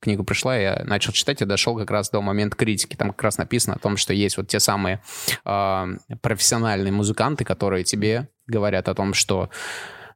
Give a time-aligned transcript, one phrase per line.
[0.00, 2.96] книга пришла, я начал читать и дошел как раз до момента критики.
[2.96, 5.00] Там как раз написано о том, что есть вот те самые
[5.44, 5.86] э,
[6.22, 9.50] профессиональные музыканты, которые тебе говорят о том, что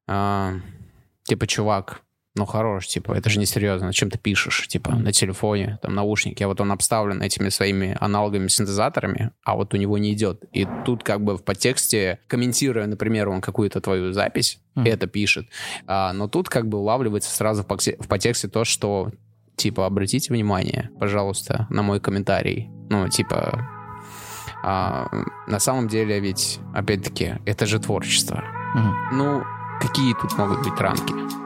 [0.09, 0.61] э,
[1.25, 2.01] типа, чувак,
[2.37, 6.49] ну, хорош, типа, это же несерьезно, чем ты пишешь, типа, на телефоне, там, наушники, а
[6.49, 10.43] вот он обставлен этими своими аналоговыми синтезаторами, а вот у него не идет.
[10.53, 14.89] И тут как бы в подтексте, комментируя, например, он какую-то твою запись, mm.
[14.89, 15.47] это пишет,
[15.87, 19.13] а, но тут как бы улавливается сразу в подтексте то, что,
[19.57, 22.71] типа, обратите внимание, пожалуйста, на мой комментарий.
[22.91, 23.67] Ну, типа,
[24.63, 25.09] а,
[25.47, 28.43] на самом деле ведь, опять-таки, это же творчество.
[28.77, 28.93] Mm.
[29.13, 29.43] Ну,
[29.81, 31.44] какие тут могут быть рамки?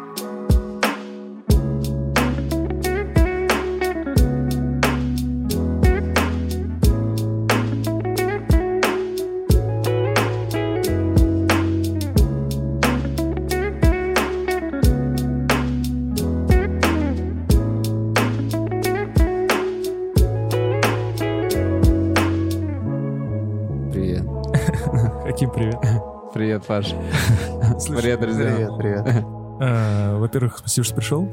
[26.68, 27.86] Привет, Паш.
[27.86, 28.54] Привет, друзья.
[28.54, 29.24] Привет, привет.
[29.60, 31.28] А, во-первых, спасибо, что пришел.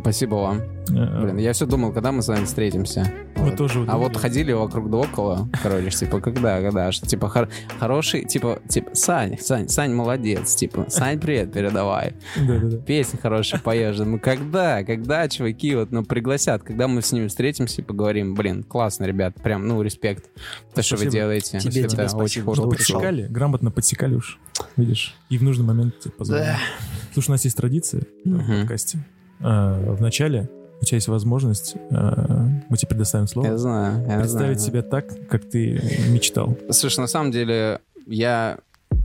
[0.00, 0.62] Спасибо вам.
[0.88, 3.12] Блин, я все думал, когда мы с вами встретимся.
[3.36, 3.56] Мы вот.
[3.56, 3.84] тоже.
[3.86, 8.60] А вот ходили вокруг да около, короче, типа, когда, когда, что, типа, хор хороший, типа,
[8.68, 12.14] типа, Сань, Сань, Сань молодец, типа, Сань, привет, передавай.
[12.36, 12.78] Да-да-да.
[12.78, 13.96] Песни хорошие поешь.
[13.98, 18.62] Ну, когда, когда, чуваки, вот, ну, пригласят, когда мы с ними встретимся и поговорим, блин,
[18.62, 20.30] классно, ребят, прям, ну, респект.
[20.74, 21.58] То, что вы делаете.
[21.58, 22.62] Тебе, это тебе очень круто.
[22.62, 24.38] Подсекали, грамотно подсекали уж,
[24.76, 26.46] видишь, и в нужный момент позвонили.
[26.46, 26.58] Да.
[27.12, 28.98] Слушай, у нас есть традиция в подкасте.
[29.40, 30.48] А, в начале
[30.80, 33.46] у тебя есть возможность, э, мы тебе предоставим слово.
[33.46, 34.06] Я знаю.
[34.06, 34.70] Я представить знаю.
[34.70, 36.56] себя так, как ты мечтал.
[36.70, 38.58] Слушай, на самом деле я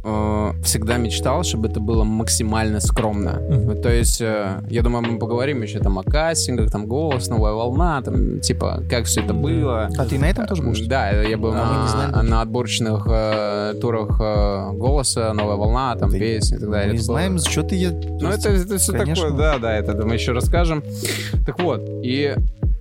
[0.03, 3.39] э, всегда мечтал, чтобы это было максимально скромно.
[3.41, 3.81] Mm-hmm.
[3.81, 8.01] То есть, э, я думаю, мы поговорим еще там о кастингах, там голос, новая волна,
[8.01, 9.89] там типа как все это было.
[9.97, 10.85] А ты на этом тоже будешь?
[10.87, 16.17] Да, я был а, на, на отборочных э, турах э, голоса, новая волна, там да
[16.17, 16.87] песни и так далее.
[16.89, 17.49] Мы не знаем, было...
[17.49, 17.89] что ты...
[17.91, 19.25] Ну это, это все Конечно.
[19.25, 20.83] такое, да, да, это мы еще расскажем.
[21.45, 22.35] Так вот, и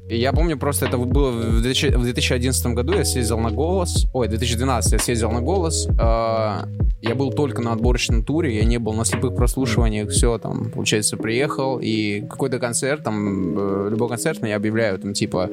[0.08, 4.06] я помню просто, это было в 2011 году, я съездил на «Голос».
[4.12, 5.88] Ой, 2012 я съездил на «Голос».
[5.98, 6.64] А,
[7.02, 11.16] я был только на отборочном туре, я не был на слепых прослушиваниях, все, там, получается,
[11.16, 15.50] приехал, и какой-то концерт, там, э, любой концерт мне объявляют, там, типа,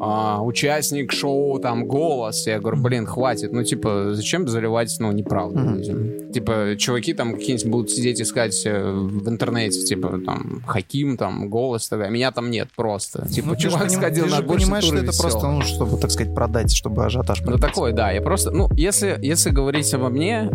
[0.00, 2.46] а, участник шоу, там, голос.
[2.46, 3.52] Я говорю, блин, хватит.
[3.52, 6.32] Ну, типа, зачем заливать, ну, неправду mm-hmm.
[6.32, 11.88] Типа, чуваки там какие-нибудь будут сидеть искать э, в интернете, типа, там, Хаким, там, голос,
[11.88, 12.08] тогда.
[12.08, 13.26] Меня там нет просто.
[13.28, 13.98] Типа, ну, чувак поним...
[13.98, 17.40] сходил на больше понимаешь, что это просто, ну, чтобы, так сказать, продать, чтобы ажиотаж.
[17.42, 18.10] Ну, такой, да.
[18.10, 20.50] Я просто, ну, если, если говорить обо мне,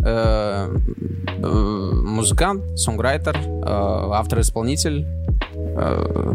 [2.20, 5.06] музыкант, сонграйтер, э, автор-исполнитель,
[5.56, 6.34] э,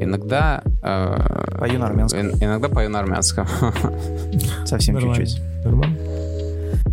[0.00, 0.62] Иногда...
[0.82, 2.20] Э, пою на армянском.
[2.20, 3.46] Иногда пою на армянском.
[4.66, 5.40] Совсем чуть-чуть.
[5.64, 5.96] Нормально.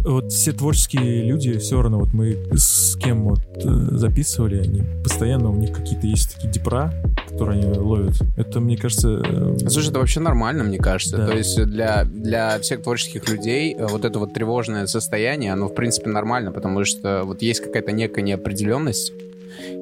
[0.04, 5.50] Вот все творческие люди, все равно, вот мы с кем вот э, записывали, они постоянно,
[5.50, 6.94] у них какие-то есть такие депра,
[7.30, 8.16] которые они ловят.
[8.38, 9.22] Это, мне кажется...
[9.24, 11.18] Э, Слушай, это вообще нормально, мне кажется.
[11.18, 11.28] Да.
[11.28, 15.76] То есть для, для всех творческих людей э, вот это вот тревожное состояние, оно, в
[15.76, 19.14] принципе, нормально, потому что вот есть какая-то некая неопределенность,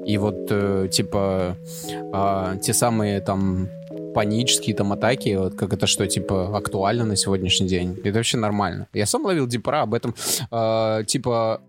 [0.05, 1.55] и вот, э, типа,
[2.13, 3.69] э, те самые там
[4.13, 7.97] панические там атаки, вот как это что, типа, актуально на сегодняшний день.
[8.03, 8.87] Это вообще нормально.
[8.93, 10.15] Я сам ловил дипра об этом,
[10.51, 11.61] э, типа,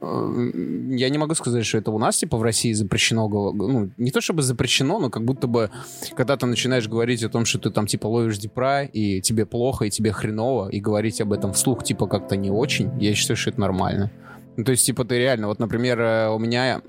[0.00, 0.50] э,
[0.90, 4.20] я не могу сказать, что это у нас, типа, в России запрещено, ну, не то
[4.20, 5.70] чтобы запрещено, но как будто бы,
[6.16, 9.86] когда ты начинаешь говорить о том, что ты там, типа, ловишь дипра, и тебе плохо,
[9.86, 13.50] и тебе хреново, и говорить об этом вслух, типа, как-то не очень, я считаю, что
[13.50, 14.10] это нормально.
[14.56, 16.80] Ну, то есть, типа, ты реально, вот, например, э, у меня,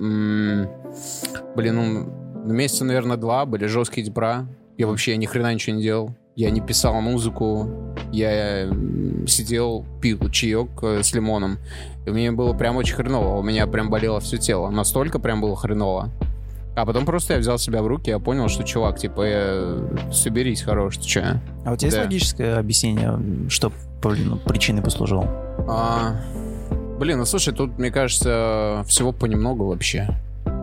[1.56, 4.48] блин, ну, месяца, наверное, два были жесткие депра.
[4.80, 6.12] Я вообще ни хрена ничего не делал.
[6.38, 7.70] Я не писал музыку,
[8.14, 8.66] я
[9.28, 11.58] сидел, пил чаек э, с лимоном.
[12.06, 13.38] И мне было прям очень хреново.
[13.38, 14.70] У меня прям болело все тело.
[14.70, 16.10] Настолько прям было хреново.
[16.78, 20.12] А потом просто я взял себя в руки, я понял, что, чувак, типа, я...
[20.14, 21.42] соберись, хорош, ты че?
[21.66, 21.98] А у тебя да.
[21.98, 23.20] есть логическое объяснение,
[23.50, 25.26] что ну, причиной послужило?
[25.68, 26.22] А,
[26.98, 30.08] Блин, ну слушай, тут, мне кажется, всего понемногу вообще.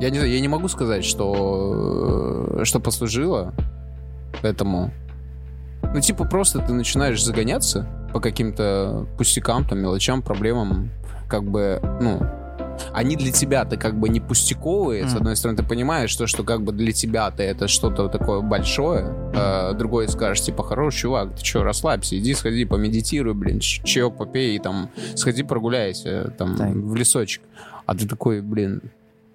[0.00, 3.52] Я не, я не могу сказать, что, что послужило
[4.43, 4.91] этому.
[5.94, 10.91] Ну, типа, просто ты начинаешь загоняться по каким-то пустякам, там, мелочам, проблемам,
[11.29, 12.21] как бы, ну,
[12.93, 15.05] они для тебя-то как бы не пустяковые.
[15.05, 15.09] Mm.
[15.09, 19.15] С одной стороны, ты понимаешь, что, что как бы для тебя-то это что-то такое большое.
[19.35, 24.59] А, другой скажешь, типа, хороший чувак, ты что, расслабься, иди сходи, помедитируй, блин, чаек попей,
[24.59, 26.71] там, сходи прогуляйся, там, так.
[26.71, 27.43] в лесочек.
[27.87, 28.83] А ты такой, блин,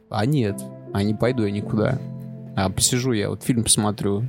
[0.10, 0.62] а нет,
[0.94, 2.00] а не пойду я никуда.
[2.56, 4.26] А посижу я, вот фильм посмотрю.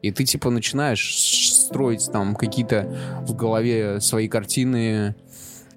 [0.00, 5.14] И ты, типа, начинаешь строить там какие-то в голове свои картины,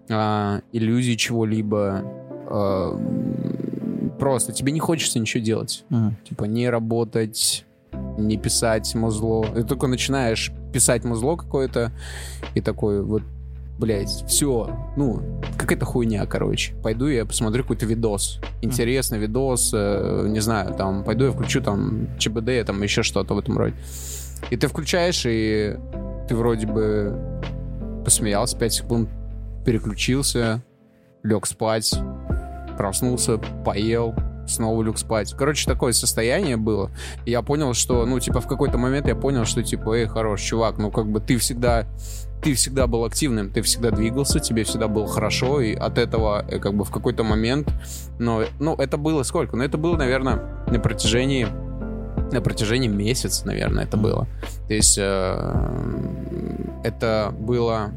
[0.10, 2.02] а, иллюзии чего-либо.
[2.48, 5.86] А, просто тебе не хочется ничего делать.
[5.90, 6.18] Мгм.
[6.28, 7.66] Типа, не работать,
[8.18, 9.46] не писать музло.
[9.54, 11.92] Ты только начинаешь писать музло какое-то,
[12.54, 13.24] и такой вот,
[13.78, 15.22] блядь, все, ну,
[15.58, 16.74] какая-то хуйня, короче.
[16.82, 18.40] Пойду я посмотрю какой-то видос.
[18.62, 23.40] Интересный видос, э, не знаю, там, пойду я включу там ЧБД, там еще что-то в
[23.40, 23.76] этом роде.
[24.50, 25.78] И ты включаешь, и
[26.28, 27.42] ты вроде бы
[28.04, 29.10] посмеялся 5 секунд,
[29.66, 30.64] переключился,
[31.24, 31.94] лег спать,
[32.78, 34.16] проснулся, поел,
[34.48, 35.34] снова лег спать.
[35.38, 36.92] Короче, такое состояние было.
[37.26, 40.78] Я понял, что, ну, типа, в какой-то момент я понял, что, типа, эй, хорош, чувак,
[40.78, 41.86] ну, как бы ты всегда,
[42.44, 46.60] ты всегда был активным, ты всегда двигался, тебе всегда было хорошо, и от этого, э,
[46.60, 47.72] как бы, в какой-то момент,
[48.20, 49.56] но, ну, это было сколько?
[49.56, 51.48] Ну, это было, наверное, на протяжении
[52.32, 54.28] на протяжении месяца, наверное, это было.
[54.68, 57.92] То есть э, это было...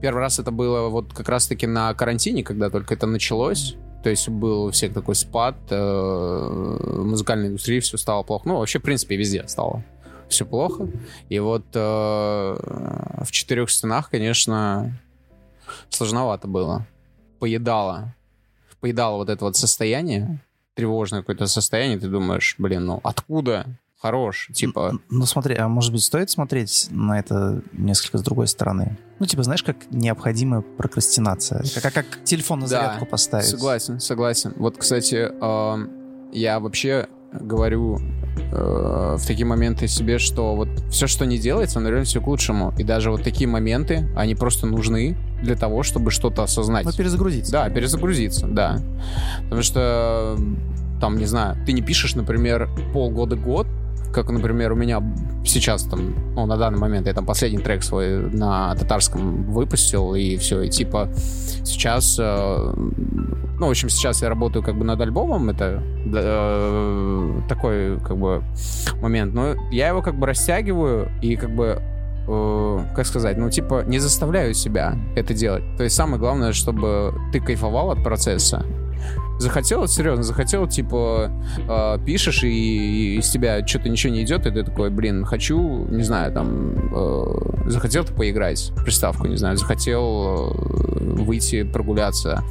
[0.00, 3.76] Первый раз это было вот как раз-таки на карантине, когда только это началось.
[4.02, 8.48] То есть был у всех такой спад, э, в музыкальной индустрии все стало плохо.
[8.48, 9.84] Ну, вообще, в принципе, везде стало
[10.28, 10.88] все плохо.
[11.28, 14.98] И вот э, в четырех стенах, конечно,
[15.88, 16.86] сложновато было.
[17.38, 18.14] Поедало.
[18.80, 20.40] Поедало вот это вот состояние,
[20.74, 23.66] тревожное какое-то состояние, ты думаешь, блин, ну откуда?
[24.02, 24.98] Хорош, типа...
[25.10, 28.98] Ну смотри, а может быть стоит смотреть на это несколько с другой стороны?
[29.20, 33.46] Ну типа знаешь, как необходимая прокрастинация, как, как телефон на Да, зарядку поставить.
[33.46, 34.54] Согласен, согласен.
[34.56, 35.90] Вот, кстати, эм,
[36.32, 38.00] я вообще говорю
[38.50, 42.26] э, в такие моменты себе, что вот все, что не делается, оно реально все к
[42.26, 42.74] лучшему.
[42.78, 46.84] И даже вот такие моменты, они просто нужны для того, чтобы что-то осознать.
[46.84, 47.52] Ну перезагрузиться.
[47.52, 48.82] Да, перезагрузиться, да.
[49.44, 50.36] Потому что,
[51.00, 53.68] там, не знаю, ты не пишешь, например, полгода-год,
[54.12, 55.02] как, например, у меня
[55.44, 60.36] сейчас там, ну, на данный момент я там последний трек свой на татарском выпустил, и
[60.36, 61.08] все, и типа
[61.64, 67.98] сейчас, э, ну, в общем, сейчас я работаю как бы над альбомом, это э, такой
[68.00, 68.42] как бы
[69.00, 71.82] момент, но я его как бы растягиваю и как бы
[72.28, 75.64] э, как сказать, ну, типа, не заставляю себя это делать.
[75.76, 78.64] То есть самое главное, чтобы ты кайфовал от процесса.
[79.42, 81.32] Захотел, серьезно, захотел, типа,
[81.68, 85.84] э, пишешь, и, и из тебя что-то ничего не идет, и ты такой, блин, хочу,
[85.88, 92.44] не знаю, там, э, захотел ты поиграть в приставку, не знаю, захотел э, выйти прогуляться,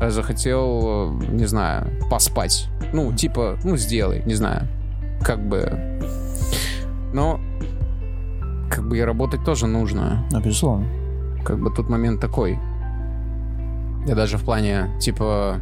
[0.00, 2.66] захотел, не знаю, поспать.
[2.92, 4.66] Ну, типа, ну, сделай, не знаю.
[5.22, 6.00] Как бы...
[7.14, 7.38] Но
[8.68, 10.26] как бы и работать тоже нужно.
[10.32, 10.88] Ну, безусловно.
[11.44, 12.58] Как бы тут момент такой.
[14.06, 15.60] Я даже в плане, типа,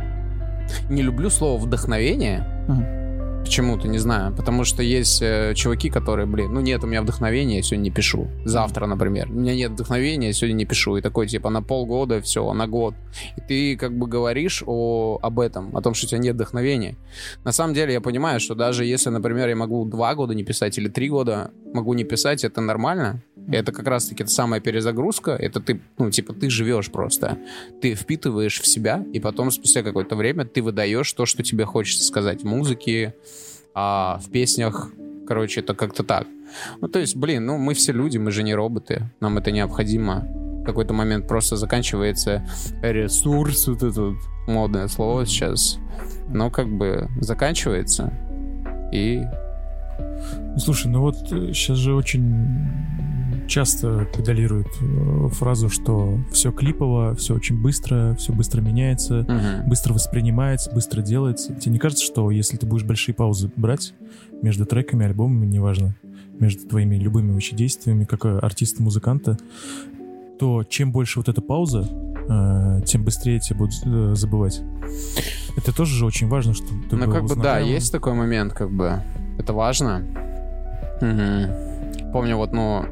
[0.88, 2.46] не люблю слово вдохновение.
[2.68, 3.04] Мгм.
[3.44, 4.34] Почему-то, не знаю.
[4.34, 7.90] Потому что есть э, чуваки, которые, блин, ну нет у меня вдохновения, я сегодня не
[7.90, 8.28] пишу.
[8.46, 9.30] Завтра, например.
[9.30, 10.96] У меня нет вдохновения, я сегодня не пишу.
[10.96, 12.94] И такой, типа, на полгода, все, на год.
[13.36, 16.96] И ты как бы говоришь о, об этом, о том, что у тебя нет вдохновения.
[17.44, 20.78] На самом деле я понимаю, что даже если, например, я могу два года не писать
[20.78, 23.22] или три года могу не писать, это нормально.
[23.48, 25.32] Это как раз-таки та самая перезагрузка.
[25.32, 27.38] Это ты, ну, типа, ты живешь просто.
[27.80, 32.04] Ты впитываешь в себя, и потом спустя какое-то время ты выдаешь то, что тебе хочется
[32.04, 33.14] сказать в музыке,
[33.74, 34.92] а в песнях.
[35.26, 36.26] Короче, это как-то так.
[36.80, 39.10] Ну, то есть, блин, ну, мы все люди, мы же не роботы.
[39.20, 40.26] Нам это необходимо.
[40.62, 42.46] В какой-то момент просто заканчивается
[42.82, 44.14] ресурс, вот это
[44.46, 45.78] модное слово сейчас.
[46.28, 48.12] Но как бы заканчивается.
[48.92, 49.22] И
[50.56, 52.93] Слушай, ну вот сейчас же очень
[53.46, 59.68] часто педалируют э, фразу, что все клипово, все очень быстро, все быстро меняется, Мгм.
[59.68, 61.54] быстро воспринимается, быстро делается.
[61.54, 63.94] Тебе не кажется, что если ты будешь большие паузы брать
[64.42, 65.94] между треками, альбомами, неважно,
[66.38, 69.38] между твоими любыми вообще действиями, как э, артиста-музыканта,
[70.38, 71.86] то чем больше вот эта пауза,
[72.28, 74.62] э, тем быстрее тебя будут забывать.
[75.56, 78.70] Это тоже же очень важно, что ты Ну, как бы, да, есть такой момент, как
[78.72, 79.00] бы.
[79.38, 80.02] Это важно.
[81.00, 82.12] Мгм.
[82.12, 82.84] Помню, вот, ну,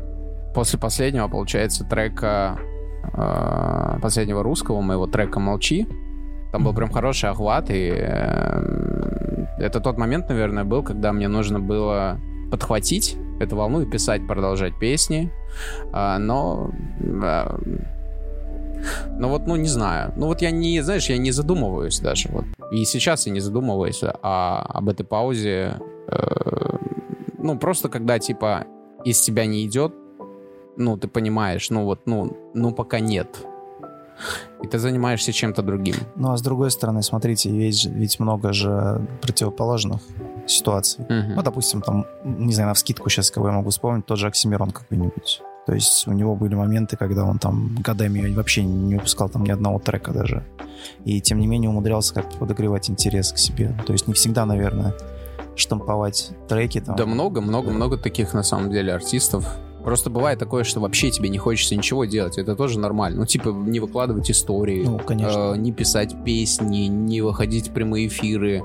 [0.54, 2.58] после последнего, получается, трека
[3.12, 5.86] э, последнего русского, моего трека «Молчи»,
[6.52, 11.60] там был прям хороший охват, и э, это тот момент, наверное, был, когда мне нужно
[11.60, 15.32] было подхватить эту волну и писать, продолжать песни,
[15.92, 16.70] А, но...
[17.00, 17.58] э,
[19.18, 20.12] но вот, ну, не знаю.
[20.16, 22.28] Ну, вот я не, знаешь, я не задумываюсь даже.
[22.30, 22.44] Вот.
[22.72, 25.76] И сейчас я не задумываюсь о, об этой паузе.
[26.08, 26.76] Э,
[27.38, 28.66] ну, просто когда, типа,
[29.04, 29.94] из тебя не идет,
[30.76, 33.28] ну, ты понимаешь, ну, вот, ну, ну, пока нет.
[34.62, 35.96] и ты занимаешься чем-то другим.
[36.16, 40.00] Ну, а с другой стороны, смотрите, ведь, ведь много же противоположных
[40.46, 41.04] ситуаций.
[41.08, 41.34] Мгм.
[41.36, 44.70] Ну, допустим, там, не знаю, на вскидку сейчас, кого я могу вспомнить, тот же Оксимирон
[44.70, 45.42] какой-нибудь.
[45.66, 49.50] То есть у него были моменты, когда он там годами вообще не выпускал там ни
[49.50, 50.44] одного трека даже.
[51.04, 53.76] И тем не менее умудрялся как-то подогревать интерес к себе.
[53.86, 54.94] То есть не всегда, наверное,
[55.54, 56.96] штамповать треки там.
[56.96, 59.46] Да много, много, много таких на самом деле артистов.
[59.84, 62.38] Просто бывает такое, что вообще тебе не хочется ничего делать.
[62.38, 63.20] Это тоже нормально.
[63.20, 65.52] Ну, типа, не выкладывать истории, Ну, конечно.
[65.54, 68.62] э, не писать песни, не выходить в прямые эфиры.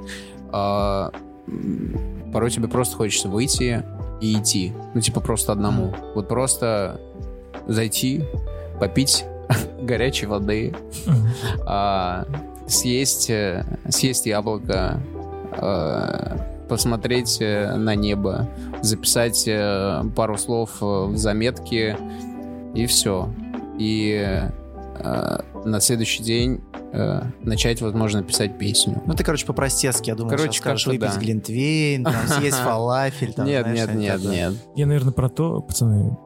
[0.54, 3.84] М, порой тебе просто хочется выйти
[4.22, 4.74] и идти.
[4.94, 5.94] Ну, типа, просто одному.
[6.16, 7.00] Вот просто
[7.68, 8.24] зайти,
[8.80, 9.26] попить
[9.82, 10.76] горячей воды,
[11.66, 12.26] а,
[12.68, 15.00] съесть, э, съесть яблоко,
[15.58, 18.48] э, посмотреть э, на небо,
[18.82, 21.98] записать э, пару слов э, в заметке,
[22.74, 23.30] и все.
[23.80, 24.50] И
[25.00, 26.62] э, на следующий день
[26.94, 29.02] э, начать, возможно, писать песню.
[29.06, 31.20] Ну, ты, короче, по-простецки, я думаю, Короче, сейчас скажешь, выпить да.
[31.20, 33.34] глинтвейн, там, съесть фалафель.
[33.34, 34.54] там, нет, знаешь, нет, нет, нет.
[34.76, 36.18] Я, наверное, про то, пацаны,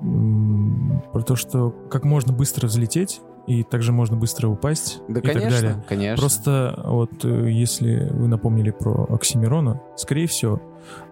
[1.12, 5.33] про то, что как можно быстро взлететь и также можно быстро упасть Да, и так
[5.33, 5.50] далее.
[5.50, 6.21] конечно, конечно.
[6.21, 10.62] Просто вот э, если вы напомнили про Оксимирона, скорее всего,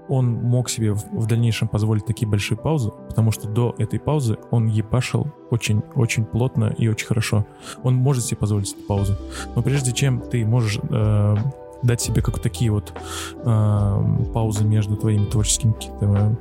[0.07, 4.38] он мог себе в, в дальнейшем позволить такие большие паузы, потому что до этой паузы
[4.50, 7.45] он ебашил очень-очень плотно и очень хорошо.
[7.83, 9.15] Он может себе позволить эту паузу.
[9.55, 11.36] Но прежде чем ты можешь э,
[11.83, 12.93] дать себе как такие вот
[13.36, 16.38] э, паузы между твоими творческими какими-то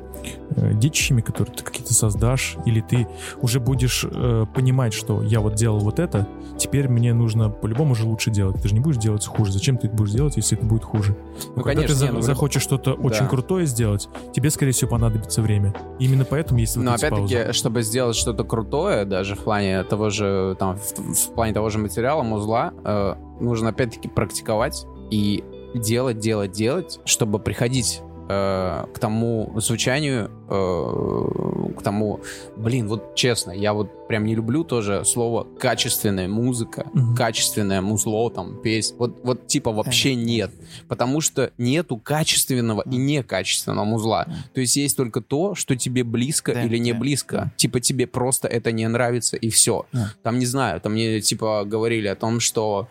[0.57, 3.07] э, детищами, которые ты какие-то создашь, или ты
[3.41, 6.27] уже будешь э, понимать, что я вот делал вот это,
[6.59, 8.61] теперь мне нужно по-любому же лучше делать.
[8.61, 9.53] Ты же не будешь делать хуже.
[9.53, 11.17] Зачем ты это будешь делать, если это будет хуже?
[11.55, 13.29] Ну, когда конечно, ты за- не, ну, захочешь что-то очень Да.
[13.29, 15.73] крутое сделать, тебе, скорее всего, понадобится время.
[15.99, 17.53] И именно поэтому есть вот Но опять-таки, паузы.
[17.53, 21.79] чтобы сделать что-то крутое, даже в плане того же, там, в, в плане того же
[21.79, 29.53] материала, музла, э, нужно опять-таки практиковать и делать, делать, делать, чтобы приходить э, к тому
[29.57, 32.21] звучанию, э, к тому,
[32.57, 37.15] блин, вот честно, я вот прям не люблю тоже слово качественная музыка, Мгм.
[37.15, 40.51] качественное музло, там, песня, вот, вот типа вообще нет,
[40.89, 46.55] потому что нету качественного и некачественного музла, то есть есть только то, что тебе близко
[46.55, 47.53] Да, или не да, близко, да.
[47.57, 49.87] типа тебе просто это не нравится и все.
[49.93, 50.13] Да.
[50.23, 52.89] Там не знаю, там мне типа говорили о том, что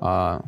[0.00, 0.42] а,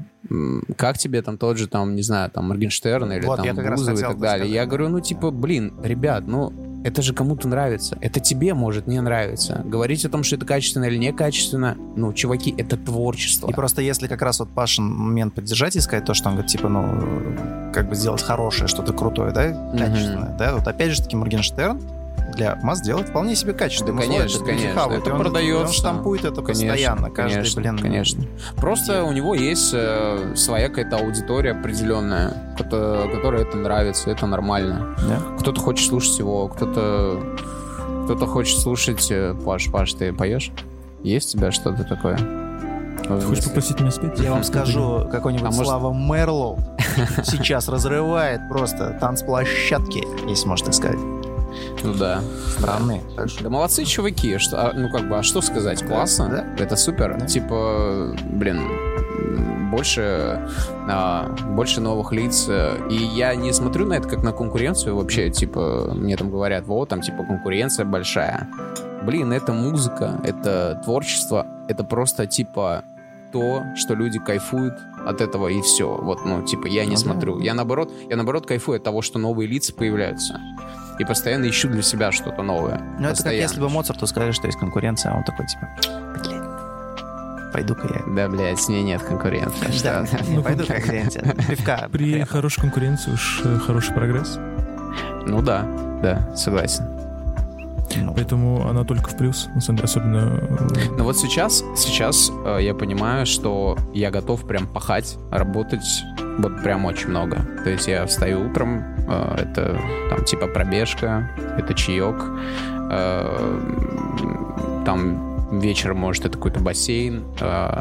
[0.77, 3.67] как тебе там тот же там не знаю там Моргенштерн или Вот, там я как
[3.67, 4.39] раз Бузова и так далее.
[4.45, 4.67] сказать, Я да.
[4.67, 6.53] говорю, ну типа, блин, ребят, ну
[6.85, 7.97] это же кому-то нравится.
[8.01, 9.63] Это тебе может не нравиться.
[9.65, 13.49] Говорить о том, что это качественно или некачественно, ну, чуваки, это творчество.
[13.49, 16.51] И просто если как раз вот Пашин момент поддержать и сказать то, что он говорит,
[16.51, 21.17] типа, ну, как бы сделать хорошее, что-то крутое, да, качественное, да, вот опять же таки
[21.17, 21.81] Моргенштерн
[22.35, 24.01] для масс делает вполне себе качественно.
[24.01, 24.81] Да, конечно, люди конечно.
[24.81, 25.67] хавают, Это он- продается.
[25.67, 27.79] Он штампует это Конечно, постоянно, каждый, конечно, блин.
[27.79, 28.25] конечно.
[28.57, 34.97] Просто у него есть э, своя какая-то аудитория определенная, кото- которой это нравится, это нормально.
[35.07, 35.37] Да.
[35.41, 37.21] Кто-то хочет слушать его, кто-то
[38.05, 39.07] кто-то хочет слушать...
[39.11, 40.51] э, Паш, Паш, ты поешь?
[41.03, 42.17] Есть у тебя что-то такое?
[42.17, 44.19] Ты хочешь попросить меня спеть?
[44.19, 46.59] Я вам скажу, какой-нибудь А может- Слава Мерлоу
[47.25, 50.99] сейчас разрывает просто танцплощадки, если можно так сказать.
[51.85, 52.21] Ну да.
[52.59, 53.03] Странные.
[53.27, 56.63] что- Да молодцы чуваки, что, а, ну как бы, а что сказать, классно, да.
[56.65, 57.27] это супер, Да.
[57.27, 58.61] типа, блин,
[59.71, 60.49] больше,
[60.89, 62.49] а, больше новых лиц,
[62.91, 66.89] и я не смотрю на это как на конкуренцию вообще, типа, мне там говорят, вот,
[66.91, 68.49] там, типа, конкуренция большая,
[69.05, 72.85] блин, это музыка, это творчество, это просто, типа,
[73.33, 74.75] то, что люди кайфуют
[75.07, 77.01] от этого, и все, вот, ну, типа, я не Ну да.
[77.01, 80.39] смотрю, я наоборот, я наоборот кайфую от того, что новые лица появляются,
[80.99, 82.81] и постоянно ищу для себя что-то новое.
[82.99, 85.69] Ну, это как если бы Моцарту сказали, что есть конкуренция, а он такой, типа,
[87.53, 88.03] пойду-ка я.
[88.15, 89.83] Да, блядь, с ней нет конкуренции.
[89.83, 90.05] Да,
[90.43, 91.35] пойду конкуренция.
[91.49, 91.89] Пивка.
[91.91, 94.39] При хорошей конкуренции уж э, хороший прогресс.
[95.27, 95.63] Ну да,
[96.03, 96.85] да, согласен.
[98.01, 99.49] Ну, Поэтому она только в плюс,
[99.83, 100.41] особенно...
[100.41, 106.03] э, Но вот сейчас, сейчас э, я понимаю, что я готов прям пахать, работать
[106.39, 107.37] вот прям очень много.
[107.65, 109.79] То есть я встаю утром, э, это
[110.11, 112.17] там типа пробежка, это чаек,
[114.85, 117.25] там вечером может это какой-то бассейн,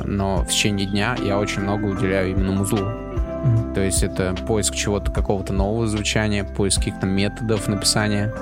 [0.05, 2.79] но в течение дня я очень много уделяю именно музлу.
[3.73, 8.33] То есть это поиск чего-то, какого-то нового звучания, поиск каких-то методов написания.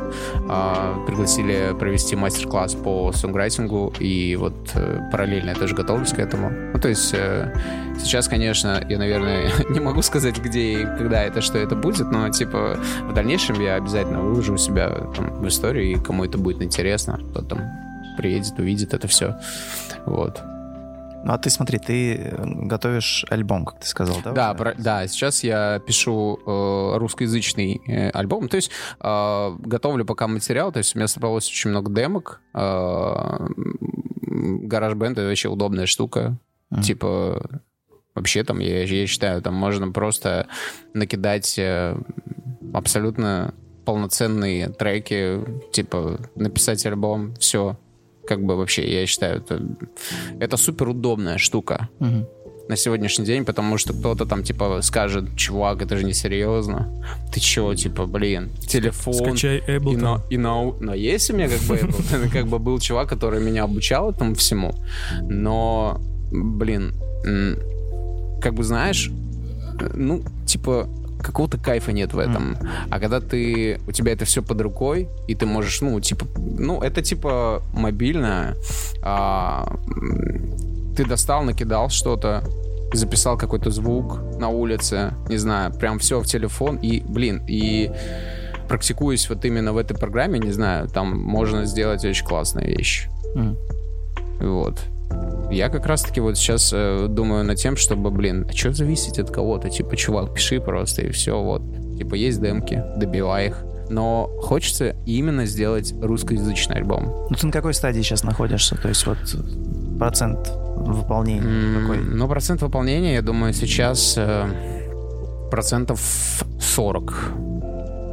[0.50, 6.50] А, пригласили провести мастер-класс по сонграйтингу, и вот э, параллельно я тоже готовлюсь к этому.
[6.74, 7.54] Ну, то есть э,
[8.00, 12.30] сейчас, конечно, я, наверное, не могу сказать, где и когда это, что это будет, но,
[12.30, 12.78] типа,
[13.08, 17.42] в дальнейшем я обязательно выложу себя там, в историю, и кому это будет интересно, кто
[17.42, 17.60] там
[18.18, 19.38] приедет, увидит это все.
[20.06, 20.42] Вот.
[21.24, 24.32] Ну а ты смотри, ты э, готовишь альбом, как ты сказал, да?
[24.32, 25.08] Да, про, да.
[25.08, 28.48] Сейчас я пишу э, русскоязычный э, альбом.
[28.48, 30.72] То есть э, готовлю пока материал.
[30.72, 32.42] То есть у меня собралось очень много демок.
[32.54, 33.48] Э,
[34.28, 36.38] GarageBand— это вообще удобная штука.
[36.72, 36.82] Mm.
[36.82, 37.62] Типа
[38.16, 40.48] вообще там, я, я считаю, там можно просто
[40.94, 41.98] накидать э,
[42.74, 43.54] абсолютно
[43.86, 47.78] полноценные треки, типа написать альбом, все,
[48.30, 49.60] как бы вообще, я считаю, это,
[50.40, 51.90] это супер удобная штука.
[52.00, 52.30] Угу.
[52.70, 56.88] На сегодняшний день, потому что кто-то там, типа, скажет, чувак, это же не серьезно.
[57.34, 59.14] Ты чего, типа, блин, телефон.
[59.14, 59.94] Скачай Ableton.
[59.94, 62.32] И на, и на, но есть у меня как бы Ableton.
[62.32, 64.76] Как бы был чувак, который меня обучал этому всему.
[65.22, 66.00] Но,
[66.32, 66.94] блин,
[68.42, 69.10] как бы знаешь,
[69.96, 70.88] ну, типа,
[71.22, 72.54] какого-то кайфа нет в этом.
[72.54, 72.70] Mm.
[72.90, 76.82] А когда ты, у тебя это все под рукой, и ты можешь, ну, типа, ну,
[76.82, 78.56] это типа мобильно,
[79.04, 79.76] а,
[80.96, 82.44] ты достал, накидал что-то,
[82.94, 87.92] записал какой-то звук на улице, не знаю, прям все в телефон, и, блин, и
[88.68, 93.10] практикуясь вот именно в этой программе, не знаю, там можно сделать очень классные вещи.
[93.36, 93.58] Mm.
[94.42, 94.80] Вот.
[95.52, 99.32] Я как раз-таки вот сейчас э, думаю над тем, чтобы, блин, а что зависеть от
[99.32, 99.70] кого-то?
[99.70, 101.64] Типа, чувак, пиши просто, и все, вот.
[101.98, 103.64] Типа, есть демки, добивай их.
[103.90, 107.06] Но хочется именно сделать русскоязычный альбом.
[107.30, 108.76] Ну, ты на какой стадии сейчас находишься?
[108.76, 109.18] То есть вот
[109.98, 110.38] процент
[110.78, 111.98] выполнения mm, какой?
[111.98, 114.46] Ну, процент выполнения, я думаю, сейчас э,
[115.50, 116.00] процентов
[116.60, 117.32] 40.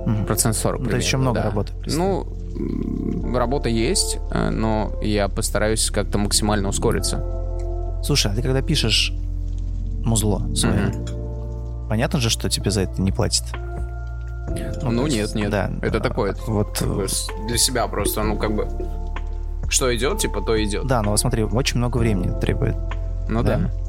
[0.07, 0.27] Mm.
[0.27, 1.45] Процент 40 ну, То есть еще много да.
[1.45, 1.73] работы.
[1.87, 2.27] Ну,
[3.35, 7.23] работа есть, э, но я постараюсь как-то максимально ускориться.
[8.03, 9.13] Слушай, а ты когда пишешь
[10.05, 11.89] музло свое, mm-hmm.
[11.89, 13.45] понятно же, что тебе за это не платят?
[14.83, 15.51] Ну, ну нет, нет.
[15.51, 16.37] Да, это такое.
[16.47, 16.83] Вот
[17.49, 18.69] для себя просто, ну как бы,
[19.69, 20.87] что идет, типа то идет.
[20.87, 22.77] Да, но вот смотри, очень много времени требует.
[23.29, 23.59] Ну да.
[23.59, 23.86] да.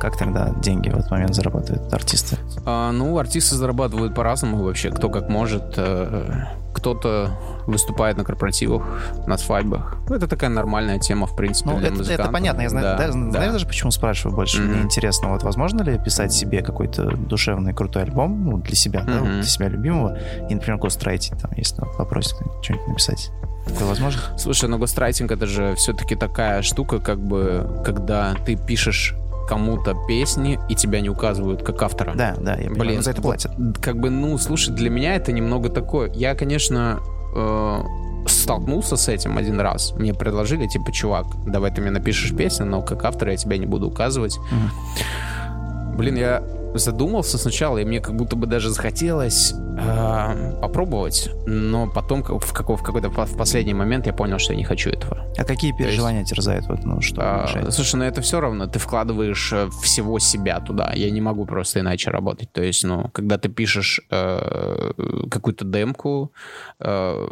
[0.00, 2.38] Как тогда деньги в этот момент зарабатывают артисты?
[2.64, 5.74] А, ну, артисты зарабатывают по-разному вообще, кто как может.
[5.76, 8.82] Э, кто-то выступает на корпоративах,
[9.26, 9.96] на свадьбах.
[10.08, 12.26] Ну, это такая нормальная тема, в принципе, ну, для это, музыкантов.
[12.26, 12.62] это понятно.
[12.62, 13.12] Я знаю, да, да, да.
[13.12, 14.62] знаешь даже, почему спрашиваю больше?
[14.62, 14.66] Mm-hmm.
[14.66, 19.24] Мне интересно, вот возможно ли писать себе какой-то душевный крутой альбом ну, для себя, mm-hmm.
[19.24, 23.30] да, для себя любимого, и, например, гострайтить, там, если попросит что-нибудь написать?
[23.66, 24.20] Это возможно?
[24.38, 29.14] Слушай, ну гострайтинг это же все-таки такая штука, как бы, когда ты пишешь
[29.50, 32.12] кому-то песни, и тебя не указывают как автора.
[32.14, 33.50] Да, да, я понимаю, Блин, за это платят.
[33.82, 36.08] Как бы, ну, слушай, для меня это немного такое.
[36.14, 37.00] Я, конечно,
[37.34, 39.92] э, столкнулся с этим один раз.
[39.96, 43.66] Мне предложили, типа, чувак, давай ты мне напишешь песню, но как автор я тебя не
[43.66, 44.38] буду указывать.
[44.38, 45.96] Mm.
[45.96, 46.44] Блин, я
[46.78, 52.76] задумался сначала, и мне как будто бы даже захотелось э, попробовать, но потом в, какой,
[52.76, 55.26] в какой-то в последний момент я понял, что я не хочу этого.
[55.36, 56.66] А какие переживания есть, терзают?
[56.66, 60.92] Вот, ну, что а, слушай, ну это все равно, ты вкладываешь э, всего себя туда.
[60.94, 62.52] Я не могу просто иначе работать.
[62.52, 64.92] То есть, ну, когда ты пишешь э,
[65.30, 66.32] какую-то демку,
[66.78, 67.28] э,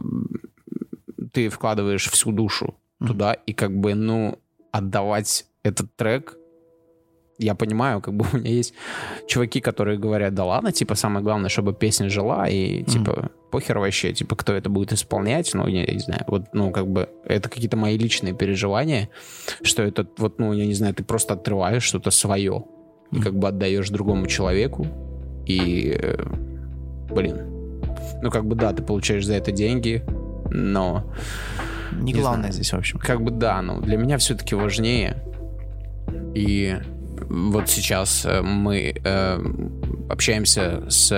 [1.32, 3.06] ты вкладываешь всю душу mm-hmm.
[3.06, 4.38] туда, и как бы, ну,
[4.72, 6.36] отдавать этот трек
[7.38, 8.74] я понимаю, как бы у меня есть
[9.26, 13.30] чуваки, которые говорят, да ладно, типа, самое главное, чтобы песня жила, и, типа, mm-hmm.
[13.50, 17.08] похер вообще, типа, кто это будет исполнять, ну, я, не знаю, вот, ну, как бы,
[17.24, 19.08] это какие-то мои личные переживания,
[19.62, 23.18] что это, вот, ну, я не знаю, ты просто отрываешь что-то свое, mm-hmm.
[23.18, 24.86] и как бы отдаешь другому человеку,
[25.46, 26.24] и, э,
[27.10, 27.38] блин,
[28.20, 30.02] ну, как бы, да, ты получаешь за это деньги,
[30.50, 31.04] но...
[31.92, 32.98] Не, не главное знаю, здесь, в общем.
[32.98, 35.22] Как бы, да, ну, для меня все-таки важнее,
[36.34, 36.78] и
[37.28, 39.38] вот сейчас э, мы э,
[40.08, 41.08] общаемся с,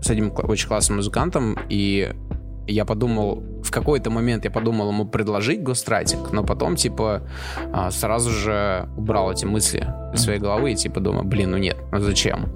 [0.00, 2.12] с одним очень классным музыкантом, и
[2.68, 7.22] я подумал, в какой-то момент я подумал ему предложить гострайтинг, но потом, типа,
[7.72, 11.76] а, сразу же убрал эти мысли из своей головы и, типа, думаю, блин, ну нет,
[11.92, 12.46] ну зачем?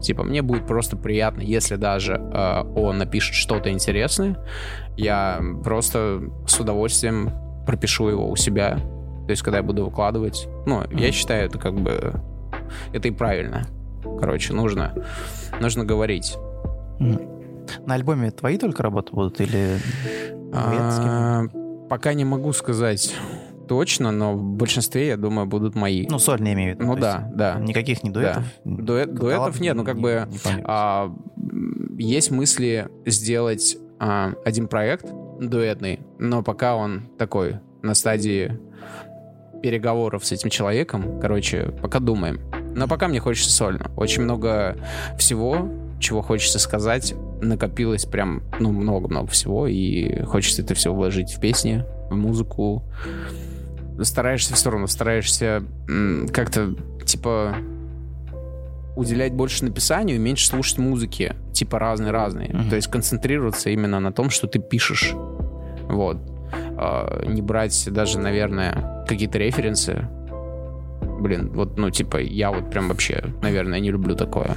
[0.00, 4.36] Типа, мне будет просто приятно, если даже э, он напишет что-то интересное,
[4.96, 7.30] я просто с удовольствием
[7.64, 8.78] пропишу его у себя
[9.32, 11.00] есть, когда я буду выкладывать, ну, mm-hmm.
[11.00, 12.20] я считаю, это как бы
[12.92, 13.66] это и правильно.
[14.20, 14.94] Короче, нужно,
[15.60, 16.36] нужно говорить.
[17.00, 17.86] Mm-hmm.
[17.86, 19.78] На альбоме твои только работы будут или
[20.52, 21.44] а,
[21.88, 23.14] пока не могу сказать
[23.68, 26.06] точно, но в большинстве, я думаю, будут мои.
[26.08, 26.90] Ну, сольные имею в виду.
[26.90, 27.58] Ну да, да.
[27.58, 28.44] Никаких не дуэтов?
[28.64, 28.82] Да.
[28.82, 31.14] Дуэт, дуэтов нет, ну как не, бы не а,
[31.98, 35.06] есть мысли сделать а, один проект
[35.40, 38.58] дуэтный, но пока он такой на стадии
[39.62, 41.20] переговоров с этим человеком.
[41.20, 42.40] Короче, пока думаем.
[42.74, 43.90] Но пока мне хочется сольно.
[43.96, 44.76] Очень много
[45.18, 51.40] всего, чего хочется сказать, накопилось прям, ну, много-много всего, и хочется это все вложить в
[51.40, 52.84] песни, в музыку,
[54.02, 55.62] стараешься все равно, стараешься
[56.32, 56.74] как-то,
[57.06, 57.56] типа,
[58.96, 62.48] уделять больше написанию меньше слушать музыки, типа разные-разные.
[62.48, 62.70] Mm-hmm.
[62.70, 65.14] То есть концентрироваться именно на том, что ты пишешь.
[65.88, 66.18] Вот.
[66.76, 70.08] А, не брать даже, наверное, какие-то референсы.
[71.20, 74.56] Блин, вот, ну, типа, я вот прям вообще, наверное, не люблю такое.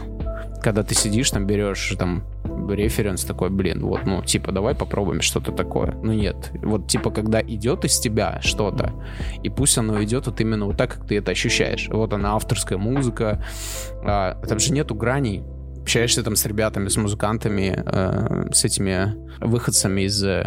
[0.61, 2.23] Когда ты сидишь, там, берешь, там,
[2.69, 5.91] референс такой, блин, вот, ну, типа, давай попробуем что-то такое.
[6.01, 6.51] Ну, нет.
[6.63, 8.93] Вот, типа, когда идет из тебя что-то,
[9.43, 11.87] и пусть оно идет вот именно вот так, как ты это ощущаешь.
[11.89, 13.43] Вот она, авторская музыка.
[14.03, 15.43] А, там же нету граней
[15.85, 20.43] общаешься там с ребятами, с музыкантами, э, с этими выходцами из э,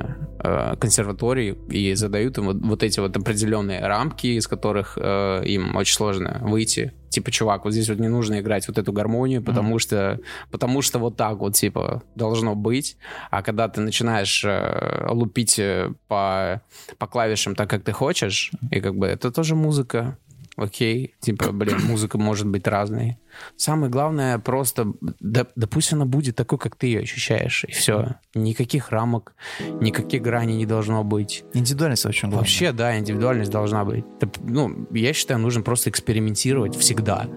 [0.81, 5.95] консерватории и задают им вот, вот эти вот определенные рамки, из которых э, им очень
[5.95, 6.93] сложно выйти.
[7.11, 9.79] Типа, чувак, вот здесь вот не нужно играть вот эту гармонию, потому mm-hmm.
[9.79, 10.21] что
[10.51, 12.97] потому что вот так вот типа должно быть.
[13.31, 16.63] А когда ты начинаешь э, лупить э, по
[16.99, 20.19] по клавишам так, как ты хочешь, и как бы это тоже музыка
[20.59, 23.19] окей, типа, блин, музыка может быть разной.
[23.57, 28.17] Самое главное просто, да, да пусть она будет такой, как ты ее ощущаешь, и все.
[28.35, 29.35] Никаких рамок,
[29.81, 31.45] никаких граней не должно быть.
[31.55, 32.41] Индивидуальность очень главное.
[32.41, 34.05] Вообще, да, индивидуальность должна быть.
[34.43, 37.29] Ну, я считаю, нужно просто экспериментировать всегда.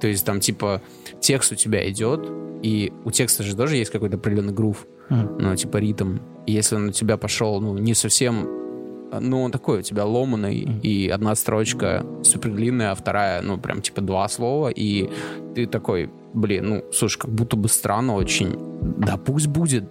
[0.00, 0.82] То есть там, типа,
[1.20, 2.28] текст у тебя идет,
[2.62, 5.36] и у текста же тоже есть какой-то определенный грув, mm.
[5.40, 6.18] ну, типа ритм.
[6.46, 8.65] И если он у тебя пошел, ну, не совсем
[9.12, 10.80] ну, он такой у тебя ломаный, mm-hmm.
[10.82, 15.10] и одна строчка супер длинная, а вторая, ну, прям типа два слова, и
[15.54, 18.56] ты такой, блин, ну, слушай, как будто бы странно очень.
[18.98, 19.84] Да пусть будет,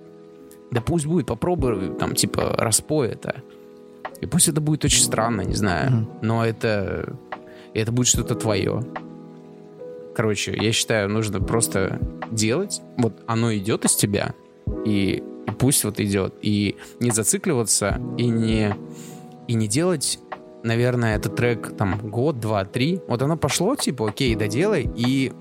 [0.72, 3.44] да пусть будет, попробуй, там, типа, распой это.
[4.22, 6.08] И пусть это будет очень странно, не знаю, mm-hmm.
[6.22, 7.16] но это,
[7.74, 8.82] это будет что-то твое.
[10.16, 12.00] Короче, я считаю, нужно просто
[12.32, 14.34] делать, вот оно идет из тебя,
[14.86, 16.36] и и пусть вот идет.
[16.42, 18.76] И не зацикливаться, и не,
[19.48, 20.20] и не делать
[20.64, 23.00] наверное, этот трек там год, два, три.
[23.08, 24.90] Вот оно пошло, типа, окей, доделай.
[24.96, 25.32] И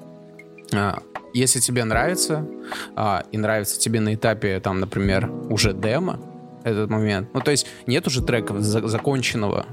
[0.75, 2.47] а, если тебе нравится,
[2.95, 6.21] а, и нравится тебе на этапе, там, например, уже демо,
[6.63, 7.29] этот момент.
[7.33, 9.67] Ну, то есть нет уже трека за- законченного.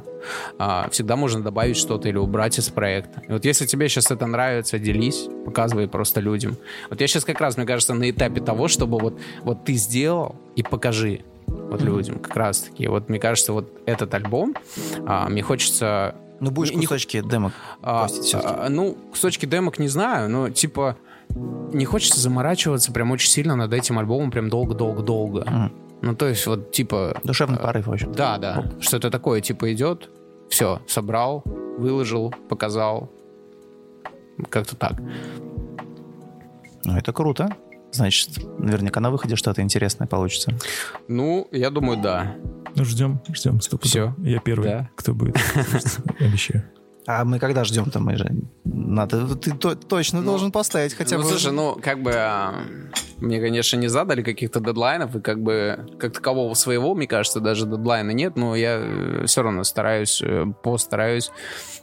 [0.58, 3.22] А, всегда можно добавить что-то или убрать из проекта.
[3.28, 6.58] И вот если тебе сейчас это нравится, делись, показывай просто людям.
[6.90, 10.36] Вот я сейчас как раз, мне кажется, на этапе того, чтобы вот, вот ты сделал
[10.56, 11.86] и покажи вот mm-hmm.
[11.86, 12.88] людям как раз-таки.
[12.88, 14.56] Вот мне кажется, вот этот альбом,
[15.06, 16.16] а, мне хочется...
[16.40, 17.54] Ну, будешь не, кусочки не, демок
[17.84, 20.98] а, а, Ну, кусочки демок не знаю, но типа
[21.30, 25.42] не хочется заморачиваться прям очень сильно над этим альбомом прям долго-долго-долго.
[25.42, 25.72] Mm.
[26.02, 27.20] Ну, то есть, вот, типа...
[27.24, 28.12] Душевный э, порыв, в общем.
[28.12, 28.66] Да, да.
[28.80, 30.10] Что-то такое, типа, идет,
[30.50, 31.44] все, собрал,
[31.78, 33.12] выложил, показал.
[34.50, 34.94] Как-то так.
[36.84, 37.56] Ну, это круто.
[37.92, 40.54] Значит, наверняка на выходе что-то интересное получится.
[41.08, 42.36] Ну, я думаю, да.
[42.76, 43.62] Ну, ждем, ждем.
[43.62, 44.16] Стоп, Все.
[44.20, 44.90] Я первый, да.
[44.96, 45.38] кто будет.
[46.20, 46.64] Обещаю.
[47.08, 48.00] А мы когда ждем-то?
[48.00, 48.30] Мы же...
[48.64, 49.36] Надо...
[49.36, 51.30] Ты то, точно ну, должен поставить хотя ну, бы...
[51.30, 52.14] слушай, ну, как бы...
[52.16, 52.64] А,
[53.18, 57.66] мне, конечно, не задали каких-то дедлайнов, и как бы как такового своего, мне кажется, даже
[57.66, 61.32] дедлайна нет, но я э, все равно стараюсь, э, постараюсь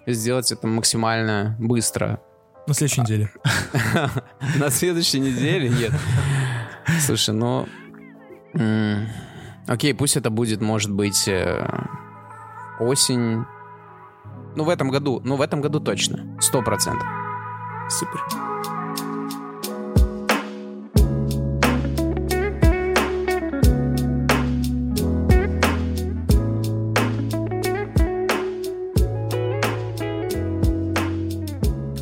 [0.07, 2.21] сделать это максимально быстро.
[2.67, 3.31] На следующей неделе.
[4.59, 5.69] На следующей неделе?
[5.69, 5.93] Нет.
[7.01, 7.67] Слушай, ну...
[9.67, 11.67] Окей, пусть это будет, может быть, э,
[12.81, 13.45] осень,
[14.59, 15.21] ну, в этом году.
[15.25, 16.37] Ну, в этом году точно.
[16.41, 17.07] Сто процентов.
[17.89, 18.21] Супер.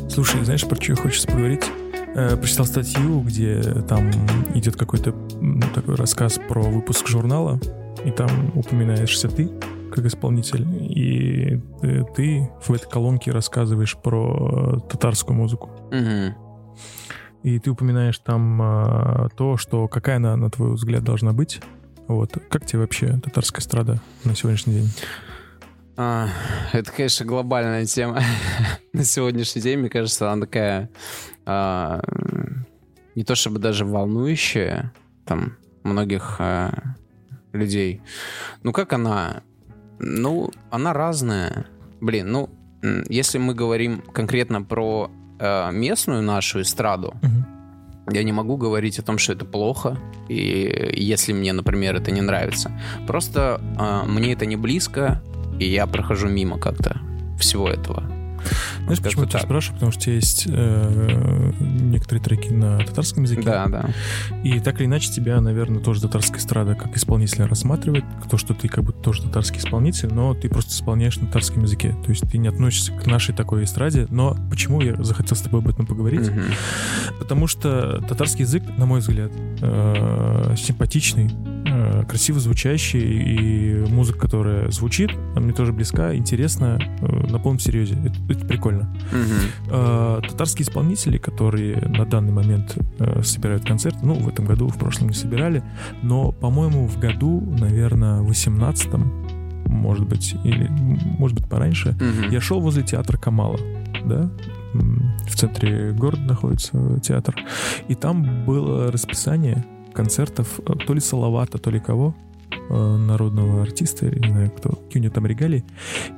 [0.09, 1.63] Слушай, знаешь, про что хочется поговорить?
[2.15, 4.09] Э, прочитал статью, где там
[4.55, 5.13] идет какой-то
[5.75, 7.59] такой рассказ про выпуск журнала,
[8.03, 9.51] и там упоминаешься ты
[9.97, 11.61] как исполнитель, и
[12.15, 15.69] ты, в этой колонке рассказываешь про татарскую музыку.
[15.91, 16.47] Угу.
[17.43, 21.61] И ты упоминаешь там а, то, что какая она, на твой взгляд, должна быть.
[22.07, 22.37] Вот.
[22.49, 24.89] Как тебе вообще татарская эстрада на сегодняшний день?
[25.95, 26.29] А,
[26.73, 28.21] это, конечно, глобальная тема
[28.93, 29.79] на сегодняшний день.
[29.79, 30.89] Мне кажется, она такая
[31.45, 32.01] а,
[33.15, 34.93] не то чтобы даже волнующая
[35.25, 36.71] там многих а,
[37.51, 38.01] людей.
[38.63, 39.41] Ну, как она
[39.99, 41.65] ну, она разная.
[42.01, 42.49] Блин, ну,
[43.09, 48.13] если мы говорим конкретно про э, местную нашу эстраду, угу.
[48.13, 49.97] я не могу говорить о том, что это плохо,
[50.29, 52.71] и если мне, например, это не нравится.
[53.07, 55.21] Просто э, мне это не близко,
[55.59, 56.99] и я прохожу мимо как-то
[57.39, 58.16] всего этого.
[58.83, 59.75] Знаешь, почему я спрашиваю?
[59.75, 63.43] Потому что есть э, некоторые треки на татарском языке.
[63.43, 63.89] Да, да.
[64.43, 68.05] И так или иначе тебя, наверное, тоже татарская эстрада как исполнителя рассматривает.
[68.29, 71.95] То, что ты как бы тоже татарский исполнитель, но ты просто исполняешь на татарском языке.
[72.03, 74.07] То есть ты не относишься к нашей такой эстраде.
[74.09, 76.29] Но почему я захотел с тобой об этом поговорить?
[77.19, 79.31] Потому что татарский язык, на мой взгляд,
[79.61, 81.31] э, симпатичный,
[81.65, 87.59] э, красиво звучащий, и музыка, которая звучит, она мне тоже близка, интересна, э, на полном
[87.59, 87.95] серьезе.
[88.29, 88.93] Это, это прикольно.
[89.69, 94.77] Э, татарские исполнители, которые на данный момент э, собирают концерты, ну, в этом году, в
[94.77, 95.63] прошлом не собирали,
[96.01, 98.89] но, по-моему, в году, наверное, в 18
[99.65, 100.67] может быть, или,
[101.19, 102.31] может быть, пораньше, Мгм.
[102.31, 103.59] я шел возле театра Камала,
[104.05, 104.29] да,
[104.73, 107.35] в центре города находится театр,
[107.87, 112.15] и там было расписание концертов э, то ли Салавата, то ли кого,
[112.69, 115.63] народного артиста, или не знаю кто, какие у него там регалии,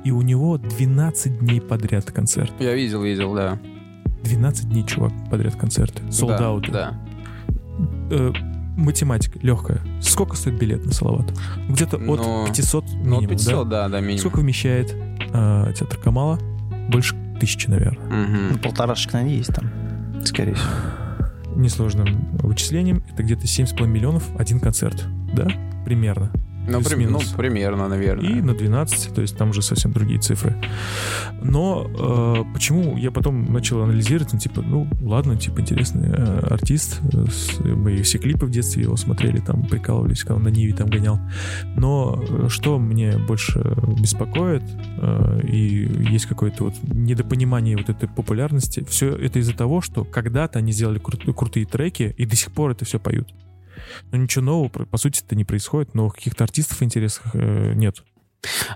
[0.04, 2.52] и у него 12 дней подряд концерт.
[2.58, 3.58] Я видел, видел, да.
[4.24, 6.02] 12 дней, чувак, подряд концерты.
[6.02, 6.72] Да, Солдауты.
[6.72, 6.94] Да.
[8.10, 8.32] Э,
[8.76, 9.80] математика легкая.
[10.00, 11.32] Сколько стоит билет на Салават?
[11.68, 13.82] Где-то от Ну, 500 Ну, минимум, 500, да?
[13.84, 14.18] да, да, минимум.
[14.18, 14.92] Сколько вмещает
[15.32, 16.38] э, театр Камала?
[16.90, 18.06] Больше тысячи, наверное.
[18.06, 18.52] Мгм.
[18.52, 19.70] Ну, полторашек, наверное, есть там,
[20.24, 20.68] скорее всего.
[21.60, 25.46] Несложным вычислением это где-то 7,5 миллионов один концерт, да?
[25.84, 26.32] Примерно.
[26.68, 28.30] Ну, при- ну, примерно, наверное.
[28.30, 30.54] И на 12, то есть там уже совсем другие цифры.
[31.42, 37.00] Но э, почему я потом начал анализировать, ну, типа, ну, ладно, типа, интересный э, артист,
[37.12, 40.88] э, мы все клипы в детстве его смотрели, там, прикалывались, когда он на Ниве там
[40.88, 41.18] гонял.
[41.76, 43.60] Но э, что мне больше
[44.00, 44.62] беспокоит,
[44.98, 50.58] э, и есть какое-то вот недопонимание вот этой популярности, все это из-за того, что когда-то
[50.58, 53.28] они сделали кру- крутые треки, и до сих пор это все поют.
[54.10, 58.02] Но ничего нового, по- сути, это не происходит, новых каких-то артистов интересных э, нет.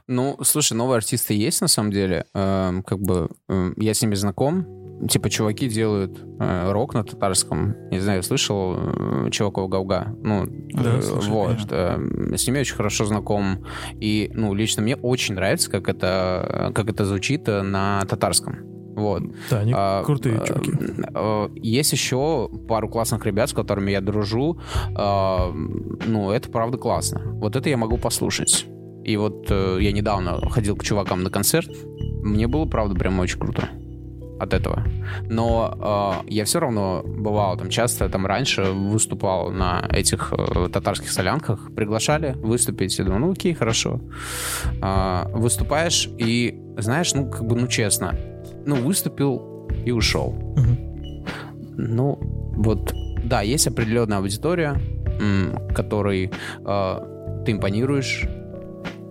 [0.06, 2.26] Ну, слушай, новые артисты есть на самом деле.
[2.34, 4.66] Эм, как бы эм, я с ними знаком.
[5.08, 7.74] Типа, чуваки делают э, рок на татарском.
[7.90, 10.14] Не знаю, слышал э, чуваков Гауга?
[10.22, 11.58] Ну, Да, э, слышал, вот.
[11.70, 11.98] э,
[12.36, 13.64] с ними очень хорошо знаком.
[14.00, 18.73] И, ну, лично мне очень нравится, как это, как это звучит э, на татарском.
[18.94, 19.22] Вот.
[19.50, 20.72] Да, они А, крутые а, чуваки.
[21.14, 24.58] а, Есть еще пару классных ребят, с которыми я дружу.
[24.94, 25.50] А,
[26.06, 27.20] Ну, это правда классно.
[27.24, 28.66] Вот это я могу послушать.
[29.04, 31.68] И вот э, я недавно ходил к чувакам на концерт.
[32.22, 33.68] Мне было, правда, прям очень круто
[34.40, 34.82] от этого.
[35.28, 41.10] Но э, я все равно бывал там часто, там раньше выступал на этих э, татарских
[41.12, 41.74] солянках.
[41.74, 42.98] Приглашали выступить.
[42.98, 44.00] Я думаю, ну окей, хорошо.
[44.80, 48.14] А, выступаешь и, знаешь, ну как бы, ну честно,
[48.66, 50.32] ну выступил и ушел.
[50.56, 50.78] Мгм.
[51.76, 52.18] Ну,
[52.56, 54.80] вот, да, есть определенная аудитория,
[55.74, 56.30] которой
[56.64, 58.26] э, ты импонируешь,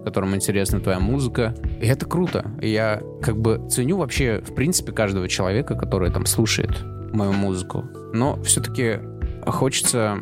[0.03, 1.55] которым интересна твоя музыка.
[1.81, 2.51] И это круто.
[2.61, 6.71] Я как бы ценю вообще, в принципе, каждого человека, который там слушает
[7.13, 7.85] мою музыку.
[8.13, 8.99] Но все-таки
[9.45, 10.17] хочется,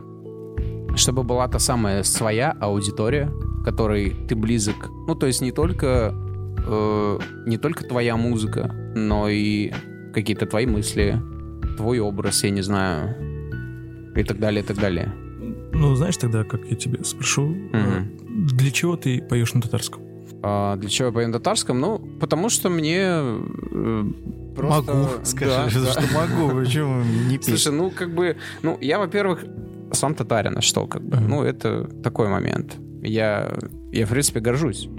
[0.95, 3.31] чтобы была та самая своя аудитория,
[3.63, 4.89] которой ты близок.
[5.07, 6.13] Ну, то есть не только,
[6.65, 9.71] э, не только твоя музыка, но и
[10.13, 11.21] какие-то твои мысли,
[11.77, 13.15] твой образ, я не знаю,
[14.15, 15.13] и так далее, и так далее.
[15.73, 20.03] Ну, знаешь тогда, как я тебе спрошу, э, для чего ты поешь на татарском?
[20.43, 21.79] А для чего я пою на татарском?
[21.79, 24.03] Ну, потому что мне э,
[24.55, 24.93] просто...
[24.93, 25.91] могу, Да, скажи, да.
[25.91, 27.45] что могу, почему не петь?
[27.45, 28.37] Слушай, ну, как бы...
[28.63, 29.45] Ну, я, во-первых,
[29.91, 31.17] сам татарин, а что, как бы?
[31.17, 31.27] Ага.
[31.27, 32.77] Ну, это такой момент.
[33.03, 33.51] Я,
[33.91, 34.89] я в принципе, горжусь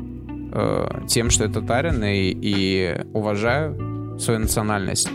[0.52, 5.08] э, тем, что я татарин, и, и уважаю свою национальность.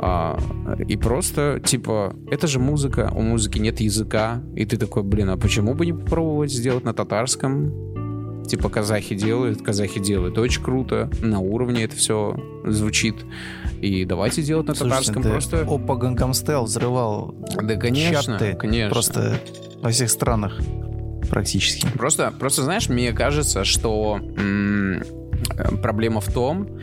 [0.00, 0.38] А,
[0.86, 5.36] и просто, типа, это же музыка, у музыки нет языка, и ты такой, блин, а
[5.36, 8.44] почему бы не попробовать сделать на татарском?
[8.46, 13.16] Типа, казахи делают, казахи делают очень круто, на уровне это все звучит.
[13.80, 15.60] И давайте делать на Слушайте, татарском просто...
[15.68, 18.90] Опа Стайл взрывал Да, конечно, чарты конечно.
[18.90, 19.40] просто
[19.82, 20.58] во всех странах
[21.28, 21.86] практически.
[21.96, 25.02] Просто, просто, знаешь, мне кажется, что м,
[25.56, 26.78] э, проблема в том,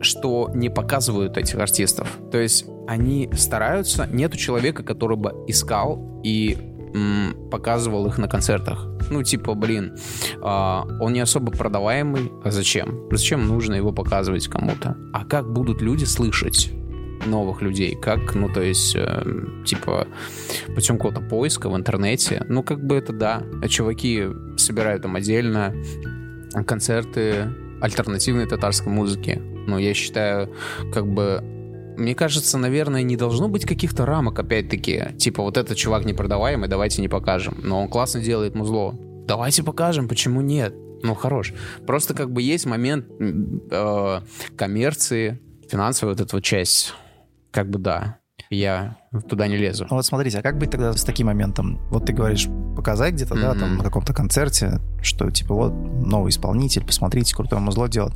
[0.00, 2.08] что не показывают этих артистов.
[2.32, 6.56] То есть они стараются, нету человека, который бы искал и
[6.94, 8.86] м, показывал их на концертах.
[9.10, 9.96] Ну, типа, блин,
[10.42, 12.32] а, он не особо продаваемый.
[12.44, 13.08] А зачем?
[13.10, 14.96] Зачем нужно его показывать кому-то?
[15.12, 16.72] А как будут люди слышать?
[17.26, 19.24] Новых людей, как, ну, то есть, э,
[19.64, 20.08] типа,
[20.74, 25.74] путем какого-то поиска в интернете, ну, как бы это да, чуваки собирают там отдельно
[26.66, 30.54] концерты альтернативной татарской музыки, но я считаю,
[30.92, 31.40] как бы,
[31.96, 37.02] мне кажется, наверное, не должно быть каких-то рамок, опять-таки, типа, вот этот чувак непродаваемый, давайте
[37.02, 38.94] не покажем, но он классно делает музло,
[39.26, 40.74] давайте покажем, почему нет?
[41.02, 41.54] Ну, хорош.
[41.86, 44.20] Просто как бы есть момент э,
[44.56, 46.94] коммерции, финансовая вот эта вот часть,
[47.50, 48.96] как бы да, я
[49.28, 49.86] туда не лезу.
[49.90, 51.78] Ну вот смотрите, а как быть тогда с таким моментом?
[51.90, 53.40] Вот ты говоришь, показать где-то, mm-hmm.
[53.40, 58.14] да, там на каком-то концерте, что типа вот новый исполнитель, посмотрите, крутое музло делает.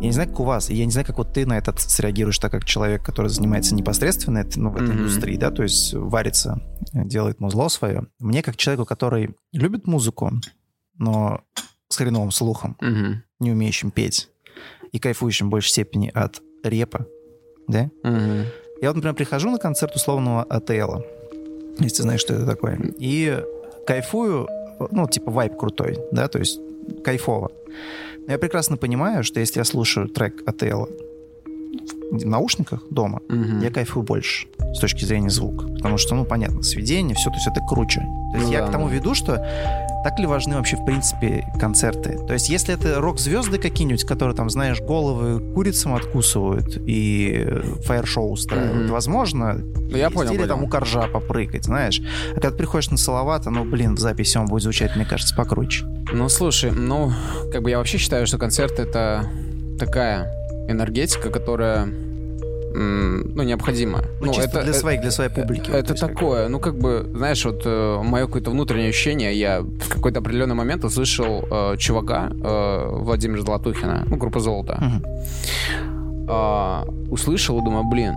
[0.00, 2.38] Я не знаю, как у вас, я не знаю, как вот ты на это среагируешь,
[2.38, 4.98] так как человек, который занимается непосредственно ну, в этой mm-hmm.
[4.98, 6.60] индустрии, да, то есть варится,
[6.92, 8.06] делает музло свое.
[8.18, 10.32] Мне, как человеку, который любит музыку,
[10.96, 11.42] но
[11.88, 13.14] с хреновым слухом, mm-hmm.
[13.40, 14.30] не умеющим петь
[14.90, 17.06] и кайфующим в большей степени от репа,
[17.68, 18.44] да, mm-hmm.
[18.80, 21.04] я вот, например, прихожу на концерт условного АТЛа,
[21.78, 23.42] если ты знаешь, что это такое, и
[23.86, 24.48] кайфую,
[24.90, 26.60] ну, типа вайп крутой, да, то есть
[27.04, 27.50] кайфово.
[28.26, 31.17] Но я прекрасно понимаю, что если я слушаю трек АТЛ в
[32.10, 33.62] наушниках дома, угу.
[33.62, 35.66] я кайфую больше с точки зрения звука.
[35.66, 38.00] Потому что, ну, понятно, сведение, все, то есть это круче.
[38.32, 38.68] То есть ну, я да.
[38.68, 39.44] к тому веду, что
[40.04, 42.18] так ли важны вообще, в принципе, концерты?
[42.26, 47.46] То есть если это рок-звезды какие-нибудь, которые, там, знаешь, головы курицам откусывают и
[47.84, 48.92] фаер-шоу устраивают, mm-hmm.
[48.92, 50.54] возможно, ну, я понял, или понял.
[50.54, 52.00] там у коржа попрыгать, знаешь.
[52.30, 55.34] А когда ты приходишь на Салавата, ну, блин, в записи он будет звучать, мне кажется,
[55.34, 55.84] покруче.
[56.12, 57.12] Ну, слушай, ну,
[57.52, 59.28] как бы я вообще считаю, что концерт— это
[59.78, 60.37] такая
[60.68, 61.88] энергетика, которая
[62.74, 64.02] ну, необходимо.
[64.20, 65.70] Ну, ну это для своих, для своей публики.
[65.70, 66.50] Это вот, такое, как...
[66.50, 70.84] ну, как бы, знаешь, вот э, мое какое-то внутреннее ощущение, я в какой-то определенный момент
[70.84, 74.78] услышал э, чувака э, Владимира Золотухина, ну, группа «Золото».
[74.80, 76.30] Угу.
[76.30, 78.14] Э, услышал и думаю, блин,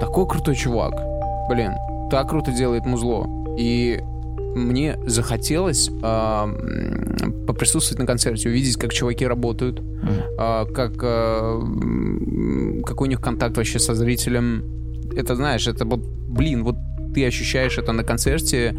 [0.00, 0.94] такой крутой чувак,
[1.50, 1.72] блин,
[2.10, 3.26] так круто делает музло.
[3.58, 4.00] И
[4.54, 6.46] мне захотелось э,
[7.46, 10.22] поприсутствовать на концерте, увидеть, как чуваки работают, mm.
[10.38, 14.64] э, как, э, какой у них контакт вообще со зрителем.
[15.16, 16.76] Это, знаешь, это вот, блин, вот
[17.14, 18.74] ты ощущаешь это на концерте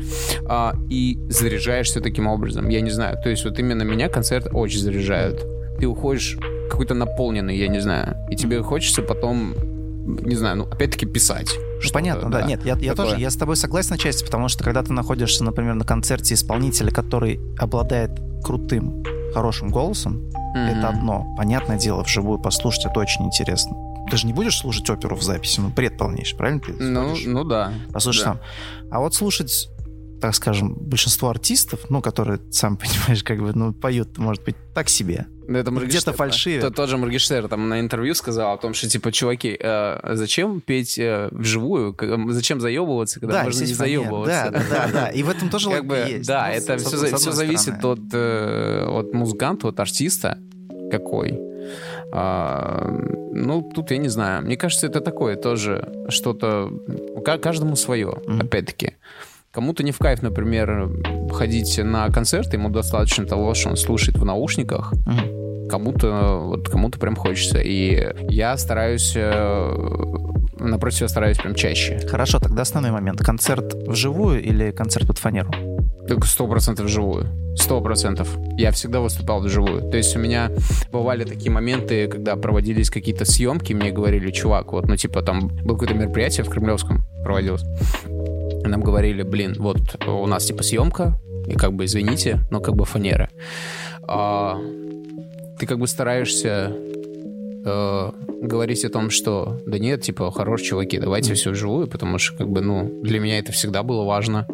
[0.48, 2.68] а, и заряжаешься таким образом.
[2.70, 3.18] Я не знаю.
[3.22, 5.46] То есть вот именно меня концерт очень заряжает.
[5.80, 6.38] Ты уходишь
[6.70, 8.16] какой-то наполненный, я не знаю.
[8.32, 9.54] И тебе хочется потом
[10.06, 11.50] не знаю, ну, опять-таки писать.
[11.92, 12.42] Понятно, да.
[12.42, 12.48] да.
[12.48, 15.76] Нет, я, я тоже, я с тобой согласен отчасти, потому что когда ты находишься, например,
[15.76, 18.12] на концерте исполнителя, который обладает
[18.44, 20.78] крутым, хорошим голосом, mm-hmm.
[20.78, 21.34] это одно.
[21.38, 23.76] Понятное дело, вживую послушать это очень интересно.
[24.10, 26.60] Ты же не будешь слушать оперу в записи, ну, бред полнейший, правильно?
[26.60, 27.74] Ты ну, ну да.
[27.92, 28.26] Послушай да.
[28.26, 28.40] там.
[28.92, 29.70] А вот слушать
[30.24, 34.88] так скажем, большинство артистов, ну, которые, сам понимаешь, как бы, ну, поют, может быть, так
[34.88, 35.28] себе.
[35.50, 36.62] Это Где-то фальшивят.
[36.62, 40.62] Тот, тот же Моргенштерн там на интервью сказал о том, что, типа, чуваки, э, зачем
[40.62, 41.94] петь э, вживую?
[42.30, 44.50] Зачем заебываться, когда да, можно не заебываться?
[44.50, 45.08] Да, да, да, да.
[45.10, 46.26] И в этом тоже как бы, есть.
[46.26, 50.40] Да, ну, это все, все зависит от, э, от музыканта, от артиста
[50.90, 51.38] какой.
[52.14, 52.88] А,
[53.34, 54.46] ну, тут я не знаю.
[54.46, 56.72] Мне кажется, это такое тоже что-то...
[57.26, 58.46] Каждому свое, mm-hmm.
[58.46, 58.94] опять-таки.
[59.54, 60.90] Кому-то не в кайф, например,
[61.32, 64.92] ходить на концерт, ему достаточно того, что он слушает в наушниках.
[64.94, 65.68] Mm-hmm.
[65.70, 67.60] Кому-то вот кому-то прям хочется.
[67.60, 70.10] И я стараюсь э,
[70.60, 72.00] напротив себя стараюсь прям чаще.
[72.08, 73.20] Хорошо, тогда основной момент.
[73.20, 75.52] Концерт вживую или концерт под фанеру?
[76.08, 77.28] Так сто процентов вживую.
[77.56, 78.36] Сто процентов.
[78.58, 79.88] Я всегда выступал вживую.
[79.92, 80.50] То есть у меня
[80.92, 85.76] бывали такие моменты, когда проводились какие-то съемки, мне говорили, чувак, вот, ну, типа, там было
[85.76, 87.64] какое-то мероприятие в Кремлевском проводилось
[88.70, 92.86] нам говорили, блин, вот у нас типа съемка, и как бы извините, но как бы
[92.86, 93.30] фанера.
[94.08, 94.60] А,
[95.60, 96.76] ты как бы стараешься
[97.66, 102.38] э, говорить о том, что да нет, типа, хорошие чуваки, давайте все вживую, потому что,
[102.38, 104.48] как бы, ну, для меня это всегда было важно.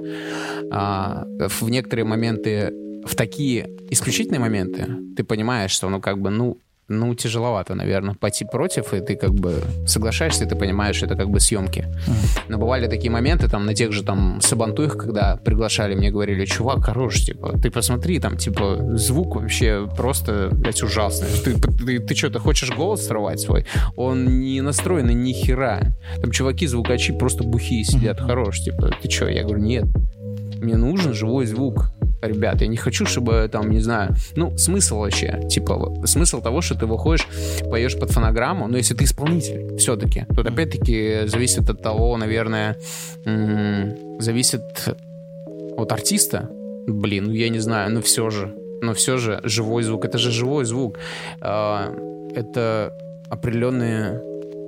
[0.71, 2.71] А, в некоторые моменты,
[3.05, 6.57] в такие исключительные моменты, ты понимаешь, что, ну, как бы, ну,
[6.89, 11.29] ну, тяжеловато, наверное, пойти против, и ты как бы соглашаешься, и ты понимаешь, это как
[11.29, 11.85] бы съемки.
[12.47, 16.83] Но бывали такие моменты, там, на тех же там Сабантуях, когда приглашали, мне говорили, чувак,
[16.85, 21.29] хорош, типа, ты посмотри, там, типа, звук вообще просто, блядь, ужасный.
[21.43, 23.65] Ты, ты, ты что, ты хочешь голос срывать свой?
[23.95, 25.81] Он не настроенный ни хера.
[26.21, 29.27] Там чуваки, звукачи просто бухие сидят, хорош, типа, ты что?
[29.29, 29.85] Я говорю, нет,
[30.59, 35.41] мне нужен живой звук ребят, я не хочу, чтобы там, не знаю, ну, смысл вообще,
[35.49, 37.27] типа, смысл того, что ты выходишь,
[37.69, 42.77] поешь под фонограмму, но если ты исполнитель все-таки, тут опять-таки зависит от того, наверное,
[44.19, 44.63] зависит
[45.77, 46.49] от артиста,
[46.87, 50.31] блин, ну, я не знаю, но все же, но все же живой звук, это же
[50.31, 50.97] живой звук,
[51.41, 51.93] а,
[52.35, 52.93] это
[53.29, 54.21] определенные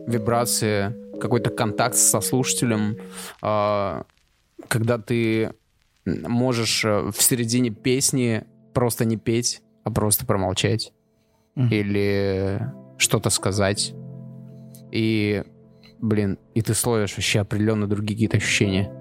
[0.08, 2.98] вибрации, какой-то контакт со слушателем,
[3.42, 4.04] а,
[4.68, 5.52] когда ты
[6.06, 10.94] можешь э, в середине песни просто не петь, а просто промолчать.
[11.56, 11.70] Mm-hmm.
[11.70, 13.94] Или что-то сказать.
[14.92, 15.44] И,
[16.00, 18.92] блин, и ты словишь вообще определенно другие какие-то ощущения.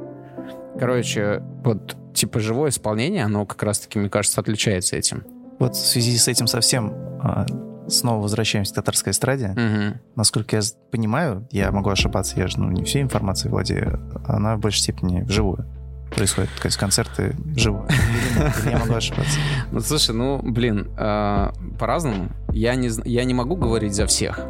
[0.79, 5.25] Короче, вот типа живое исполнение, оно как раз-таки, мне кажется, отличается этим.
[5.59, 6.93] Вот в связи с этим совсем
[7.23, 7.47] а,
[7.89, 9.49] снова возвращаемся к татарской эстраде.
[9.49, 10.01] Мгм.
[10.17, 14.61] Насколько я понимаю, я могу ошибаться, я же ну, не всей информацией владею, она в
[14.61, 15.67] большей степени вживую
[16.11, 16.51] происходит.
[16.61, 17.37] То есть концерты?
[17.57, 19.39] Или Я могу ошибаться.
[19.71, 22.31] Ну, слушай, ну, блин, э, по-разному.
[22.53, 24.41] Я не, я не могу говорить за всех.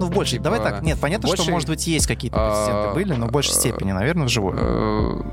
[0.00, 0.38] Ну, в большей.
[0.38, 0.82] Типа, Давай так.
[0.82, 3.92] Нет, понятно, больше- что, может быть, есть какие-то А, прецеденты были, но в большей степени,
[3.92, 5.26] наверное, вживую.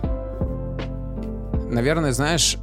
[1.70, 2.58] Наверное, знаешь,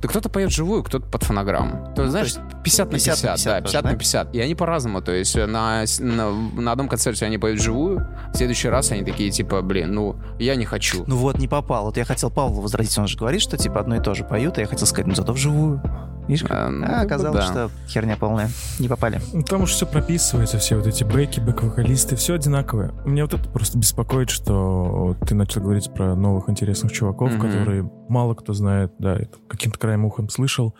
[0.00, 1.92] да кто-то поет живую, кто-то под фонограмму.
[1.94, 2.34] То, есть, знаешь,
[2.64, 3.90] 50 на 50, 50 на 50 да, тоже, 50 да?
[3.90, 4.34] на 50.
[4.34, 5.02] И они по-разному.
[5.02, 9.30] То есть на, на, на одном концерте они поют живую, в следующий раз они такие,
[9.30, 11.04] типа, блин, ну, я не хочу.
[11.06, 11.84] Ну вот, не попал.
[11.84, 14.58] Вот я хотел Павлу возразить, он же говорит, что типа одно и то же поют,
[14.58, 15.80] а я хотел сказать, ну зато вживую.
[16.28, 16.50] Видишь, как?
[16.52, 17.50] А, ну, А, оказалось, да.
[17.50, 18.50] что херня полная.
[18.78, 19.20] Не попали.
[19.32, 22.92] Ну, Там уж все прописывается, все вот эти бэки, бэк-вокалисты, все одинаковое.
[23.04, 27.40] Меня вот это просто беспокоит, что ты начал говорить про новых интересных чуваков, Мгм.
[27.40, 29.18] которые мало кто знает, да,
[29.48, 30.74] каким-то краем ухом слышал,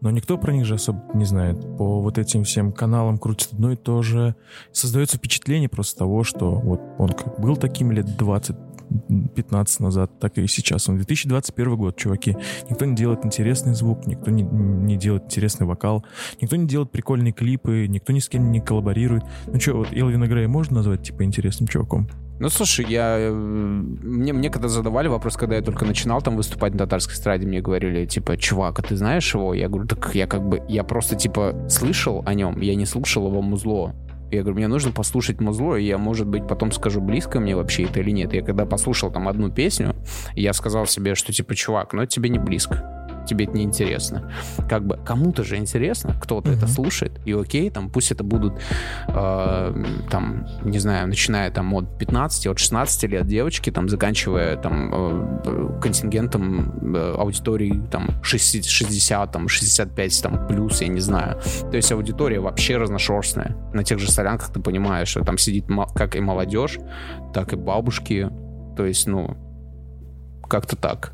[0.00, 1.60] но никто про них же особо не знает.
[1.76, 4.34] По вот этим всем каналам крутит одно и то же.
[4.72, 8.56] Создается впечатление просто того, что вот он как был таким лет 20
[9.34, 10.88] 15 назад, так и сейчас.
[10.88, 12.36] Он 2021 год, чуваки.
[12.70, 16.04] Никто не делает интересный звук, никто не, не делает интересный вокал,
[16.40, 19.24] никто не делает прикольные клипы, никто ни с кем не коллаборирует.
[19.46, 22.08] Ну что, вот Элвина Грея можно назвать, типа, интересным чуваком?
[22.40, 23.18] Ну, слушай, я...
[23.18, 27.46] э, Мне, мне когда задавали вопрос, когда я только начинал там выступать на татарской эстраде,
[27.46, 29.54] мне говорили, типа, чувак, а ты знаешь его?
[29.54, 30.60] Я говорю, так я как бы...
[30.68, 33.94] Я просто, типа, слышал о нем, я не слушал его музло.
[34.32, 37.82] Я говорю, мне нужно послушать музло, и я, может быть, потом скажу, близко мне вообще
[37.84, 38.32] это или нет.
[38.32, 39.94] Я когда послушал там одну песню,
[40.34, 43.10] я сказал себе, что, типа, чувак, ну это тебе не близко.
[43.26, 44.30] Тебе это не интересно.
[44.68, 46.68] Как бы кому-то же интересно, кто-то это Мгм.
[46.68, 48.54] слушает, и окей, там пусть это будут,
[49.08, 54.90] э, там, не знаю, начиная там от 15, от 16 лет девочки, там, заканчивая там
[54.92, 61.40] э, контингентом э, аудитории там 60, 60, там 65 там плюс, я не знаю.
[61.70, 63.56] То есть аудитория вообще разношерстная.
[63.72, 66.78] На тех же солянках ты понимаешь, что там сидит как и молодежь,
[67.32, 68.30] так и бабушки.
[68.76, 69.36] То есть, ну,
[70.48, 71.12] как-то так.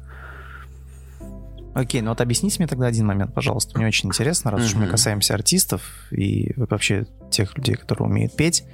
[1.74, 3.76] Окей, ну вот объясните мне тогда один момент, пожалуйста.
[3.76, 8.64] Мне очень интересно, раз уж мы касаемся артистов и вообще тех людей, которые умеют петь.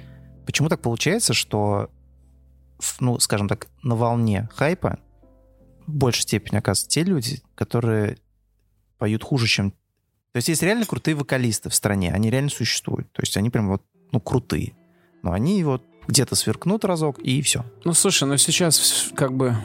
[0.45, 1.89] Почему так получается, что,
[2.99, 4.99] ну, скажем так, на волне хайпа
[5.85, 8.17] в большей степени оказываются те люди, которые
[8.97, 9.71] поют хуже, чем...
[9.71, 13.11] То есть есть реально крутые вокалисты в стране, они реально существуют.
[13.11, 14.75] То есть они прям вот, ну, крутые.
[15.21, 17.65] Но они вот где-то сверкнут разок, и все.
[17.83, 19.55] Ну, слушай, ну сейчас как бы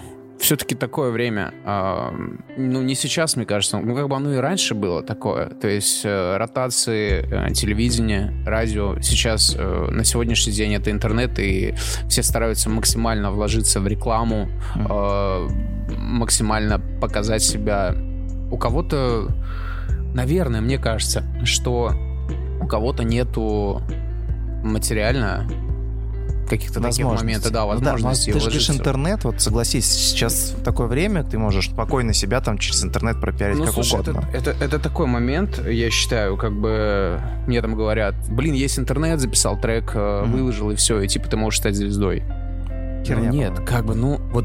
[0.41, 1.53] все-таки такое время,
[2.57, 5.51] ну, не сейчас, мне кажется, ну, как бы оно и раньше было такое.
[5.51, 8.99] То есть э, ротации э, телевидения, радио.
[9.03, 11.75] Сейчас, э, на сегодняшний день это интернет, и
[12.09, 14.49] все стараются максимально вложиться в рекламу,
[15.99, 17.95] максимально показать себя.
[18.51, 19.29] У кого-то,
[20.15, 21.93] наверное, мне кажется, что
[22.61, 23.83] у кого-то нету
[24.63, 25.47] материально
[26.51, 30.87] каких-то таких моментов, да, Ну возможностей но ты же говоришь интернет, вот согласись, сейчас такое
[30.87, 34.25] время ты можешь спокойно себя там через интернет пропиарить Ну, как слушай, угодно.
[34.35, 39.21] это, это, это такой момент, я считаю, как бы мне там говорят, блин, есть интернет,
[39.21, 40.33] записал трек, Мгм.
[40.33, 42.23] выложил и все, и типа ты можешь стать звездой.
[43.07, 44.45] Херня Ну, нет, как бы, ну, вот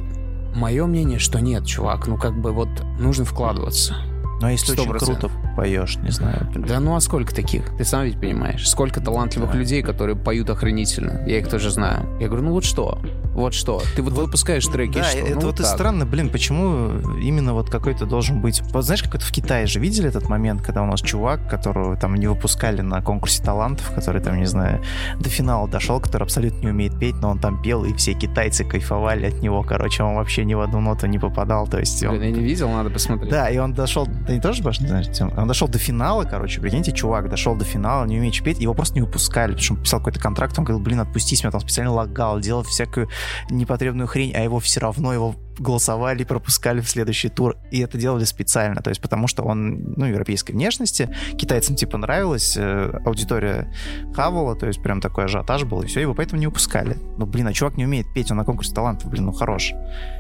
[0.56, 3.96] мое мнение, что нет, чувак, ну как бы вот нужно вкладываться.
[4.42, 4.98] Но если очень 100%.
[5.00, 6.48] круто поешь, не знаю.
[6.56, 7.76] Да ну а сколько таких?
[7.78, 8.68] Ты сам ведь понимаешь.
[8.68, 9.58] Сколько талантливых Да.
[9.58, 11.24] людей, которые поют охренительно.
[11.28, 12.08] Я их тоже знаю.
[12.20, 13.00] Я говорю, ну вот что?
[13.34, 13.82] Вот что?
[13.98, 15.18] Ты вот выпускаешь треки, и Да, что?
[15.20, 15.68] это Ну, вот и так.
[15.74, 18.62] странно, блин, почему именно вот какой-то должен быть...
[18.72, 21.98] Вот знаешь, как это в Китае же видели этот момент, когда у нас чувак, которого
[21.98, 24.82] там не выпускали на конкурсе талантов, который там, не знаю,
[25.20, 28.64] до финала дошел, который абсолютно не умеет петь, но он там пел, и все китайцы
[28.64, 32.12] кайфовали от него, короче, он вообще ни в одну ноту не попадал, то есть он...
[32.18, 33.32] Блин, я не видел, надо посмотреть.
[33.32, 35.08] Да, и он дошел, ты тоже, Баш, не знаешь?
[35.46, 38.96] Он дошел до финала, короче, прикиньте, чувак дошел до финала, не умеет петь, его просто
[38.96, 41.92] не выпускали, потому что он писал какой-то контракт, он говорил, блин, отпустись меня, там специально
[41.92, 43.10] лагал, делал всякую
[43.52, 48.26] непотребную хрень, а его все равно, его голосовали, пропускали в следующий тур, и это делали
[48.26, 53.72] специально, то есть потому что он, ну, европейской внешности, китайцам типа нравилось, э, аудитория
[54.14, 56.98] хавала, то есть прям такой ажиотаж был, и все, его поэтому не выпускали.
[57.18, 59.74] Ну, блин, а чувак не умеет петь, он на конкурсе талантов, блин, ну, хорош.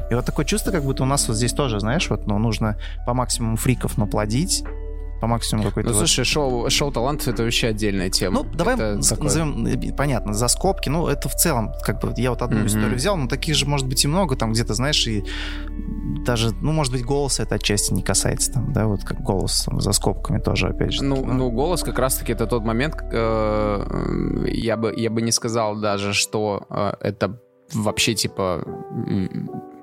[0.09, 2.77] И вот такое чувство, как будто у нас вот здесь тоже, знаешь, вот, ну, нужно
[3.05, 4.63] по максимуму фриков наплодить,
[5.25, 5.89] по максимуму какой-то...
[5.89, 8.43] Ну, слушай, шоу, шоу талантов это вообще отдельная тема.
[8.43, 12.13] ну, давай Это такое- назовем, э, понятно, за скобки, ну, это в целом, как бы,
[12.17, 12.67] я вот одну Мгм.
[12.67, 15.23] историю взял, но таких же, может быть, и много, там где-то, знаешь, и
[16.25, 19.81] даже, ну, может быть, голоса это отчасти не касается, там, да, вот как голос там,
[19.81, 21.03] за скобками тоже, опять же.
[21.03, 25.31] Ну, таки, ну, голос как раз-таки это тот момент, э, я бы, я бы не
[25.31, 27.39] сказал даже, что э, это
[27.73, 28.63] вообще типа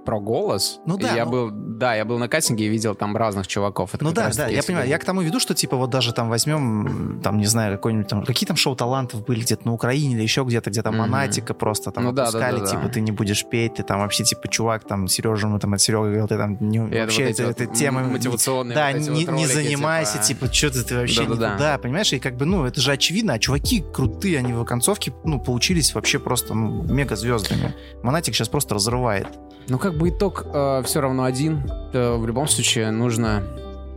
[0.05, 0.81] про голос.
[0.87, 3.95] Ну да, Я ну- был, да, я был на кастинге и видел там разных чуваков.
[3.95, 4.89] Это Ну да, да, я понимаю.
[4.89, 8.25] Я к тому веду, что типа вот даже там возьмем, там, не знаю, какой-нибудь там,
[8.25, 11.03] какие там шоу талантов были где-то на Украине или еще где-то, где там Мгм.
[11.11, 12.71] монатика просто там Ну да, да, опускали, да, да.
[12.71, 15.81] типа ты не будешь петь, ты там вообще типа чувак там Сережа, мы там от
[15.81, 19.11] Серега говорил, ты там не, это вообще вот эти вот тема мотивационные Да, вот эти
[19.11, 20.49] не, вот не занимайся, типа.
[20.49, 21.49] типа, что ты вообще Да-да-да.
[21.51, 22.13] никуда, понимаешь?
[22.13, 25.95] И как бы, ну, это же очевидно, а чуваки крутые, они в концовке, ну, получились
[25.95, 27.75] вообще просто, ну, мега звездами.
[28.03, 29.27] Монатик сейчас просто разрывает.
[29.69, 30.47] Ну, как бы итог
[30.85, 31.63] все равно один.
[31.93, 33.43] Э, в любом случае нужно...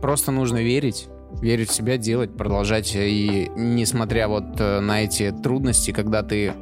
[0.00, 1.08] Просто нужно верить.
[1.40, 2.92] Верить в себя, делать, продолжать.
[2.94, 6.52] И несмотря вот э, на эти трудности, когда ты,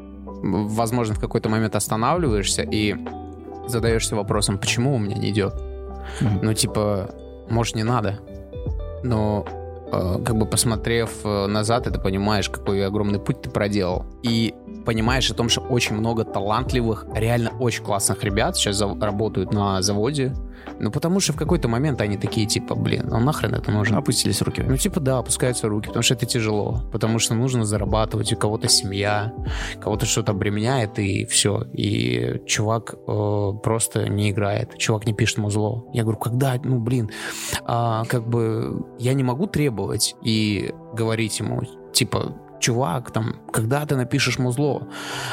[0.43, 2.97] возможно, в какой-то момент останавливаешься и
[3.67, 5.55] задаешься вопросом, почему у меня не идет?
[6.21, 6.41] Мгм.
[6.43, 7.15] Ну, типа,
[7.51, 8.21] может, не надо.
[9.03, 9.45] Но
[9.93, 14.07] э, как бы посмотрев э, назад, ты понимаешь, какой огромный путь ты проделал.
[14.23, 14.55] И
[14.85, 20.35] понимаешь о том, что очень много талантливых, реально очень классных ребят сейчас работают на заводе.
[20.81, 23.99] Ну, потому что в какой-то момент они такие, типа, блин, ну нахрен это нужно?
[23.99, 24.63] Опустились руки.
[24.67, 26.83] Ну, типа, да, опускаются руки, потому что это тяжело.
[26.93, 29.33] Потому что нужно зарабатывать, у кого-то семья,
[29.81, 31.65] кого-то что-то обременяет, и все.
[31.73, 35.85] И чувак э, просто не играет, чувак не пишет музло.
[35.93, 37.11] Я говорю, когда, ну, блин,
[37.65, 41.63] а, как бы я не могу требовать и говорить ему,
[41.93, 42.35] типа,
[42.65, 44.89] чувак, там, когда ты напишешь музло,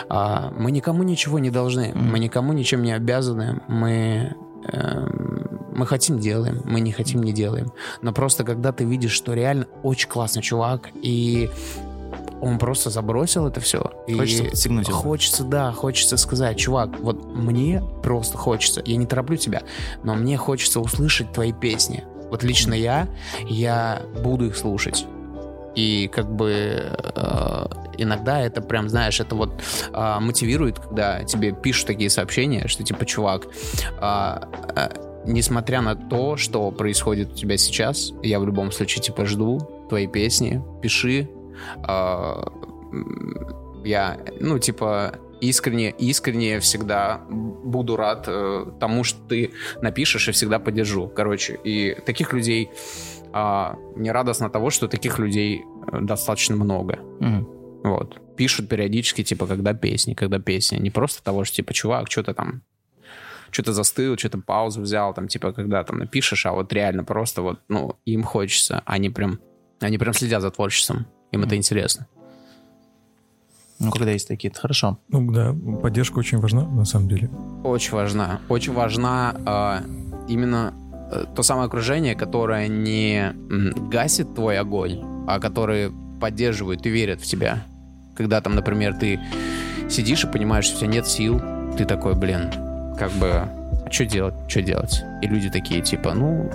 [0.10, 4.36] А, мы никому ничего не должны, мы никому ничем не обязаны, мы
[4.68, 7.72] эм, мы хотим делаем, мы не хотим не делаем.
[8.02, 11.50] Но просто когда ты видишь, что реально очень классный чувак, и
[12.42, 13.92] он просто забросил это все.
[14.18, 14.98] Хочется и подстегнуть его.
[14.98, 19.62] Хочется, да, хочется сказать, чувак, вот мне просто хочется, я не тороплю тебя,
[20.04, 22.04] но мне хочется услышать твои песни.
[22.30, 23.08] Вот лично я,
[23.48, 25.06] я буду их слушать.
[25.76, 27.66] И как бы э,
[27.98, 29.62] иногда это прям, знаешь, это вот
[29.94, 33.48] э, мотивирует, когда тебе пишут такие сообщения, что типа, чувак,
[34.00, 34.92] а, а,
[35.26, 40.08] несмотря на то, что происходит у тебя сейчас, я в любом случае типа жду твои
[40.08, 41.30] песни, пиши.
[41.88, 49.52] М, я, ну, типа, искренне, искренне всегда буду рад э, тому, что ты
[49.82, 51.08] напишешь и всегда поддержу.
[51.08, 52.70] Короче, и таких людей
[53.34, 57.00] а, мне радостно того, что таких людей э, достаточно много.
[57.20, 57.48] Мгм.
[57.84, 58.36] Вот.
[58.36, 60.78] Пишут периодически, типа, когда песни, когда песни.
[60.78, 62.62] Не просто того, что, типа, чувак, что-то там
[63.52, 67.60] что-то застыл, что-то паузу взял, там, типа, когда там напишешь, а вот реально просто вот,
[67.68, 68.82] ну, им хочется.
[68.86, 69.40] Они прям,
[69.80, 71.06] они прям следят за творчеством.
[71.32, 72.08] Им это интересно.
[73.80, 75.00] Ну, когда есть такие, это хорошо.
[75.08, 77.30] Ну да, поддержка очень важна, на самом деле.
[77.64, 78.40] Очень важна.
[78.48, 79.84] Очень важна а,
[80.28, 80.81] именно э,
[81.36, 83.34] то самое окружение, которое не
[83.90, 87.64] гасит твой огонь, а которое поддерживает и верит в тебя.
[88.16, 89.20] Когда там, например, ты
[89.90, 91.42] сидишь и понимаешь, что у тебя нет сил,
[91.78, 92.52] ты такой, блин,
[92.98, 95.04] как бы, а что делать, что делать?
[95.22, 96.50] И люди такие, типа, ну,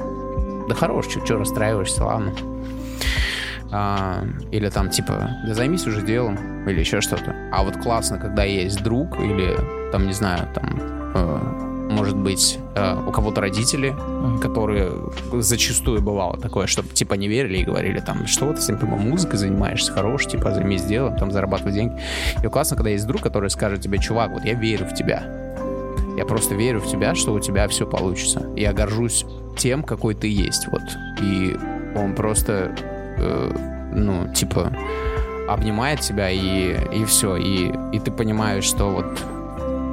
[0.69, 2.33] да хорош, что расстраиваешься, ладно.
[3.73, 7.35] А, или там, типа, да займись уже делом, или еще что-то.
[7.53, 9.57] А вот классно, когда есть друг, или,
[9.91, 10.81] там, не знаю, там,
[11.15, 13.95] э, может быть, э, у кого-то родители,
[14.43, 14.91] которые
[15.33, 19.93] зачастую бывало такое, что, типа, не верили и говорили, там, что ты, типа, музыкой занимаешься,
[19.93, 22.01] хорош, типа, займись делом, там, зарабатывай деньги.
[22.43, 25.23] И классно, когда есть друг, который скажет тебе, чувак, вот я верю в тебя.
[26.17, 28.49] Я просто верю в тебя, что у тебя все получится.
[28.57, 29.25] Я горжусь
[29.59, 30.83] тем, какой ты есть, вот.
[31.21, 31.57] И
[31.95, 32.75] он просто,
[33.19, 33.53] э,
[33.93, 34.73] ну, типа,
[35.49, 37.37] обнимает тебя, и, и все.
[37.37, 39.19] И, и ты понимаешь, что вот,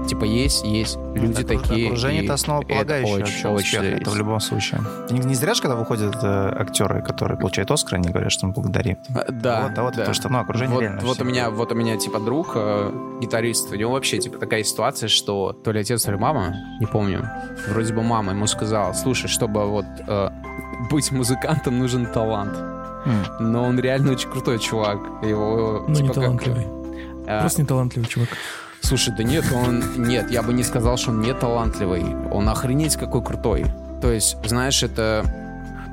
[0.08, 1.68] типа, есть, есть люди Это круто.
[1.70, 1.88] такие.
[1.88, 4.82] Окружение и это основополагающее это очень, это в любом случае.
[5.10, 8.54] Не, не зря же, когда выходят э, актеры, которые получают Оскар, они говорят, что мы
[8.54, 8.97] благодарим.
[9.16, 9.99] А, Да, вот, а вот да.
[9.99, 11.24] потому что, ну, окружение вот, реально вот все.
[11.24, 12.91] у меня, вот у меня типа друг э,
[13.22, 16.86] гитарист, у него вообще типа такая ситуация, что то ли отец, то ли мама, не
[16.86, 17.30] помню,
[17.68, 20.30] вроде бы мама ему сказала, слушай, чтобы вот э,
[20.91, 22.54] быть музыкантом нужен талант,
[23.39, 26.68] но он реально очень крутой чувак, его Ну, не типа как, талантливый.
[27.28, 28.30] э, Просто не талантливый чувак.
[28.84, 29.82] Слушай, да нет, он...
[29.98, 32.04] Нет, я бы не сказал, что он не талантливый.
[32.32, 33.66] Он охренеть какой крутой.
[34.02, 35.24] То есть, знаешь, это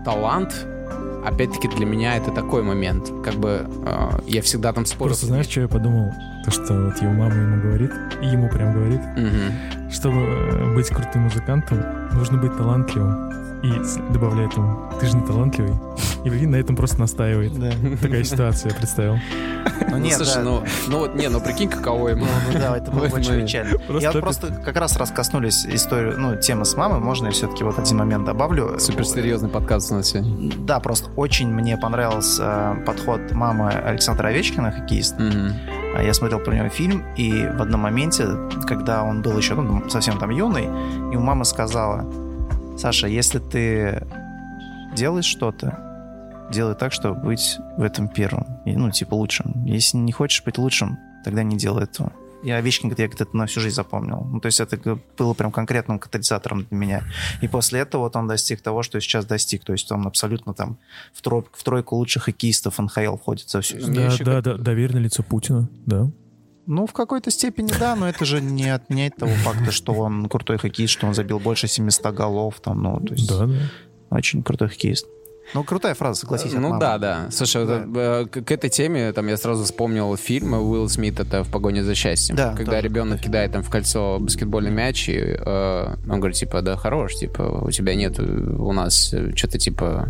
[0.04, 0.66] талант,
[1.24, 3.10] опять-таки для меня это такой момент.
[3.24, 5.10] Как бы э, я всегда там спорю.
[5.10, 6.10] Просто знаешь, что я подумал?
[6.44, 9.90] То, что вот его мама ему говорит, и ему прям говорит, Мгм.
[9.92, 11.78] чтобы э, быть крутым музыкантом,
[12.12, 13.30] нужно быть талантливым.
[13.62, 15.74] И добавляет ему, ты же не талантливый.
[16.24, 17.58] И Вивин на этом просто настаивает.
[17.58, 17.70] Да.
[18.00, 19.14] Такая ситуация, я представил.
[19.14, 19.20] Ну,
[19.90, 20.42] Ну, нет, слушай, да.
[20.42, 22.24] ну, ну вот, не, ну прикинь, каково ему.
[22.24, 23.78] Ну, ну да, это было очень печально.
[23.78, 27.32] Просто Я вот просто как раз раз коснулись историю, ну, темы с мамой, можно я
[27.32, 28.78] все-таки вот один момент добавлю?
[28.78, 30.52] Суперсерьезный подкаст у нас сегодня.
[30.58, 35.22] Да, просто очень мне понравился э, подход мамы Александра Овечкина, хоккеиста.
[35.22, 35.52] Мгм.
[35.96, 38.26] А я смотрел про него фильм, и в одном моменте,
[38.66, 42.06] когда он был еще ну, совсем там юный, ему мама сказала,
[42.80, 44.06] Саша, если ты
[44.96, 48.46] делаешь что-то, делай так, чтобы быть в этом первым.
[48.64, 49.66] И, ну, типа лучшим.
[49.66, 52.10] Если не хочешь быть лучшим, тогда не делай этого.
[52.42, 54.24] Я Овечкин, я это на всю жизнь запомнил.
[54.24, 57.02] Ну, то есть это было прям конкретным катализатором для меня.
[57.42, 59.62] И после этого вот он достиг того, что сейчас достиг.
[59.62, 60.78] То есть он абсолютно там
[61.12, 65.22] в, трой, в тройку лучших хоккеистов НХЛ входит за всю Да, да, да, доверенное лицо
[65.22, 66.10] Путина, да.
[66.70, 70.56] Ну, в какой-то степени да, но это же не отменяет того факта, что он крутой
[70.58, 72.60] хоккеист, что он забил больше 700 голов.
[72.60, 73.52] Там, ну, то есть Да, да.
[74.10, 75.06] очень крутой хоккеист.
[75.52, 76.52] Ну, крутая фраза, согласись.
[76.52, 77.26] Ну да, да.
[77.32, 77.78] Слушай, Да.
[77.84, 81.50] вот, э, к, к этой теме там я сразу вспомнил фильм Уилл Смит это «В
[81.50, 82.36] погоне за счастьем».
[82.36, 86.62] Да, Когда тоже ребенок кидает там в кольцо баскетбольный мяч, и э, он говорит, типа,
[86.62, 90.08] да хорош, типа, у тебя нет, у нас э, что-то типа...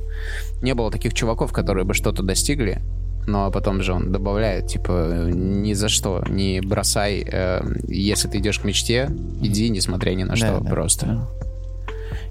[0.61, 2.83] Не было таких чуваков, которые бы что-то достигли,
[3.27, 8.59] но потом же он добавляет, типа, ни за что, не бросай, э, если ты идешь
[8.59, 9.11] к мечте,
[9.43, 11.07] иди, несмотря ни на Да, что, да, просто.
[11.07, 11.29] да.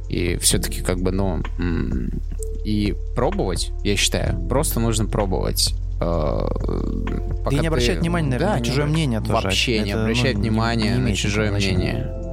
[0.09, 1.41] И все-таки как бы, ну...
[2.65, 5.73] И пробовать, я считаю, просто нужно пробовать.
[6.01, 6.39] э,
[7.43, 9.33] пока не ты- обращать внимания, наверное, Да, на не чужое мнение тоже.
[9.33, 11.77] Вообще не Это, ну, обращать не- внимания не на чужое значения.
[11.93, 12.28] мнение.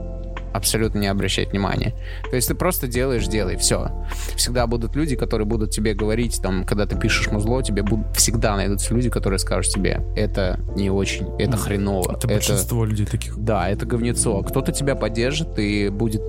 [0.56, 1.94] Абсолютно не обращать внимания.
[2.30, 3.90] То есть ты просто делаешь, делай, все.
[4.36, 8.56] Всегда будут люди, которые будут тебе говорить, там, когда ты пишешь музло, тебе будут всегда
[8.56, 12.16] найдутся люди, которые скажут тебе, это не очень, это хреново.
[12.16, 13.36] Это большинство людей таких.
[13.38, 14.42] Да, это говнецо.
[14.42, 16.22] Кто-то тебя поддержит и будет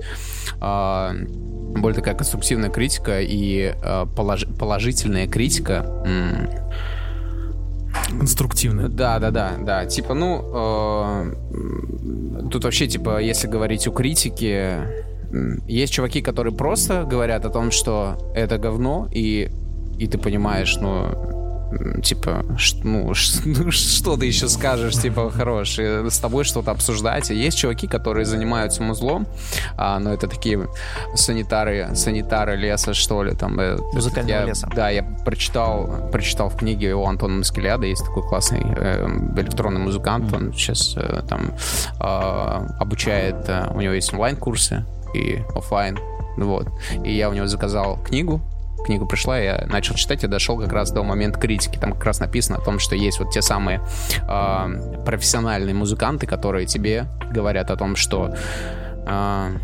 [0.60, 6.02] а, более такая конструктивная критика и а, полож- положительная критика.
[6.06, 6.50] м,
[8.18, 8.88] Конструктивно.
[8.88, 9.86] да, да, да, да.
[9.86, 17.04] Типа, ну, э, тут вообще, типа, если говорить о критике, м, есть чуваки, которые просто
[17.04, 19.50] говорят о том, что это говно, и,
[19.98, 21.37] и ты понимаешь, ну,
[22.02, 22.44] типа,
[22.84, 23.14] ну,
[23.70, 27.30] что ты еще скажешь, типа, хорош, и с тобой что-то обсуждать.
[27.30, 29.26] Есть чуваки, которые занимаются музлом,
[29.76, 30.68] а, но это такие
[31.14, 33.58] санитары, санитары леса, что ли, там.
[33.60, 34.68] э, Музыкального я- леса.
[34.74, 39.06] Да, я прочитал, прочитал в книге у Антона Маскеляда, есть такой классный э,
[39.36, 41.52] электронный музыкант, он сейчас э, там
[42.00, 45.98] э, обучает, э, у него есть онлайн-курсы и оффлайн,
[46.36, 46.68] вот.
[47.04, 48.40] И я у него заказал книгу,
[48.84, 51.78] книга пришла, я начал читать и дошел как раз до момента критики.
[51.78, 53.80] Там как раз написано о том, что есть вот те самые
[54.28, 58.34] э, профессиональные музыканты, которые тебе говорят о том, что
[59.06, 59.56] э,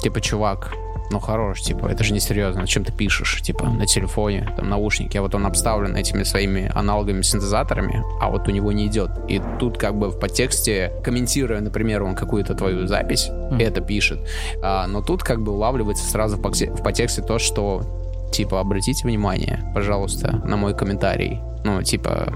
[0.00, 0.72] типа, чувак,
[1.10, 5.22] ну хорош, типа, это же несерьезно, зачем ты пишешь, типа, на телефоне, там, наушники, а
[5.22, 9.10] вот он обставлен этими своими аналоговыми синтезаторами, а вот у него не идет.
[9.28, 14.20] И тут как бы в подтексте, комментируя, например, он какую-то твою запись, это пишет,
[14.62, 18.03] а, но тут как бы улавливается сразу в подтексте то, что,
[18.34, 22.34] типа, обратите внимание, пожалуйста, на мой комментарий, ну, типа,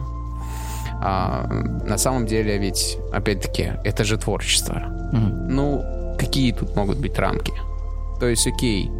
[1.03, 1.47] а,
[1.85, 4.75] на самом деле ведь, опять-таки, это же творчество.
[5.13, 5.49] Мгм.
[5.49, 7.53] Ну, какие тут могут быть рамки?
[8.21, 8.91] То есть, окей,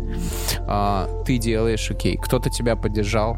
[0.61, 3.37] а, ты делаешь, окей, кто-то тебя поддержал,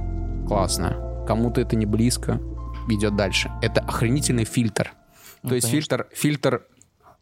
[0.48, 1.24] классно.
[1.26, 2.40] Кому-то это не близко,
[2.88, 3.50] идет дальше.
[3.61, 4.92] Это охренительный фильтр.
[5.42, 5.96] Ну, то есть конечно.
[5.96, 6.62] фильтр, фильтр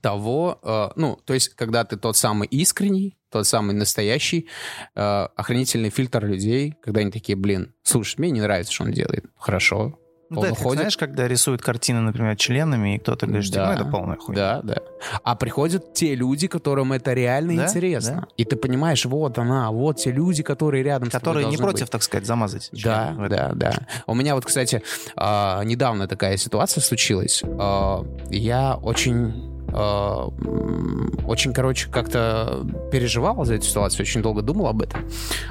[0.00, 4.48] того, э, ну, то есть, когда ты тот самый искренний, тот самый настоящий,
[4.94, 5.00] э,
[5.36, 9.26] охренительный фильтр людей, когда они такие, блин, слушай, мне не нравится, что он делает.
[9.36, 9.98] Хорошо.
[10.30, 10.80] Ну, да, уходит.
[10.80, 14.60] знаешь, когда рисуют картины, например, членами, и кто-то говорит, что ну, это полная хуйня.
[14.60, 14.82] Да, да.
[15.24, 18.14] А приходят те люди, которым это реально Да, интересно.
[18.14, 18.26] да.
[18.36, 21.80] И ты понимаешь, вот она, вот те люди, которые рядом с тобой Которые не против,
[21.86, 21.90] быть.
[21.90, 22.68] так сказать, замазать.
[22.72, 23.72] Да, да, да.
[24.06, 24.82] У меня вот, кстати,
[25.16, 27.42] а, недавно такая ситуация случилась.
[27.58, 35.00] А, Я очень очень, короче, как-то переживал за эту ситуацию, очень долго думал об этом.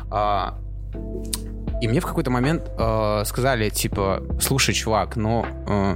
[0.10, 0.60] А,
[1.82, 5.96] И мне в какой-то момент э, сказали, типа, слушай, чувак, ну, э,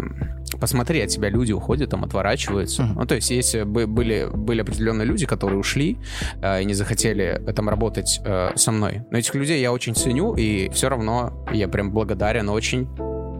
[0.59, 2.83] посмотри, от тебя люди уходят, там, отворачиваются.
[2.83, 2.99] Мгм.
[2.99, 5.97] Ну, то есть, если бы были, были определенные люди, которые ушли
[6.41, 9.01] э, и не захотели там работать э, со мной.
[9.09, 12.87] Но этих людей я очень ценю, и все равно я прям благодарен очень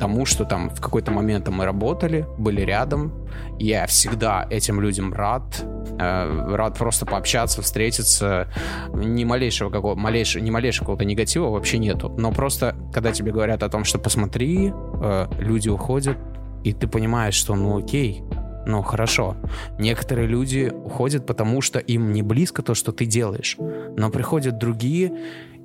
[0.01, 3.13] тому, что там в какой-то момент мы работали, были рядом.
[3.59, 5.63] Я всегда этим людям рад.
[5.99, 8.47] Э, рад просто пообщаться, встретиться.
[8.95, 12.09] Ни малейшего какого, малейшего, ни малейшего какого-то негатива вообще нету.
[12.17, 16.17] Но просто, когда тебе говорят о том, что посмотри, э, люди уходят,
[16.63, 18.23] и ты понимаешь, что ну окей,
[18.65, 19.35] ну хорошо.
[19.77, 23.55] Некоторые люди уходят, потому что им не близко то, что ты делаешь.
[23.95, 25.11] Но приходят другие,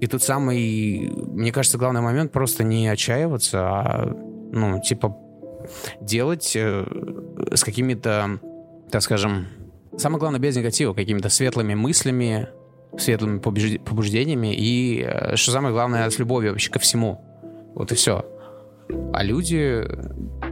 [0.01, 5.17] и тут самый, мне кажется, главный момент просто не отчаиваться, а, ну, типа,
[6.01, 6.85] делать э,
[7.53, 8.41] с какими-то,
[8.91, 9.47] так скажем,
[9.97, 12.49] самое главное, без негатива, какими-то светлыми мыслями,
[12.99, 17.21] светлыми побуждениями и, э, что самое главное, с любовью вообще ко всему.
[17.75, 18.25] Вот и все.
[19.13, 19.85] А люди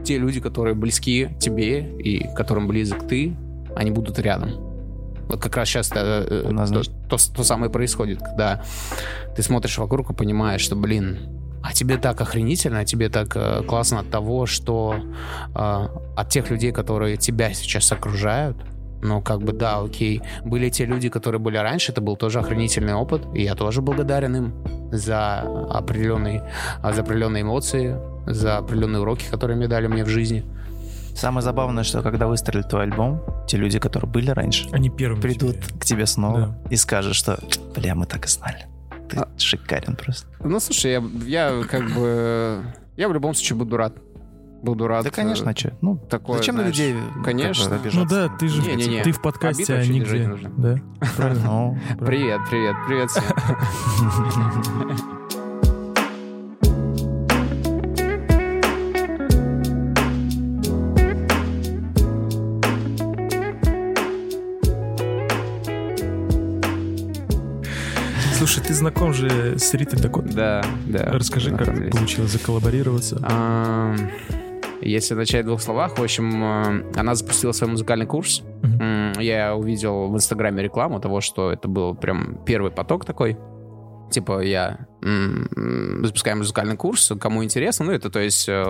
[0.03, 3.35] те люди, которые близки тебе и которым близок ты,
[3.75, 4.51] они будут рядом.
[5.27, 8.63] Вот как раз сейчас э, э, то, то, то самое происходит, когда
[9.35, 11.34] ты смотришь вокруг и понимаешь, что, блин,
[11.65, 14.95] а тебе так охренительно, а тебе так э, классно от того, что
[15.55, 18.55] э, от тех людей, которые тебя сейчас окружают,
[19.01, 20.21] ну, как бы, да, окей.
[20.43, 24.35] Были те люди, которые были раньше, это был тоже охранительный опыт, и я тоже благодарен
[24.35, 24.53] им
[24.91, 25.39] за
[25.71, 26.43] определенные,
[26.83, 27.97] за определенные эмоции,
[28.27, 30.45] за определенные уроки, которые мне дали мне в жизни.
[31.15, 35.55] Самое забавное, что когда выстрелит твой альбом, те люди, которые были раньше, они первыми придут
[35.55, 35.79] тебе.
[35.79, 36.69] к тебе снова да.
[36.69, 37.39] и скажут, что
[37.75, 38.67] бля, мы так и знали.
[39.09, 39.29] Ты а...
[39.37, 40.27] шикарен просто.
[40.43, 42.63] Ну, слушай, я, я как бы...
[42.97, 43.97] Я в любом случае буду рад
[44.65, 45.03] буду рад.
[45.03, 45.77] Да, конечно, э, что.
[45.81, 47.79] Ну, такое, зачем знаешь, на людей конечно.
[47.93, 49.03] Ну да, ты же не, не, не.
[49.03, 50.35] ты в подкасте, а нигде.
[50.57, 50.79] Да.
[51.43, 53.11] Ну, привет, привет, привет.
[68.45, 70.25] Слушай, ты знаком же с Ритой Дакот?
[70.27, 71.05] Да, да.
[71.05, 73.19] Расскажи, как получилось заколлаборироваться.
[74.81, 78.43] Если начать в двух словах, в общем, э, она запустила свой музыкальный курс.
[78.61, 79.23] Uh-huh.
[79.23, 83.35] Я увидел в Инстаграме рекламу того, что это был прям первый поток такой.
[84.09, 87.85] Типа я запускаю музыкальный курс, кому интересно.
[87.85, 88.65] Ну, это, то есть, э,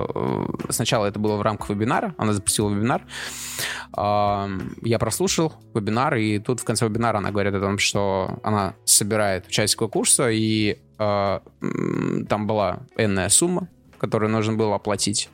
[0.69, 3.03] сначала это было в рамках вебинара, она запустила вебинар.
[3.95, 9.47] Я прослушал вебинар, и тут в конце вебинара она говорит о том, что она собирает
[9.47, 11.39] участников курса, и э,
[12.27, 13.69] там была энная сумма,
[14.05, 15.29] которую нужно было оплатить.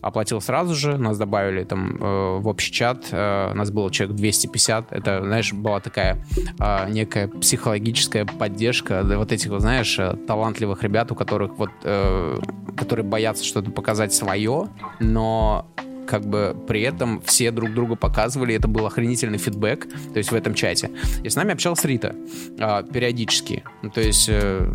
[0.00, 4.92] Оплатил сразу же, нас добавили там э, в общий чат, э, нас было человек 250.
[4.92, 6.24] Это, знаешь, была такая
[6.58, 12.38] э, некая психологическая поддержка вот этих, вот, знаешь, э, талантливых ребят, у которых вот, э,
[12.76, 15.66] которые боятся что-то показать свое, но
[16.06, 20.34] как бы при этом все друг другу показывали, это был охренительный фидбэк, то есть в
[20.34, 20.90] этом чате.
[21.22, 22.14] И с нами общалась Рита
[22.58, 24.72] э, периодически, ну, то есть э,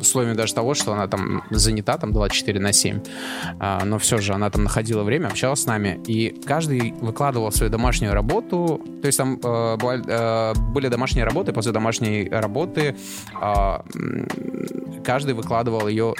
[0.00, 3.00] условием даже того, что она там занята, там 24 на 7, э,
[3.58, 7.70] а, но все же она там находила время, общалась с нами, и каждый выкладывал свою
[7.70, 9.76] домашнюю работу, то есть там э,
[10.08, 12.96] э, были домашние работы, после домашней работы
[13.40, 13.78] э,
[15.04, 16.14] каждый выкладывал ее,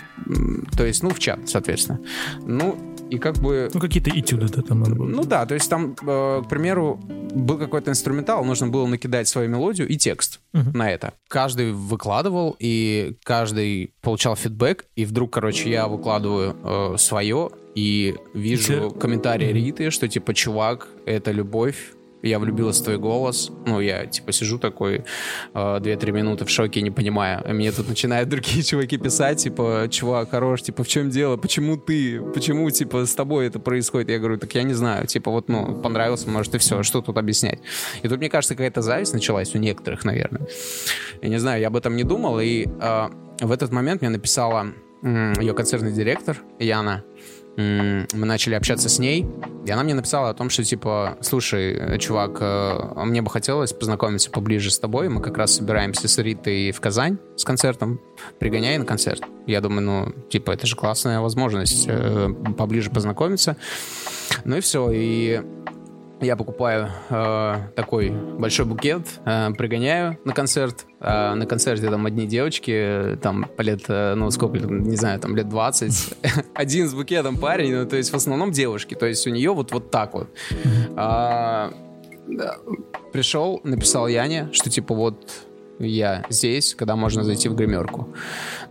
[0.77, 2.01] то есть, ну, в чат, соответственно.
[2.47, 2.77] Ну,
[3.13, 3.69] и как бы...
[3.75, 5.07] Ну, какие-то этюды, да, там надо было.
[5.07, 6.99] Ну да, то есть там, э, к примеру,
[7.35, 10.75] был какой-то инструментал, нужно было накидать свою мелодию и текст uh-huh.
[10.75, 11.13] на это.
[11.29, 18.91] Каждый выкладывал, и каждый получал фидбэк, и вдруг, короче, я выкладываю э, свое, и вижу
[18.91, 18.99] Ты...
[18.99, 21.93] комментарии Риты, что типа, чувак, это любовь,
[22.23, 23.51] я влюбилась в твой голос.
[23.67, 25.05] Ну, я, типа, сижу такой
[25.55, 27.45] э, 2-3 минуты в шоке, не понимаю.
[27.49, 31.37] И мне тут начинают другие чуваки писать, типа, чувак, хорош, типа, в чем дело?
[31.37, 32.21] Почему ты?
[32.21, 34.11] Почему, типа, с тобой это происходит?
[34.11, 35.07] Я говорю, так я не знаю.
[35.07, 36.83] Типа, вот, ну, понравился, может, и все.
[36.83, 37.61] Что тут объяснять?
[38.03, 40.47] И тут, мне кажется, какая-то зависть началась у некоторых, наверное.
[41.23, 42.41] Я не знаю, я об этом не думал.
[42.41, 43.09] И э,
[43.41, 44.69] в этот момент мне написала
[45.03, 47.05] э, ее концертный директор Яна,
[47.57, 49.27] мы начали общаться с ней,
[49.67, 54.31] и она мне написала о том, что, типа, слушай, чувак, э, мне бы хотелось познакомиться
[54.31, 58.01] поближе с тобой, мы как раз собираемся с Ритой в Казань с концертом,
[58.39, 59.23] пригоняй на концерт.
[59.47, 63.57] Я думаю, ну, типа, это же классная возможность э, поближе познакомиться.
[64.45, 65.43] Ну и все, и
[66.23, 70.87] я покупаю э, такой большой букет, э, пригоняю на концерт.
[71.01, 75.37] Э, на концерте там одни девочки, там по лет, э, ну сколько, не знаю, там
[75.37, 76.15] лет 20.
[76.55, 78.95] Один с букетом парень, ну то есть в основном девушки.
[78.95, 80.29] То есть у нее вот, вот так вот.
[80.97, 81.73] А,
[83.13, 85.47] пришел, написал Яне, что типа вот
[85.79, 88.09] я здесь, когда можно зайти в гримерку.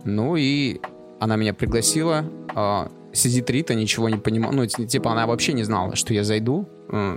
[0.04, 0.80] Ну и
[1.20, 2.24] она меня пригласила.
[2.56, 4.52] Э, сидит Рита, ничего не понимала.
[4.52, 6.68] Ну, типа, она вообще не знала, что я зайду.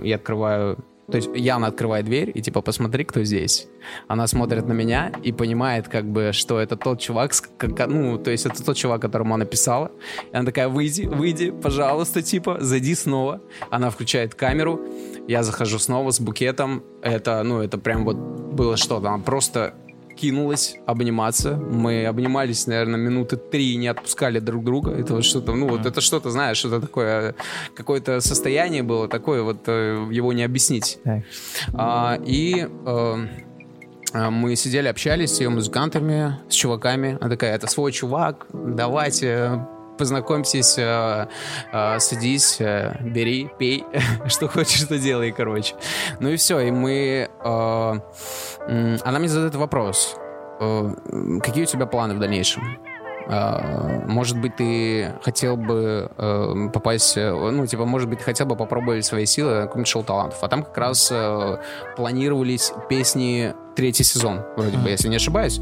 [0.02, 3.68] Я открываю то есть Яна открывает дверь и типа посмотри, кто здесь.
[4.08, 8.32] Она смотрит на меня и понимает, как бы, что это тот чувак, как, ну, то
[8.32, 9.92] есть это тот чувак, которому она писала.
[10.32, 13.40] И она такая, выйди, выйди, пожалуйста, типа, зайди снова.
[13.70, 14.80] Она включает камеру,
[15.28, 16.82] я захожу снова с букетом.
[17.02, 19.08] Это, ну, это прям вот было что-то.
[19.08, 19.74] Она просто
[20.16, 21.56] кинулась обниматься.
[21.56, 24.92] Мы обнимались, наверное, минуты три, не отпускали друг друга.
[24.92, 27.34] Это вот что-то, ну, вот это что-то, знаешь, что-то такое,
[27.74, 30.98] какое-то состояние было такое, вот э, его не объяснить.
[31.74, 33.26] А, и э,
[34.12, 37.18] э, мы сидели, общались с ее музыкантами, с чуваками.
[37.20, 39.60] Она такая, это свой чувак, давайте
[39.96, 41.26] познакомьтесь, э,
[41.72, 43.84] э, садись, э, бери, пей,
[44.26, 45.74] что хочешь, что делай, короче.
[46.20, 47.28] Ну и все, и мы...
[47.42, 50.16] Она мне задает вопрос.
[50.58, 52.78] Какие у тебя планы в дальнейшем?
[53.26, 58.56] э, может быть, ты хотел бы э, попасть, э, ну, типа, может быть, хотел бы
[58.56, 60.38] попробовать свои силы на каком-нибудь шоу талантов.
[60.42, 61.58] А там как раз э,
[61.96, 65.60] планировались песни третий сезон, вроде бы, если не ошибаюсь.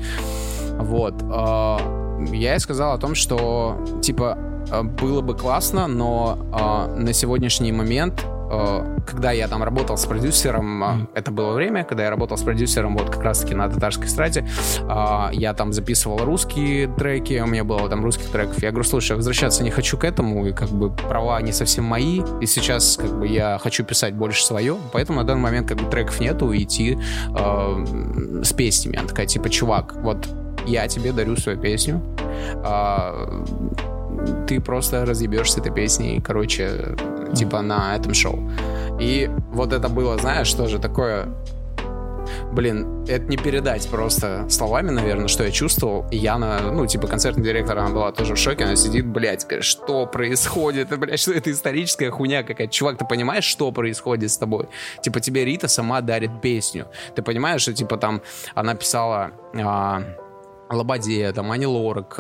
[0.79, 1.15] Вот.
[1.23, 4.39] Э, я и сказал о том, что, типа,
[4.71, 10.07] э, было бы классно, но э, на сегодняшний момент Э, когда я там работал с
[10.07, 11.09] продюсером, mm.
[11.15, 14.47] это было время, когда я работал с продюсером вот как раз-таки на татарской страте,
[14.81, 19.17] э, я там записывал русские треки, у меня было там русских треков, я говорю, слушай,
[19.17, 23.19] возвращаться не хочу к этому, и как бы права не совсем мои, и сейчас как
[23.19, 26.63] бы я хочу писать больше свое, поэтому на данный момент как бы треков нету, и
[26.63, 26.99] идти
[27.37, 28.97] э, с песнями.
[28.99, 30.29] Она такая, типа, чувак, вот
[30.67, 32.01] я тебе дарю свою песню,
[32.65, 33.45] э,
[34.47, 36.97] ты просто разъебешься этой песней, короче,
[37.35, 38.51] типа на этом шоу.
[39.01, 41.29] И вот это было, знаешь, тоже такое
[42.53, 46.07] блин, это не передать просто словами, наверное, что я чувствовал.
[46.11, 49.65] И Яна, ну, типа, концертный директор, она была тоже в шоке, она сидит, блядь, говорит,
[49.65, 50.89] что происходит?
[50.99, 52.73] Блядь, что это историческая хуйня какая-то?
[52.73, 54.69] Чувак, ты понимаешь, что происходит с тобой?
[55.03, 56.87] Типа, тебе Рита сама дарит песню.
[57.15, 58.23] Ты понимаешь, что, типа, там,
[58.55, 59.33] она писала...
[59.55, 60.03] А,
[60.75, 62.17] Лободея, там, Ани Лорак,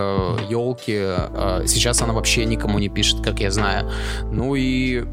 [0.48, 0.92] елки.
[0.94, 3.90] Э, э, сейчас она вообще никому не пишет, как я знаю.
[4.30, 5.04] Ну и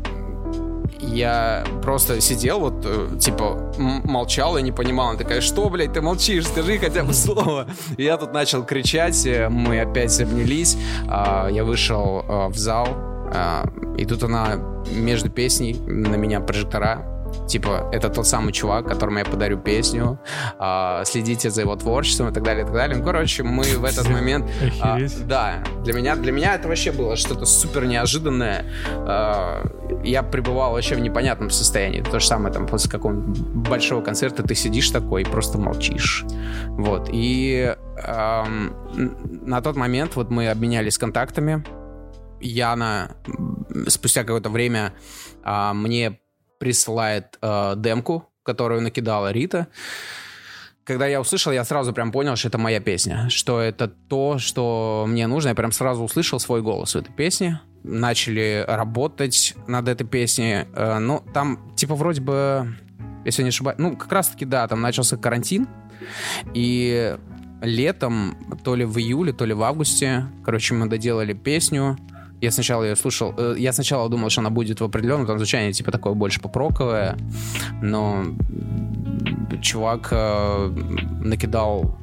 [1.00, 5.10] я просто сидел вот, э, типа, молчал и не понимал.
[5.10, 7.68] Она такая, что, блядь, ты молчишь, скажи хотя бы слово.
[7.98, 10.78] И я тут начал кричать, мы опять обнялись.
[11.10, 12.88] А, я вышел в зал,
[13.98, 14.60] и тут она
[14.92, 20.20] между песней на меня прожектора Типа, это тот самый чувак, которому я подарю песню,
[20.58, 22.98] а, следите за его творчеством и так далее, и так далее.
[22.98, 24.50] Ну, короче, мы в этот момент...
[24.82, 28.66] А, да, для меня, для меня это вообще было что-то супер неожиданное.
[28.90, 29.64] А,
[30.04, 32.02] я пребывал вообще в непонятном состоянии.
[32.02, 36.24] То же самое там после какого-нибудь большого концерта ты сидишь такой и просто молчишь.
[36.70, 37.10] Вот.
[37.12, 38.74] И эм,
[39.46, 41.64] на тот момент вот мы обменялись контактами.
[42.40, 43.12] Яна
[43.88, 44.94] спустя какое-то время
[45.44, 46.21] а, мне
[46.62, 49.68] присылает э, демку, которую накидала Рита.
[50.84, 55.06] Когда я услышал, я сразу прям понял, что это моя песня, что это то, что
[55.08, 55.50] мне нужно.
[55.50, 57.62] Я прям сразу услышал свой голос в этой песне.
[57.84, 60.68] Начали работать над этой песней.
[60.76, 62.76] Э, ну, там, типа, вроде бы,
[63.26, 65.68] если не ошибаюсь, ну, как раз-таки, да, там начался карантин.
[66.54, 67.18] И
[67.62, 71.98] летом, то ли в июле, то ли в августе, короче, мы доделали песню.
[72.42, 75.72] Я сначала ее слушал, э, я сначала думал, что она будет в определенном там звучании,
[75.72, 77.16] типа такое больше попроковое,
[77.82, 78.26] но
[79.62, 80.68] чувак э,
[81.22, 81.98] накидал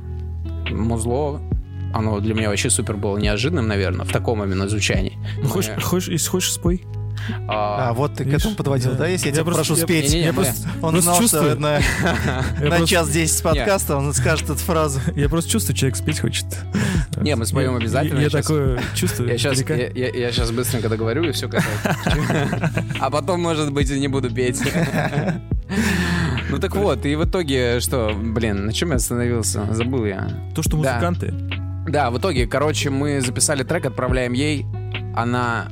[0.71, 1.41] музло,
[1.93, 5.19] оно для меня вообще супер было неожиданным, наверное, в таком именно звучании.
[5.43, 5.83] Ну, хочешь, Мы...
[5.83, 6.83] хочешь, если хочешь, спой.
[7.49, 8.99] А, а вот ты видишь, к этому подводил, да?
[8.99, 9.07] да?
[9.09, 10.07] Если я, я тебя прошу спеть.
[10.07, 11.51] Не, не, не, я просто, он просто знал, чувствую.
[11.53, 11.81] что на,
[12.79, 15.01] на час 10 подкаста он скажет эту фразу.
[15.17, 16.47] Я просто чувствую, человек спеть хочет.
[17.17, 18.21] Не, мы споем обязательно.
[18.21, 19.31] Я такое чувствую.
[19.31, 21.51] Я сейчас, я сейчас быстренько договорю и все
[23.01, 24.61] А потом, может быть, и не буду петь.
[26.51, 29.67] Ну так вот, и в итоге что, блин, на чем я остановился?
[29.73, 30.29] Забыл я.
[30.55, 31.35] То, что музыканты.
[31.89, 34.67] Да, в итоге, короче, мы записали трек, отправляем ей.
[35.15, 35.69] Она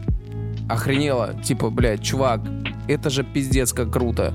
[0.69, 1.35] охренела.
[1.43, 2.41] Типа, блядь, чувак,
[2.89, 4.35] это же пиздец как круто.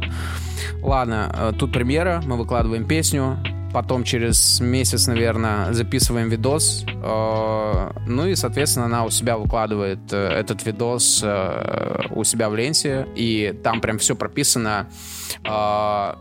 [0.81, 3.37] Ладно, э, тут премьера, мы выкладываем песню,
[3.73, 10.17] потом через месяц, наверное, записываем видос, э, ну и, соответственно, она у себя выкладывает э,
[10.17, 14.87] этот видос у себя в ленте, и там прям все прописано,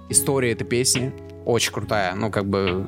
[0.08, 1.12] история этой песни,
[1.50, 2.14] очень крутая.
[2.14, 2.86] Ну, как бы,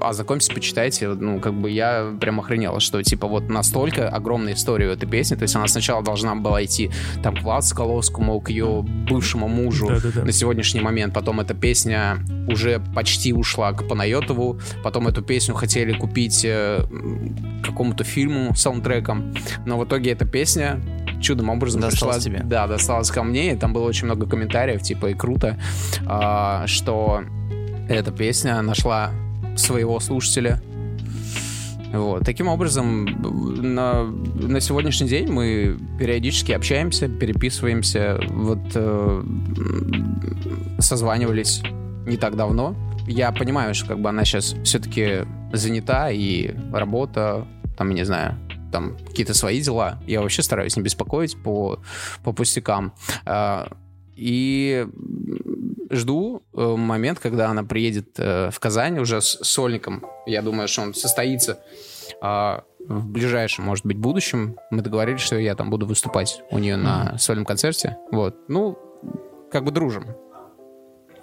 [0.00, 1.08] ознакомьтесь, почитайте.
[1.08, 5.36] Ну, как бы я прям охренел, что, типа, вот настолько огромная история у этой песни.
[5.36, 6.90] То есть она сначала должна была идти
[7.22, 10.24] там к Влад Скаловскому, к ее бывшему мужу Да-да-да.
[10.24, 11.14] на сегодняшний момент.
[11.14, 14.60] Потом эта песня уже почти ушла к Панайотову.
[14.82, 16.84] Потом эту песню хотели купить э,
[17.64, 19.34] какому-то фильму саундтреком.
[19.66, 20.80] Но в итоге эта песня
[21.22, 22.38] чудом образом досталась пришла...
[22.38, 22.48] тебе.
[22.48, 25.58] Да, досталась ко мне, и там было очень много комментариев, типа, и круто,
[26.06, 27.22] а, что
[27.94, 29.10] эта песня нашла
[29.56, 30.60] своего слушателя.
[31.92, 32.24] Вот.
[32.24, 39.22] Таким образом, на, на сегодняшний день мы периодически общаемся, переписываемся, вот э,
[40.78, 41.62] созванивались
[42.06, 42.74] не так давно.
[43.06, 48.38] Я понимаю, что как бы она сейчас все-таки занята, и работа, там, не знаю,
[48.70, 50.00] там какие-то свои дела.
[50.06, 51.80] Я вообще стараюсь не беспокоить по,
[52.24, 52.94] по пустякам.
[53.26, 53.70] А,
[54.16, 54.86] и
[55.90, 60.04] жду э, момент, когда она приедет э, в Казань уже с сольником.
[60.26, 61.60] Я думаю, что он состоится
[62.20, 64.56] а, в ближайшем, может быть, будущем.
[64.70, 67.98] Мы договорились, что я там буду выступать у нее на сольном концерте.
[68.10, 68.36] Вот.
[68.48, 68.78] Ну,
[69.50, 70.06] как бы дружим.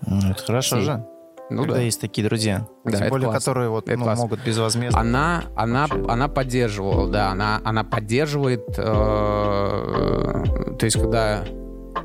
[0.05, 1.05] Ну, это хорошо же.
[1.49, 1.81] Ну Когда да.
[1.81, 2.67] есть такие друзья.
[2.85, 3.39] Да, Тем более, классно.
[3.39, 4.23] которые вот, это ну, классно.
[4.23, 4.99] могут безвозмездно.
[4.99, 8.81] Она, она, она поддерживала, да, она, она поддерживает, э,
[10.77, 11.43] то есть когда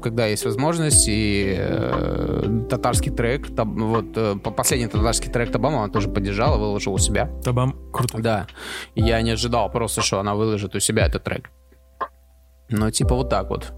[0.02, 5.88] когда есть возможность, и э, татарский трек, таб, вот э, последний татарский трек Табам она
[5.88, 7.30] тоже поддержала, выложила у себя.
[7.42, 8.18] Табам круто.
[8.18, 8.46] Да.
[8.94, 11.50] Я не ожидал просто, что она выложит у себя этот трек.
[12.68, 13.72] Ну, типа вот так вот.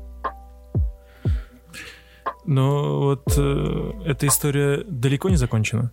[2.45, 5.93] Но вот э, эта история далеко не закончена.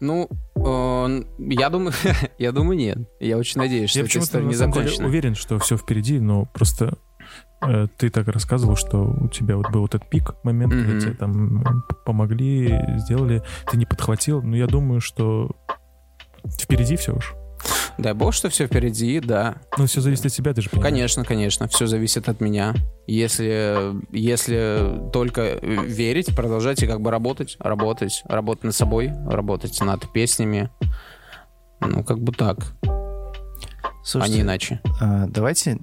[0.00, 1.92] Ну, э, я думаю,
[2.38, 2.98] я думаю, нет.
[3.20, 5.06] Я очень надеюсь, что я эта история не на деле, закончена.
[5.06, 6.98] уверен, что все впереди, но просто
[7.96, 11.00] ты так рассказывал, что у тебя вот был вот этот пик, момент, когда Мгм.
[11.00, 14.42] тебе там п- помогли, сделали, ты не подхватил.
[14.42, 15.50] Но я думаю, что
[16.60, 17.34] впереди все уж.
[17.98, 19.56] Дай бог, что все впереди, да.
[19.78, 20.90] Но все зависит от тебя, ты же понимаешь.
[20.92, 22.74] Конечно, конечно, все зависит от меня.
[23.06, 30.70] Если, если только верить, продолжайте как бы работать, работать, работать над собой, работать над песнями.
[31.80, 34.80] Ну, как бы так, а Слушайте, не иначе.
[35.00, 35.78] а, давайте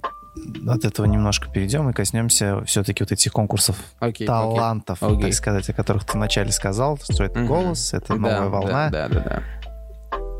[0.66, 5.22] от этого немножко перейдем и коснемся все-таки вот этих конкурсов Окей, талантов, окей.
[5.22, 7.48] так сказать, о которых ты вначале сказал, что это Мгм.
[7.48, 8.90] голос, это новая Да, волна.
[8.90, 9.42] Да, да, да.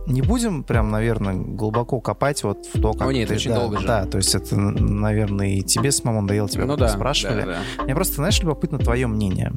[0.07, 3.61] Не будем прям, наверное, глубоко копать вот в то, как Ну нет, ты- очень да,
[3.61, 3.87] долго же.
[3.87, 7.43] Да, то есть это, наверное, и тебе самому надоело, тебя Ну да, спрашивали.
[7.43, 7.47] да,
[7.79, 7.85] да.
[7.85, 9.53] Мне просто, знаешь, любопытно твое мнение.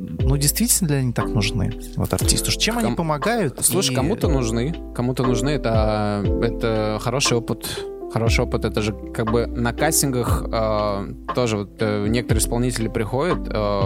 [0.00, 2.52] Ну, действительно ли они так нужны, вот артисту?
[2.52, 3.58] Чем они Ком- помогают?
[3.64, 7.84] Слушай, И- кому-то нужны, кому-то нужны, это, это хороший опыт.
[8.12, 13.46] Хороший опыт, это же как бы на кастингах э, тоже вот э, некоторые исполнители приходят.
[13.48, 13.80] э,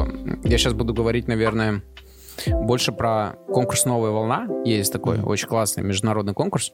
[0.44, 1.82] я сейчас буду говорить, наверное,
[2.48, 4.46] больше про конкурс «Новая волна».
[4.64, 6.72] Есть такой очень классный международный конкурс,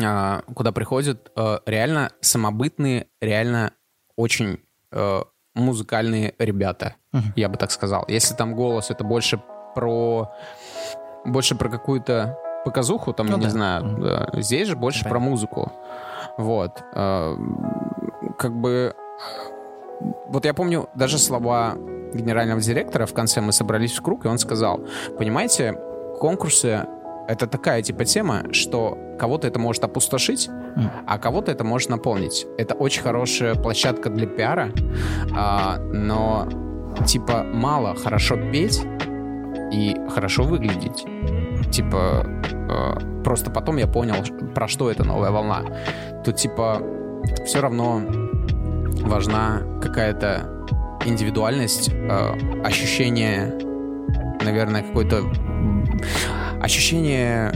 [0.00, 3.72] э, куда приходят э, реально самобытные, реально
[4.16, 4.60] очень
[4.92, 5.22] э,
[5.54, 7.32] музыкальные ребята, Мгм.
[7.36, 8.04] я бы так сказал.
[8.08, 9.42] Если там голос, это больше
[9.74, 10.30] про
[11.24, 13.50] больше про какую-то показуху, там, Ну не да.
[13.50, 13.96] знаю.
[14.00, 14.40] Да.
[14.40, 15.30] Здесь же больше про Понятно.
[15.30, 15.72] музыку.
[16.38, 16.82] Вот.
[16.94, 17.36] Э,
[18.38, 18.94] Как бы...
[20.28, 21.76] Вот я помню даже слова
[22.14, 24.80] генерального директора в конце мы собрались в круг, и он сказал,
[25.18, 25.78] понимаете,
[26.20, 26.86] конкурсы—
[27.28, 30.50] это такая типа тема, что кого-то это может опустошить,
[31.06, 32.46] а кого-то это может наполнить.
[32.58, 34.70] Это очень хорошая площадка для пиара,
[35.36, 36.48] а, но
[37.06, 38.82] типа мало хорошо петь
[39.72, 41.04] и хорошо выглядеть.
[41.70, 44.16] Типа э, просто потом я понял,
[44.54, 45.62] про что это новая волна.
[46.24, 46.82] Тут типа
[47.46, 48.02] все равно
[49.02, 50.66] важна какая-то
[51.04, 53.58] индивидуальность, э, ощущение,
[54.44, 55.22] наверное, какой-то
[56.60, 57.52] ощущение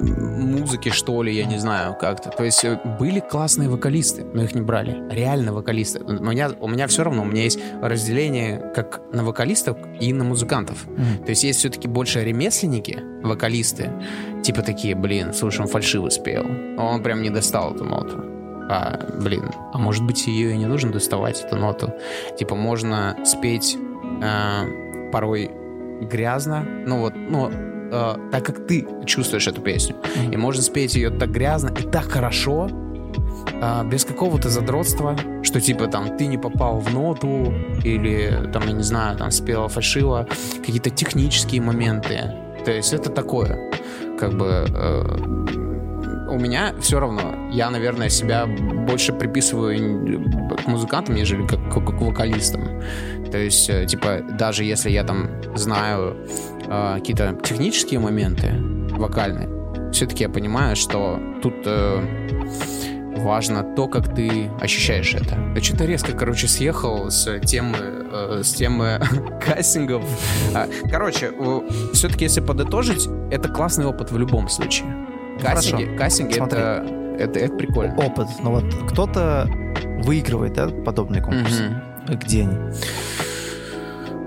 [0.00, 2.30] музыки, что ли, я не знаю, как-то.
[2.30, 5.02] То есть э, были классные вокалисты, но их не брали.
[5.10, 6.00] Реально вокалисты.
[6.00, 10.24] У меня, у меня все равно, у меня есть разделение как на вокалистов и на
[10.24, 10.86] музыкантов.
[10.86, 11.24] Мгм.
[11.24, 13.90] То есть есть все-таки больше ремесленники, вокалисты,
[14.42, 16.44] типа такие, блин, слушай, он фальшиво спел.
[16.78, 18.24] Он прям не достал эту ноту.
[18.70, 21.92] А, блин, а может быть ее и не нужно доставать, эту ноту.
[22.38, 23.76] Типа можно спеть
[24.22, 25.50] э, порой
[26.00, 27.50] грязно, ну вот, ну,
[27.94, 29.96] э, так как ты чувствуешь эту песню.
[30.32, 32.68] И можно спеть ее так грязно и так хорошо,
[33.62, 38.72] а, без какого-то задротства, что типа там ты не попал в ноту или там, я
[38.72, 40.26] не знаю, там спел фальшиво,
[40.58, 42.32] какие-то технические моменты.
[42.64, 43.70] То есть это такое,
[44.18, 45.63] как бы э,
[46.34, 52.00] у меня все равно, я, наверное, себя больше приписываю к музыкантам, нежели как, как к
[52.00, 52.82] вокалистам.
[53.30, 56.16] То есть, э, типа, даже если я там знаю
[56.66, 58.52] э, какие-то технические моменты
[58.90, 59.48] вокальные,
[59.92, 62.02] все-таки я понимаю, что тут э,
[63.16, 65.36] важно то, как ты ощущаешь это.
[65.54, 69.00] Я что-то резко, короче, съехал с темы, э, с темы
[69.44, 70.04] кастингов.
[70.54, 71.32] А, Короче,
[71.92, 75.13] все-таки, если подытожить, это классный опыт в любом случае.
[75.40, 75.98] Кастинги, Хорошо.
[75.98, 76.58] кастинги Смотри.
[76.58, 76.86] это,
[77.18, 77.94] это, это прикольно.
[77.96, 78.28] Опыт.
[78.42, 79.48] Ну вот кто-то
[80.02, 81.64] выигрывает, да, подобные конкурсы.
[82.06, 82.18] Мгм.
[82.18, 82.56] Где они?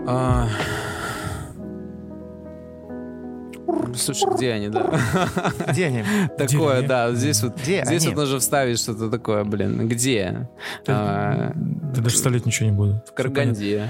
[0.08, 0.48] А.
[3.96, 4.92] Слушай, где они, да?
[5.70, 6.04] Где они?
[6.38, 8.14] Такое, да, здесь вот, Где здесь они?
[8.14, 10.48] вот нужно вставить что-то такое, блин, где?
[10.88, 13.02] А, Да даже вставлять ничего не буду.
[13.08, 13.88] В Караганде.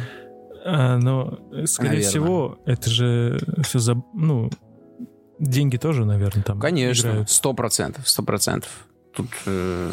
[0.66, 4.02] А, но, скорее всего, это же все за...
[4.14, 4.50] Ну,
[5.40, 8.70] деньги тоже, наверное, там Конечно, сто процентов, сто процентов.
[9.14, 9.92] Тут э,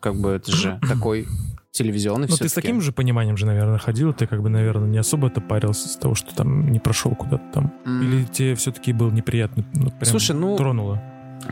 [0.00, 1.26] как бы это же такой
[1.70, 4.98] телевизионный Ну, ты с таким же пониманием же, наверное, ходил, ты как бы, наверное, не
[4.98, 7.72] особо это парился с того, что там не прошел куда-то там.
[7.86, 8.02] М.
[8.02, 11.02] Или тебе все-таки был неприятно, ну, прям Слушай, ну, тронуло?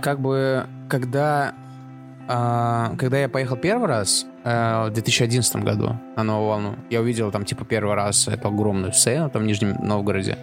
[0.03, 1.55] как бы, когда
[2.33, 7.31] а, когда я поехал первый раз, э, в 2011 году на Новую Волну, я увидел
[7.31, 10.39] там, типа, первый раз эту огромную сцену там в Нижнем Новгороде,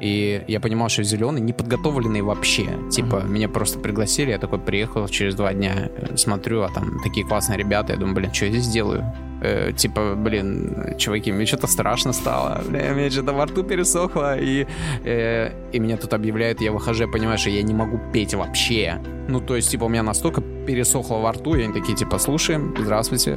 [0.00, 2.66] и я понимал, что зеленый не подготовленный вообще.
[2.90, 3.28] Типа, mm-hmm.
[3.28, 7.58] меня просто пригласили, я такой приехал через два дня, э, смотрю, а там такие классные
[7.58, 9.04] ребята, я думаю, блин, что я здесь делаю?
[9.42, 14.66] Э, типа, блин, чуваки, мне что-то страшно стало, бля, мне что-то во рту пересохло, и,
[15.04, 18.98] э, и меня тут объявляют, я выхожу, я понимаю, что я не могу петь вообще.
[19.28, 22.74] Ну, то есть, типа, у меня настолько пересохло во рту, и они такие, типа, слушаем,
[22.78, 23.29] здравствуйте,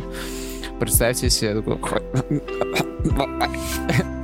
[0.80, 2.02] представьте себе, такой...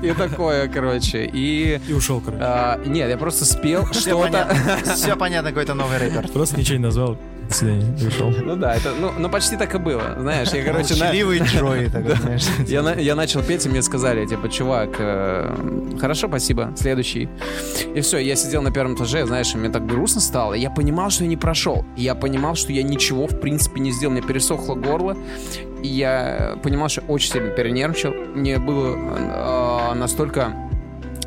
[0.01, 1.25] И такое, короче.
[1.25, 2.41] И, и ушел, короче.
[2.43, 4.47] А, нет, я просто спел что-то.
[4.95, 6.29] Все понятно, какой-то новый рэпер.
[6.29, 7.17] Просто ничего не назвал.
[7.49, 8.29] До свидания, вышел.
[8.29, 10.15] Ну да, это, ну, ну почти так и было.
[10.19, 10.93] Знаешь, я, короче...
[10.93, 11.45] Молчаливый на...
[11.47, 12.45] Джой, так, знаешь.
[12.67, 17.27] Я, я начал петь, и мне сказали, типа, чувак, э, хорошо, спасибо, следующий.
[17.95, 20.53] И все, я сидел на первом этаже, знаешь, мне так грустно стало.
[20.53, 21.85] Я понимал, что я не прошел.
[21.97, 24.13] Я понимал, что я ничего, в принципе, не сделал.
[24.13, 25.17] Мне пересохло горло.
[25.81, 28.11] И я понимал, что очень сильно перенервничал.
[28.35, 30.68] Мне было э, настолько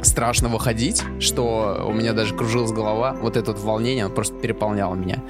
[0.02, 3.14] страшно выходить, что у меня даже кружилась голова.
[3.20, 5.22] Вот это вот волнение, оно просто переполняло меня.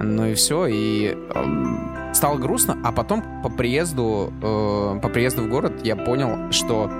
[0.00, 5.48] Ну и все, и э, стало грустно, а потом по приезду, э, по приезду в
[5.48, 6.90] город я понял, что,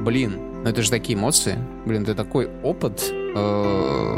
[0.00, 1.56] блин, ну это же такие эмоции,
[1.86, 4.16] блин, это такой опыт, э,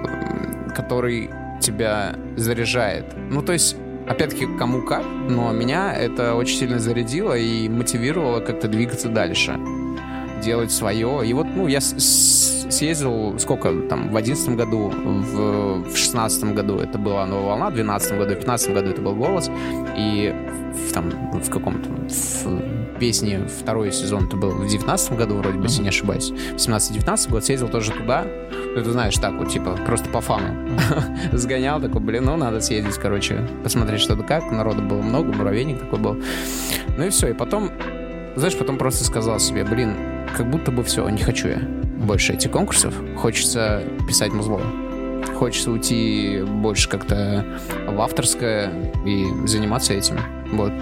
[0.75, 1.31] который
[1.61, 3.15] тебя заряжает.
[3.31, 3.77] Ну то есть
[4.09, 9.59] опять-таки, кому как, но меня это очень сильно зарядило и мотивировало как-то двигаться дальше
[10.41, 11.27] делать свое.
[11.27, 17.27] И вот, ну, я съездил, сколько там, в одиннадцатом году, в, шестнадцатом году это была
[17.27, 19.51] «Новая волна», в двенадцатом году, в пятнадцатом году это был «Голос»,
[19.97, 20.35] и
[20.73, 21.91] в, там, в каком-то,
[23.01, 27.31] песне второй сезон это был в девятнадцатом году, вроде бы, если не ошибаюсь, в 17-19
[27.31, 28.27] год съездил тоже туда,
[28.77, 30.79] ну, ты знаешь, так вот, типа, просто по фану.
[31.33, 35.81] Сгонял, такой, блин, ну, надо съездить, короче, посмотреть, что да как, народу было много, муравейник
[35.81, 36.23] такой был.
[36.97, 37.71] Ну и все, и потом,
[38.37, 39.97] знаешь, потом просто сказал себе, блин,
[40.37, 42.95] как будто бы все, не хочу я больше этих конкурсов.
[43.17, 44.61] Хочется писать музло.
[45.35, 47.45] Хочется уйти больше как-то
[47.87, 50.19] в авторское и заниматься этим.
[50.53, 50.73] Вот.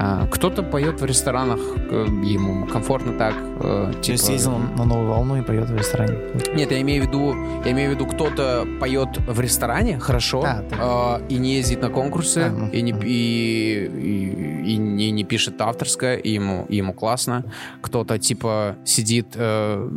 [0.00, 3.34] А, кто-то поет в ресторанах, э, ему комфортно так.
[3.60, 4.12] Э, типа...
[4.12, 6.18] есть ездил на новую волну и поет в ресторане.
[6.54, 7.34] Нет, я имею в виду,
[7.64, 11.90] я имею в виду, кто-то поет в ресторане хорошо а, э, и не ездит на
[11.90, 16.76] конкурсы а, ну, и, не, и, и, и, не, не пишет авторское, и ему, и
[16.76, 17.44] ему классно.
[17.82, 19.88] Кто-то типа сидит, э,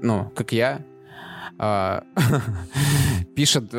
[0.00, 0.80] ну, как я,
[1.58, 2.00] э,
[3.34, 3.72] пишет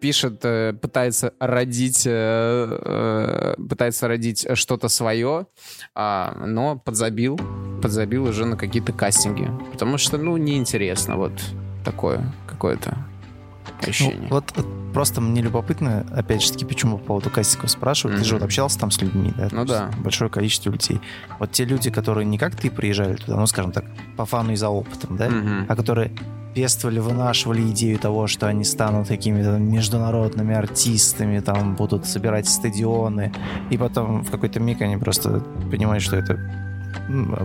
[0.00, 5.46] пишет, э, пытается родить, э, э, пытается родить что-то свое,
[5.94, 7.38] а, но подзабил,
[7.82, 11.32] подзабил уже на какие-то кастинги, потому что, ну, неинтересно вот
[11.84, 12.96] такое какое-то
[13.82, 14.18] ощущение.
[14.22, 14.52] Ну, вот
[14.98, 18.16] просто мне любопытно, опять же таки, почему по поводу кастингов спрашивают.
[18.16, 18.22] Mm-hmm.
[18.22, 19.48] Ты же вот общался там с людьми, да?
[19.52, 19.92] Ну да.
[19.98, 21.00] Большое количество людей.
[21.38, 23.84] Вот те люди, которые не как ты приезжали туда, ну, скажем так,
[24.16, 25.66] по фану и за опытом, да, mm-hmm.
[25.68, 26.10] а которые
[26.52, 33.32] пестовали, вынашивали идею того, что они станут такими международными артистами, там будут собирать стадионы,
[33.70, 36.40] и потом в какой-то миг они просто понимают, что это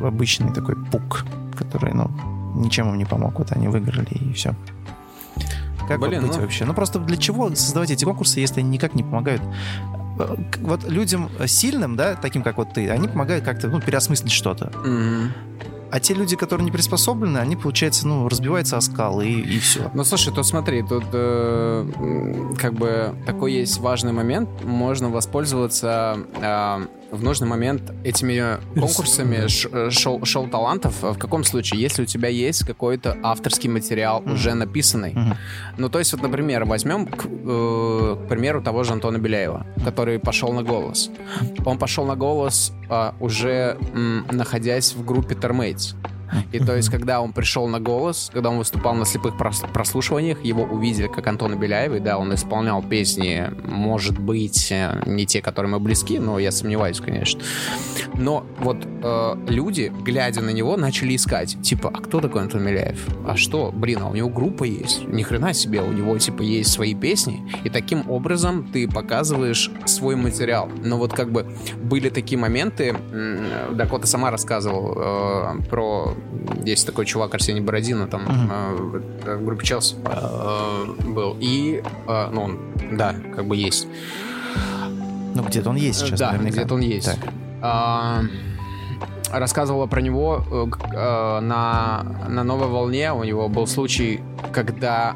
[0.03, 1.23] обычный такой пук,
[1.55, 2.09] который, ну,
[2.55, 3.37] ничем им не помог.
[3.37, 4.55] Вот они выиграли, и все.
[5.87, 6.43] Как Блин, вот быть ну...
[6.43, 6.65] вообще?
[6.65, 9.41] Ну просто для чего создавать эти конкурсы, если они никак не помогают?
[10.19, 14.71] Э, вот людям сильным, да, таким как вот ты, они помогают как-то ну, переосмыслить что-то.
[14.85, 15.27] Mm-hmm.
[15.93, 19.91] А те люди, которые не приспособлены, они, получается, ну, разбиваются о скалы и, и все.
[19.93, 24.49] Ну, слушай, тут смотри, тут э, как бы такой есть важный момент.
[24.63, 31.01] Можно воспользоваться э, в нужный момент этими конкурсами э, шоу, шоу талантов.
[31.01, 31.79] В каком случае?
[31.81, 34.33] Если у тебя есть какой-то авторский материал mm-hmm.
[34.33, 35.13] уже написанный.
[35.13, 35.35] Mm-hmm.
[35.77, 40.19] Ну, то есть, вот, например, возьмем, к, э, к примеру, того же Антона Беляева, который
[40.19, 41.11] пошел на голос.
[41.65, 45.95] Он пошел на голос э, уже м, находясь в группе Termates.
[46.51, 50.63] И то есть, когда он пришел на голос, когда он выступал на слепых прослушиваниях, его
[50.63, 55.71] увидели как Антона Беляева, и да, он исполнял песни, может быть, э, не те, которые
[55.71, 57.41] мы близки, но я сомневаюсь, конечно.
[58.15, 63.05] Но вот э, люди, глядя на него, начали искать, типа, а кто такой Антон Беляев?
[63.27, 63.71] А что?
[63.71, 65.07] Блин, а у него группа есть.
[65.07, 70.15] Ни хрена себе, у него, типа, есть свои песни, и таким образом ты показываешь свой
[70.15, 70.69] материал.
[70.83, 71.47] Но вот как бы
[71.83, 72.95] были такие моменты,
[73.71, 76.15] Дакота сама рассказывал э, про
[76.65, 79.03] есть такой чувак Арсений Бородина, там uh-huh.
[79.25, 81.37] э, в группе Челси э, был.
[81.39, 82.59] И, э, ну, он,
[82.91, 83.87] да, как бы есть.
[85.35, 86.57] Ну, где-то он есть сейчас, Да, наверняка.
[86.57, 87.05] где-то он есть.
[87.05, 87.33] Так.
[87.61, 88.21] А,
[89.31, 93.11] рассказывала про него э, на, на новой волне.
[93.13, 94.21] У него был случай,
[94.51, 95.15] когда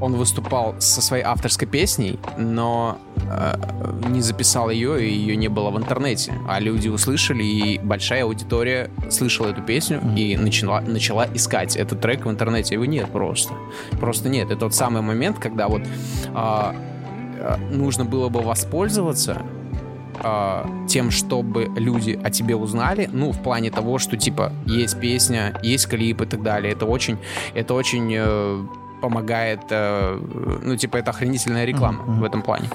[0.00, 3.54] он выступал со своей авторской песней, но э,
[4.08, 6.32] не записал ее, и ее не было в интернете.
[6.48, 12.24] А люди услышали, и большая аудитория слышала эту песню и начала, начала искать этот трек
[12.24, 12.74] в интернете.
[12.74, 13.52] Его нет просто.
[14.00, 14.50] Просто нет.
[14.50, 16.72] Это тот самый момент, когда вот э,
[17.38, 19.42] э, нужно было бы воспользоваться
[20.22, 25.58] э, тем, чтобы люди о тебе узнали, ну, в плане того, что, типа, есть песня,
[25.62, 26.72] есть клип и так далее.
[26.72, 27.18] Это очень,
[27.54, 28.64] это очень э,
[29.00, 30.18] помогает, э,
[30.62, 32.20] ну, типа, это охренительная реклама мгм.
[32.20, 32.68] в этом плане.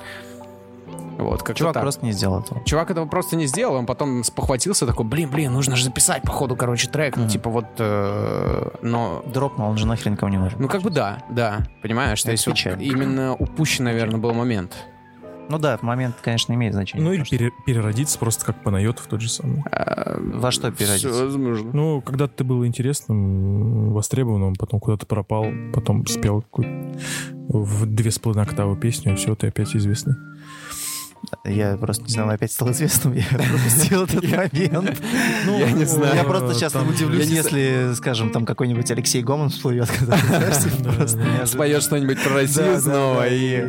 [1.18, 2.61] Вот, как Чувак просто не сделал этого.
[2.65, 6.56] Чувак этого просто не сделал, он потом спохватился, такой, блин, блин, нужно же записать, походу,
[6.57, 7.31] короче, трек, ну, Мгм.
[7.31, 9.23] типа, вот, э, но...
[9.26, 10.60] Дропнул, он же нахрен никому не нужен.
[10.60, 14.76] Ну, как бы да, да, понимаешь, то есть вот именно упущен, наверное, был момент.
[15.50, 17.06] Ну да, момент, конечно, имеет значение.
[17.08, 19.64] Ну или пере- переродиться просто как Панайотов тот же самый.
[20.18, 21.10] Во что переродиться?
[21.12, 21.70] Всё возможно.
[21.74, 26.98] Ну, когда ты был интересным, востребованным, потом куда-то пропал, потом спел какую-то
[27.48, 30.16] в две с половиной октавы песню, и все, ты опять известный.
[31.43, 35.02] Я просто не знаю, опять стал известным, я пропустил этот момент.
[35.45, 36.15] Ну, Я не знаю.
[36.15, 40.18] Я просто сейчас там- удивлюсь, если, скажем, там какой-нибудь Алексей Гомон всплывет, когда.
[41.45, 43.64] Споешь что-нибудь про Россию снова и...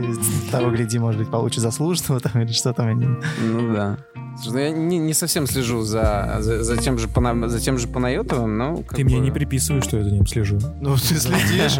[0.50, 3.20] Того, гляди, может быть, получше заслуженного там или что там.
[3.40, 3.98] Ну да.
[4.44, 7.88] Ну я не, не совсем слежу за, за, за тем же Пана- за тем же
[7.88, 8.76] Панайотовым, но...
[8.78, 10.58] как Ты мне бы- не приписывай, что я за ним слежу.
[10.80, 11.78] Ну, ты следишь.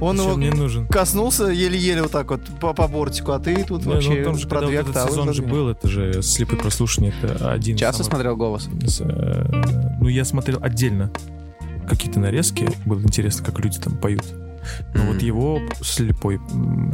[0.00, 0.86] Он его мне нужен?
[0.88, 4.36] коснулся еле-еле вот так вот по, по бортику, а ты тут Не, ну, вообще там
[4.36, 7.52] же, про когда две вот этот октавы сезон же был, это же слепое прослушивание, это
[7.52, 8.68] один Часто самых- смотрел «Голос»?
[9.00, 9.62] э,
[10.00, 11.10] Ну, я смотрел отдельно
[11.88, 14.24] какие-то нарезки, было интересно, как люди там поют.
[14.94, 16.40] Но вот его слепой,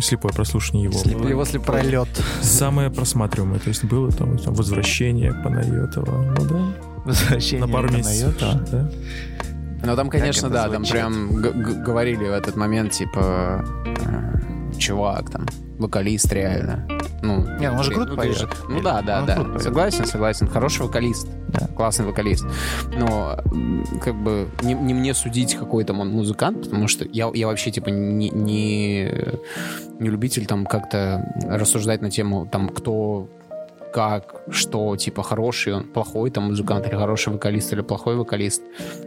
[0.00, 1.80] слепое прослушивание его Слеп- было Его слепой.
[1.80, 2.08] Пролет.
[2.42, 3.58] самое просматриваемое.
[3.60, 6.34] То есть было там, там возвращение Панайотова.
[6.38, 6.72] Ну да,
[7.04, 8.34] Возвращение на пару месяцев.
[8.40, 8.90] Да.
[9.84, 10.92] Ну там, конечно, да, там звучит?
[10.92, 15.46] прям г- г- говорили в этот момент, типа, э, чувак там,
[15.78, 16.86] вокалист реально.
[17.22, 18.36] Ну, Не, он же круто ну, поет.
[18.36, 19.36] же- Ну да, да, Он да.
[19.36, 19.62] поет.
[19.62, 20.46] Согласен, согласен.
[20.48, 21.28] Хороший вокалист.
[21.48, 21.66] Да.
[21.68, 22.44] Классный вокалист.
[22.96, 23.38] Но
[24.02, 27.70] как бы не, не мне судить, какой там он музыкант, потому что я, я вообще
[27.70, 29.10] типа не, не,
[29.98, 33.28] не любитель там как-то рассуждать на тему там кто
[33.92, 38.62] как, что, типа, хороший он, плохой там музыкант, или хороший вокалист, или плохой вокалист.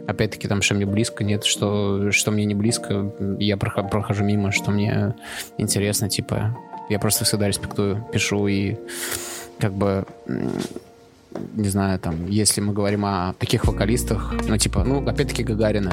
[0.06, 4.70] Опять-таки, там, что мне близко, нет, что, что мне не близко, я прохожу, мимо, что
[4.70, 5.14] мне
[5.58, 6.56] интересно, типа,
[6.88, 8.76] я просто всегда респектую, пишу и
[9.58, 10.04] как бы
[11.54, 15.92] не знаю, там, если мы говорим о таких вокалистах, ну, типа, ну, опять-таки Гагарина,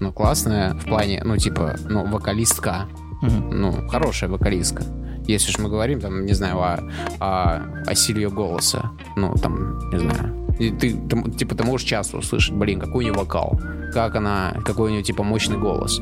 [0.00, 2.86] ну, классная в плане, ну, типа, ну, вокалистка,
[3.20, 3.60] Мгм.
[3.60, 4.84] ну, хорошая вокалистка.
[5.28, 6.78] Если же мы говорим, там, не знаю, о,
[7.20, 12.16] о, о силе голоса, ну, там, не знаю, и ты, ты, типа, ты можешь часто
[12.16, 13.60] услышать, блин, какой у нее вокал,
[13.92, 16.00] как она, какой у нее, типа, мощный голос.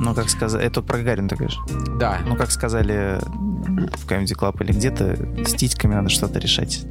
[0.00, 1.58] Ну, как сказать, это про Гагарина ты говоришь.
[1.98, 3.18] Да, Ну, как сказали
[3.96, 6.86] в Comedy Club или где-то, с титьками надо что-то решать.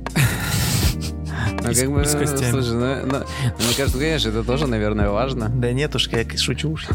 [1.62, 2.52] Ну, как бы, с костями.
[2.52, 3.18] слушай, ну, ну,
[3.66, 5.50] мне кажется, конечно, это тоже, наверное, важно.
[5.50, 6.88] Да нет уж, я шучу уж.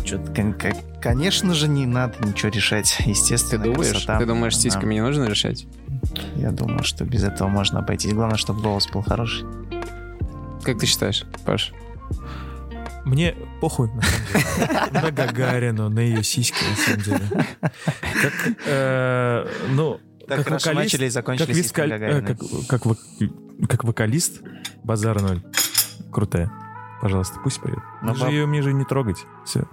[1.00, 2.96] Конечно же, не надо ничего решать.
[2.98, 4.18] Ты Естественно, думаешь, красота.
[4.18, 4.70] ты думаешь, с Да.
[4.70, 5.66] титьками не нужно решать?
[6.36, 8.12] Я думаю, что без этого можно обойтись.
[8.12, 9.44] Главное, чтобы голос был хороший.
[10.64, 11.72] Как ты считаешь, Паш?
[13.04, 15.00] Мне похуй, на самом деле.
[15.02, 17.46] На Гагарину, на ее сиськи, на самом деле.
[17.60, 18.32] Как,
[18.66, 19.98] э, ну,
[20.36, 22.38] Так как хорошо вокалист, начали и закончили как, вискаль- э, как,
[22.68, 24.42] как, вок- как вокалист,
[24.84, 25.42] базар ноль.
[26.10, 26.50] Крутая.
[27.00, 27.78] Пожалуйста, пусть поет.
[28.02, 29.24] Мне же баб- ее мне же не трогать.
[29.44, 29.64] Все.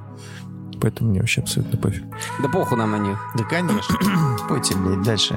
[0.82, 2.04] Поэтому мне вообще абсолютно пофиг.
[2.42, 3.18] Да похуй нам на них.
[3.36, 3.98] Да, конечно.
[4.50, 5.36] Пойте, блядь, дальше.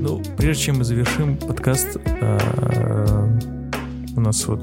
[0.00, 3.31] Ну, прежде чем мы завершим подкаст, э, у
[4.22, 4.62] нас вот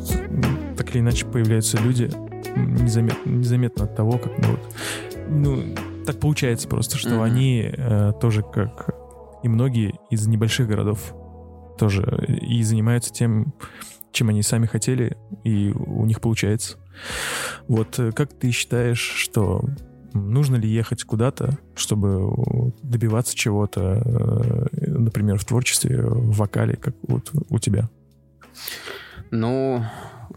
[0.77, 2.09] так или иначе появляются люди
[2.55, 4.59] м, незамет- незаметно от того, как мы вот...
[5.29, 5.75] Ну,
[6.05, 7.21] так получается просто, что Мгм.
[7.21, 8.89] они э, тоже, как
[9.43, 11.13] и многие из небольших городов,
[11.77, 13.53] тоже и занимаются тем,
[14.11, 16.77] чем они сами хотели, и у них получается.
[17.67, 19.63] Вот э, как ты считаешь, что
[20.13, 27.31] нужно ли ехать куда-то, чтобы добиваться чего-то, э, например, в творчестве, в вокале, как вот
[27.49, 27.87] у тебя?
[29.31, 29.83] Ну,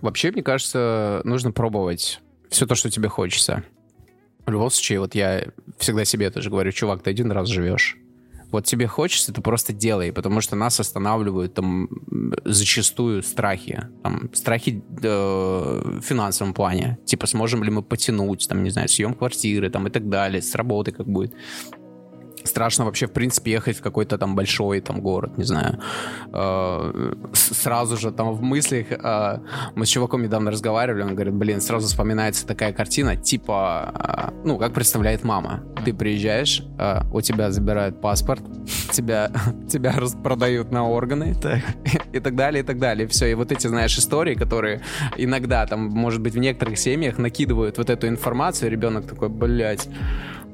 [0.00, 2.20] вообще, мне кажется, нужно пробовать
[2.50, 3.64] все то, что тебе хочется.
[4.46, 5.46] В любом случае, вот я
[5.78, 7.96] всегда себе тоже говорю, чувак, ты один раз живешь.
[8.52, 11.88] Вот тебе хочется, ты просто делай, потому что нас останавливают там
[12.44, 13.88] зачастую страхи.
[14.02, 16.98] Там, страхи э, в финансовом плане.
[17.06, 20.54] Типа, сможем ли мы потянуть, там, не знаю, съем квартиры там, и так далее, с
[20.54, 21.32] работы как будет.
[22.46, 25.78] Страшно вообще, в принципе, ехать в какой-то там большой там город, не знаю.
[26.32, 29.38] Э, сразу же там в мыслях э,
[29.74, 34.58] мы с чуваком недавно разговаривали, он говорит, блин, сразу вспоминается такая картина, типа, э, ну,
[34.58, 35.62] как представляет мама.
[35.84, 38.42] Ты приезжаешь, э, у тебя забирают паспорт,
[38.92, 39.30] тебя,
[39.68, 41.60] тебя распродают на органы Так.
[42.12, 43.06] и так далее, и так далее.
[43.08, 44.82] Все, и вот эти, знаешь, истории, которые
[45.16, 49.88] иногда там, может быть, в некоторых семьях накидывают вот эту информацию, ребенок такой, блядь,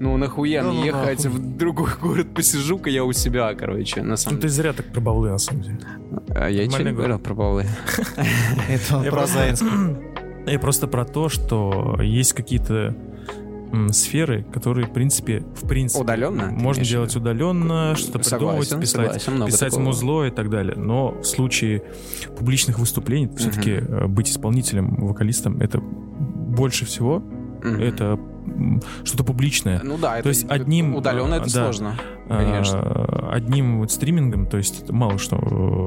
[0.00, 1.40] ну нахуя Ну, мне ну, ехать нахуй.
[1.40, 4.52] в другой город, посижу-ка я у себя, короче, на Ну самом ты деле.
[4.54, 5.78] зря так про баулы, на самом деле.
[6.30, 7.66] А я ничего не говорил про баулы.
[8.68, 9.64] Это он про Заинск.
[10.46, 12.96] Я просто про то, что есть какие-то
[13.90, 16.44] сферы, которые, в принципе, в принципе, Удаленно?
[16.44, 19.82] ты можно в делать удаленно, что-то придумывать, писать, согласен, писать такого.
[19.84, 20.74] музло и так далее.
[20.74, 21.82] Но в случае
[22.38, 27.18] публичных выступлений все-таки быть исполнителем, вокалистом, это больше всего
[27.62, 27.80] Мгм.
[27.82, 28.18] это
[29.04, 29.80] что-то публичное.
[29.82, 31.64] Ну да, это То есть одним, удаленно это да.
[31.64, 31.96] сложно.
[32.28, 32.78] Конечно.
[32.80, 35.36] А, одним вот стримингом, то есть это мало что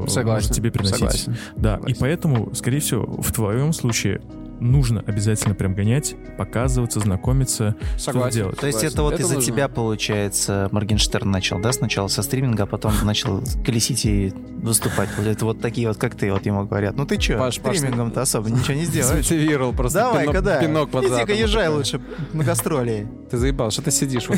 [0.05, 0.47] э, Согласен.
[0.47, 0.97] может тебе приносить.
[0.97, 1.37] Согласен.
[1.55, 1.95] Да, Согласен.
[1.95, 4.21] и поэтому, скорее всего, в твоем случае
[4.61, 8.35] нужно обязательно прям гонять, показываться, знакомиться, что Согласен.
[8.37, 8.57] делать.
[8.59, 8.93] То есть Согласен.
[8.95, 9.51] это вот из-за нужно.
[9.51, 14.31] тебя, получается, Моргенштерн начал, да, сначала со стриминга, а потом начал колесить и
[14.61, 15.09] выступать.
[15.17, 17.77] Вот Это вот такие вот, как ты, вот ему говорят, ну ты чё, Паш, Паш,
[17.77, 19.29] стримингом-то особо ничего не сделаешь.
[19.29, 19.99] Мотивировал просто.
[19.99, 20.59] Давай-ка, пинок- да.
[20.61, 21.99] Пинок под Иди-ка езжай лучше
[22.33, 23.07] на гастроли.
[23.29, 24.37] Ты заебал, что ты сидишь вот?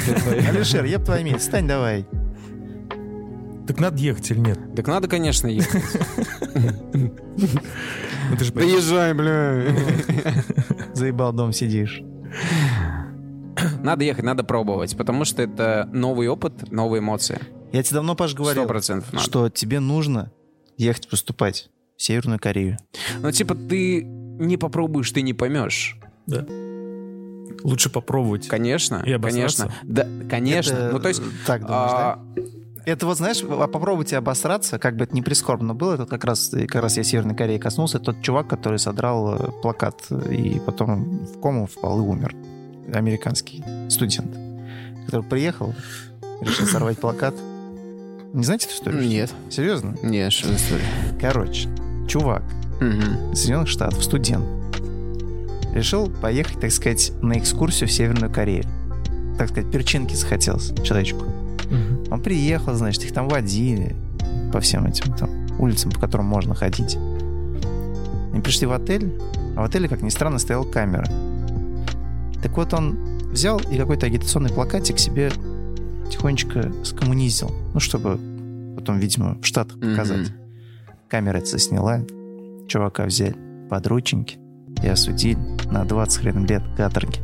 [0.50, 2.06] Алишер, еб твою медь, встань давай.
[3.68, 4.60] Так надо ехать или нет?
[4.76, 5.84] Так надо, конечно, ехать.
[8.38, 9.64] Ты же Да езжай, бля.
[10.94, 12.02] Заебал дом сидишь.
[13.82, 17.40] Надо ехать, надо пробовать, потому что это новый опыт, новые эмоции.
[17.72, 19.24] Я тебе давно, Паш, говорил, процентов надо.
[19.26, 20.32] что тебе нужно
[20.78, 22.78] ехать выступать в Северную Корею.
[23.20, 25.98] Ну, типа, ты не попробуешь, ты не поймешь.
[27.64, 28.48] лучше попробовать.
[28.48, 29.64] Конечно, И обосраться?
[29.64, 29.74] конечно.
[29.84, 30.74] Да, конечно.
[30.74, 31.22] Это, Ну, то есть...
[31.46, 32.42] Так думаешь, а, да?
[32.86, 36.50] Это вот, знаешь, а попробуйте обосраться, как бы это не прискорбно было, это как раз,
[36.50, 41.40] как раз я Северной Кореи коснулся, тот чувак, который содрал э, плакат и потом в
[41.40, 42.36] кому впал и умер.
[42.94, 44.36] Американский студент,
[45.06, 45.74] который приехал,
[46.42, 47.34] решил сорвать плакат.
[48.34, 49.08] Не знаете эту историю?
[49.08, 49.32] Нет.
[49.50, 49.96] Серьезно?
[50.04, 50.84] Нет, что за история?
[51.22, 51.70] Короче,
[52.08, 52.44] чувак
[52.82, 54.46] из Соединенных Штатов, студент,
[55.74, 58.66] решил поехать, так сказать, на экскурсию в Северную Корею.
[59.38, 61.26] Так сказать, перчинки захотелось человечку.
[62.14, 63.95] Он приехал, значит, их там водили
[64.52, 66.95] по всем этим там улицам, по которым можно ходить.
[68.31, 69.19] Они пришли в отель,
[69.57, 71.07] а в отеле, как ни странно, стояла камера.
[72.44, 75.31] Так вот он взял и какой-то агитационный плакатик себе
[76.11, 77.49] тихонечко скоммунизил.
[77.73, 78.19] Ну, чтобы
[78.76, 80.31] потом, видимо, в Штатах показать.
[81.10, 82.02] Камера это сняла,
[82.68, 83.35] чувака взяли
[83.72, 84.38] под рученьки
[84.84, 85.40] и осудили
[85.72, 87.19] на 20 хрен лет каторги.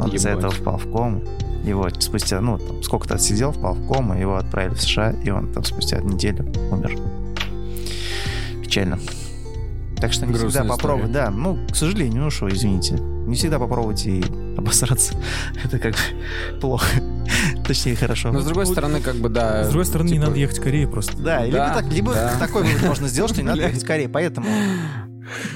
[0.00, 1.22] Он из-за этого впал в кому.
[1.64, 5.52] Его спустя, ну, там, сколько-то отсидел, впал в кому, его отправили в США, и он
[5.52, 6.98] там спустя неделю умер.
[8.62, 8.98] Печально.
[9.96, 13.60] Так что не Грустная всегда попробовать, да, ну, к сожалению, ну что, извините, не всегда
[13.60, 14.24] попробовать и
[14.56, 15.14] обосраться.
[15.64, 16.86] Это как бы плохо.
[17.64, 18.32] Точнее, хорошо.
[18.32, 19.62] Но с другой стороны, как бы, да...
[19.62, 21.16] С другой стороны, не типа, надо ехать в Корею просто.
[21.16, 22.36] Да, либо, Да, так, либо да.
[22.40, 24.10] такой вывод можно сделать, что не надо ехать в Корею.
[24.10, 24.48] Поэтому,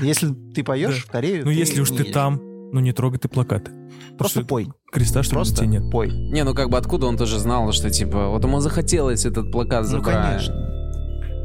[0.01, 2.15] если ты поешь в Корею, Ну, если уж не ты едешь.
[2.15, 2.41] там,
[2.73, 3.73] ну не трогай ты плакаты.
[4.19, 4.69] Просто пой.
[4.93, 5.91] Креста, что Просто нет.
[5.91, 6.11] пой.
[6.11, 9.83] Не, ну как бы откуда он тоже знал, что типа, вот ему захотелось этот плакат
[9.85, 10.27] Ну, забрать.
[10.27, 10.55] конечно.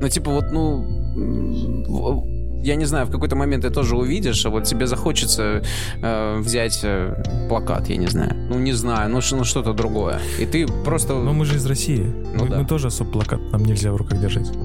[0.01, 0.81] Ну, типа, вот, ну,
[2.63, 5.63] я не знаю, в какой-то момент ты тоже увидишь, а вот тебе захочется
[6.01, 8.35] э, взять э, плакат, я не знаю.
[8.49, 10.19] Ну, не знаю, ну, ш- ну что-то другое.
[10.39, 11.13] И ты просто...
[11.15, 12.03] Но мы же из России.
[12.35, 12.59] Ну мы, да.
[12.59, 14.49] мы тоже особо плакат нам нельзя в руках держать.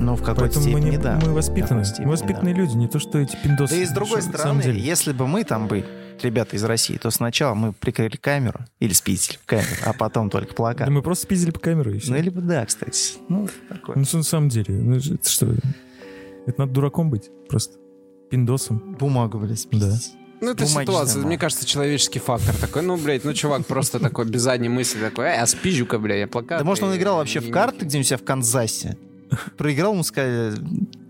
[0.00, 1.18] Ну, в какой-то Поэтому мы, степени, не, да.
[1.26, 1.84] мы воспитаны.
[1.84, 3.74] степени, Мы воспитанные люди, не то что эти пиндосы.
[3.74, 5.84] Да и с другой стороны, если бы мы там были,
[6.24, 10.86] ребята из России, то сначала мы прикрыли камеру, или спиздили камеру, а потом только плакат.
[10.86, 12.12] Да мы просто спиздили по камеру и все.
[12.12, 13.14] Ну, или бы да, кстати.
[13.28, 13.96] Ну, такое.
[13.96, 15.46] Ну, на самом деле, ну, это что?
[16.46, 17.78] Это надо дураком быть просто.
[18.30, 18.96] Пиндосом.
[18.98, 20.12] Бумагу, блядь, спиздить.
[20.40, 22.82] Ну, это бумажный ситуация, мне кажется, человеческий фактор такой.
[22.82, 26.28] Ну, блядь, ну, чувак просто такой без задней мысли такой, эй, а спизжу-ка, блядь, я
[26.28, 26.58] плакат.
[26.58, 28.96] Да может, он играл вообще в карты где-нибудь у себя в Канзасе.
[29.56, 30.56] Проиграл, ему сказали,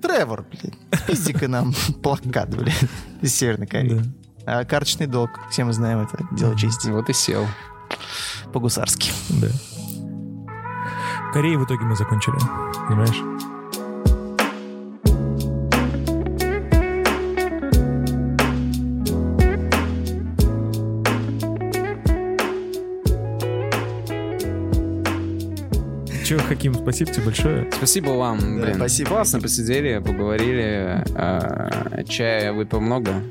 [0.03, 2.75] Тревор, блядь, спизди-ка нам плакат, блядь,
[3.21, 4.03] из Северной Кореи.
[4.51, 6.89] А карточный долг, все мы знаем это, дело чести.
[6.89, 7.47] Вот и сел.
[8.55, 9.11] По-гусарски.
[9.29, 9.49] Да.
[11.29, 12.39] В Корее в итоге мы закончили.
[12.89, 13.23] Понимаешь?
[26.25, 27.71] Че, Хаким, спасибо тебе большое.
[27.73, 28.75] Спасибо вам, Да, блин.
[28.77, 29.09] спасибо.
[29.11, 31.03] Классно посидели, поговорили.
[31.15, 33.23] а, Чая выпил много.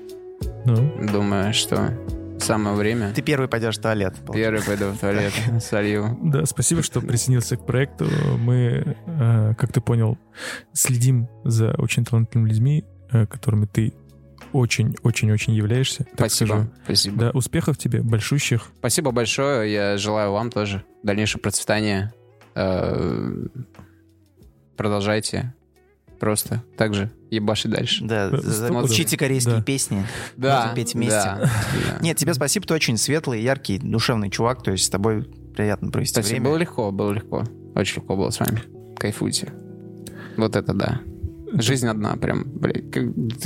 [0.68, 1.98] Ну, Думаю, что
[2.39, 3.14] Самое время.
[3.14, 4.15] Ты первый пойдешь в туалет.
[4.34, 5.31] Первый пойду в туалет,
[5.61, 6.18] солью.
[6.22, 8.06] Да, спасибо, что присоединился к проекту.
[8.38, 10.18] Мы, э, как ты понял,
[10.73, 13.94] следим за очень талантливыми людьми, э, которыми ты
[14.52, 16.03] очень-очень-очень являешься.
[16.03, 16.69] так Спасибо, скажу.
[16.84, 17.18] спасибо.
[17.18, 18.68] Да, успехов тебе, большущих.
[18.77, 19.72] Спасибо большое.
[19.72, 22.14] Я желаю вам тоже дальнейшего процветания.
[22.56, 23.48] Э,
[24.76, 25.53] Продолжайте.
[26.19, 28.03] Просто так же ебаши дальше.
[28.06, 28.31] Да,
[28.84, 29.61] учите корейские Да.
[29.61, 30.06] песни.
[30.35, 31.15] Да, петь вместе.
[31.15, 31.49] да.
[32.02, 35.23] Нет, тебе спасибо, ты очень светлый, яркий, душевный чувак, то есть с тобой
[35.56, 36.34] приятно провести Спасибо.
[36.35, 36.45] время.
[36.49, 37.44] Было легко, было легко.
[37.76, 38.64] Очень легко было с вами.
[38.98, 39.53] Кайфуйте.
[40.38, 41.02] Вот это да.
[41.53, 42.84] Жизнь одна, прям, блядь.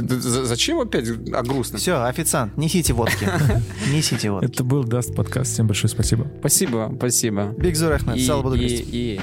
[0.09, 1.79] Зачем опять о грустном?
[1.79, 3.27] Все, официант, несите водки.
[3.93, 4.45] Несите водки.
[4.47, 5.53] Это был Dast подкаст.
[5.53, 6.27] Всем большое спасибо.
[6.39, 7.53] Спасибо, спасибо.
[7.57, 8.83] Бик зур рәхмәт, исән-сау булыгыз.
[8.87, 9.21] и